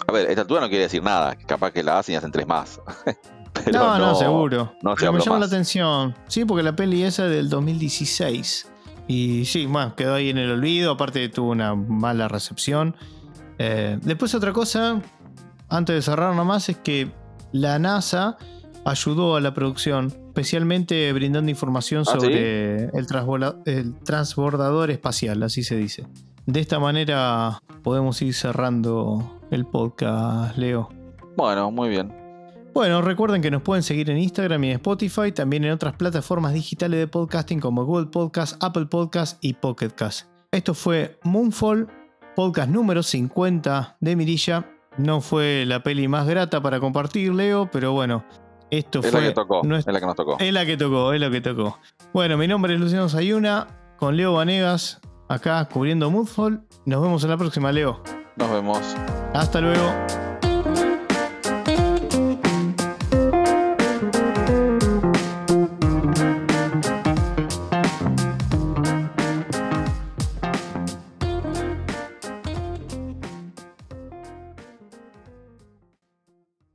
A 0.08 0.12
ver, 0.12 0.28
a 0.28 0.30
esta 0.30 0.42
altura 0.42 0.62
no 0.62 0.68
quiere 0.70 0.84
decir 0.84 1.02
nada, 1.02 1.36
capaz 1.36 1.72
que 1.72 1.82
la 1.82 1.98
hacen 2.00 2.14
y 2.14 2.18
hacen 2.18 2.32
tres 2.32 2.46
más. 2.48 2.80
Pero 3.66 3.80
no, 3.80 3.98
no, 3.98 4.16
seguro. 4.16 4.74
no 4.84 4.96
Pero 4.96 5.14
me 5.14 5.22
llama 5.22 5.40
la 5.40 5.46
atención. 5.46 6.14
Sí, 6.28 6.44
porque 6.46 6.62
la 6.62 6.76
peli 6.76 7.04
esa 7.04 7.26
es 7.26 7.32
del 7.32 7.50
2016. 7.50 8.70
Y 9.08 9.46
sí, 9.46 9.66
bueno, 9.66 9.96
quedó 9.96 10.16
ahí 10.16 10.30
en 10.30 10.38
el 10.38 10.52
olvido. 10.52 10.92
Aparte 10.92 11.30
tuvo 11.30 11.52
una 11.52 11.74
mala 11.74 12.28
recepción. 12.28 12.96
Eh, 13.58 13.98
después 14.02 14.36
otra 14.36 14.52
cosa, 14.52 15.00
antes 15.70 15.96
de 15.96 16.02
cerrar 16.02 16.36
nomás, 16.36 16.68
es 16.68 16.78
que 16.78 17.10
la 17.54 17.80
NASA 17.80 18.38
ayudó 18.86 19.36
a 19.36 19.42
la 19.42 19.54
producción, 19.54 20.14
especialmente 20.28 21.12
brindando 21.12 21.50
información 21.50 22.04
¿Ah, 22.08 22.12
sobre 22.12 22.86
el, 22.86 23.96
transbordador 24.04 24.92
espacial, 24.92 25.44
así 25.44 25.64
se 25.64 25.76
dice. 25.76 26.08
De 26.46 26.60
esta 26.60 26.80
manera 26.80 27.60
podemos 27.84 28.22
ir 28.22 28.34
cerrando 28.36 29.42
el 29.50 29.66
podcast, 29.66 30.56
Leo. 30.58 30.90
Bueno, 31.36 31.72
muy 31.72 31.90
bien. 31.90 32.14
Bueno, 32.74 33.02
recuerden 33.02 33.42
que 33.42 33.50
nos 33.50 33.62
pueden 33.62 33.84
seguir 33.84 34.10
en 34.10 34.18
Instagram 34.18 34.64
y 34.66 34.68
en 34.68 34.74
Spotify, 34.74 35.32
también 35.32 35.64
en 35.64 35.72
otras 35.72 35.96
plataformas 35.96 36.54
digitales 36.54 37.00
de 37.00 37.08
podcasting 37.08 37.60
como 37.60 37.86
Google 37.86 38.08
Podcast, 38.08 38.62
Apple 38.64 38.86
Podcast 38.86 39.44
y 39.44 39.54
Pocket 39.54 39.90
Cast. 39.90 40.28
Esto 40.52 40.74
fue 40.74 41.18
Moonfall, 41.24 41.88
podcast 42.36 42.70
número 42.70 43.02
50 43.02 43.98
de 44.00 44.16
Mirilla. 44.16 44.70
No 44.98 45.22
fue 45.22 45.64
la 45.66 45.84
peli 45.84 46.08
más 46.08 46.28
grata 46.28 46.62
para 46.62 46.80
compartir, 46.80 47.34
Leo, 47.34 47.70
pero 47.72 47.94
bueno, 47.94 48.26
esto 48.70 49.00
Es 49.00 49.12
fue 49.12 49.22
la 49.22 49.28
que 49.28 49.34
tocó. 49.34 49.62
Es 49.76 49.86
la 49.86 50.00
que 50.00 50.06
nos 50.06 50.16
tocó. 50.16 50.38
es 50.40 50.54
la 50.54 50.66
que 50.66 50.78
tocó, 50.78 51.14
es 51.14 51.22
lo 51.22 51.32
que 51.32 51.42
tocó. 51.42 51.80
Bueno, 52.14 52.38
mi 52.38 52.48
nombre 52.48 52.74
es 52.74 52.80
Luciano 52.80 53.10
Sayuna, 53.10 53.68
con 53.98 54.18
Leo 54.18 54.34
Vanegas, 54.34 55.00
acá 55.30 55.64
cubriendo 55.66 56.10
Moonfall. 56.10 56.62
Nos 56.86 57.02
vemos 57.02 57.24
en 57.24 57.30
la 57.30 57.38
próxima, 57.38 57.72
Leo. 57.72 58.02
Nos 58.38 58.52
vemos. 58.52 58.80
Hasta 59.34 59.62
luego. 59.62 60.25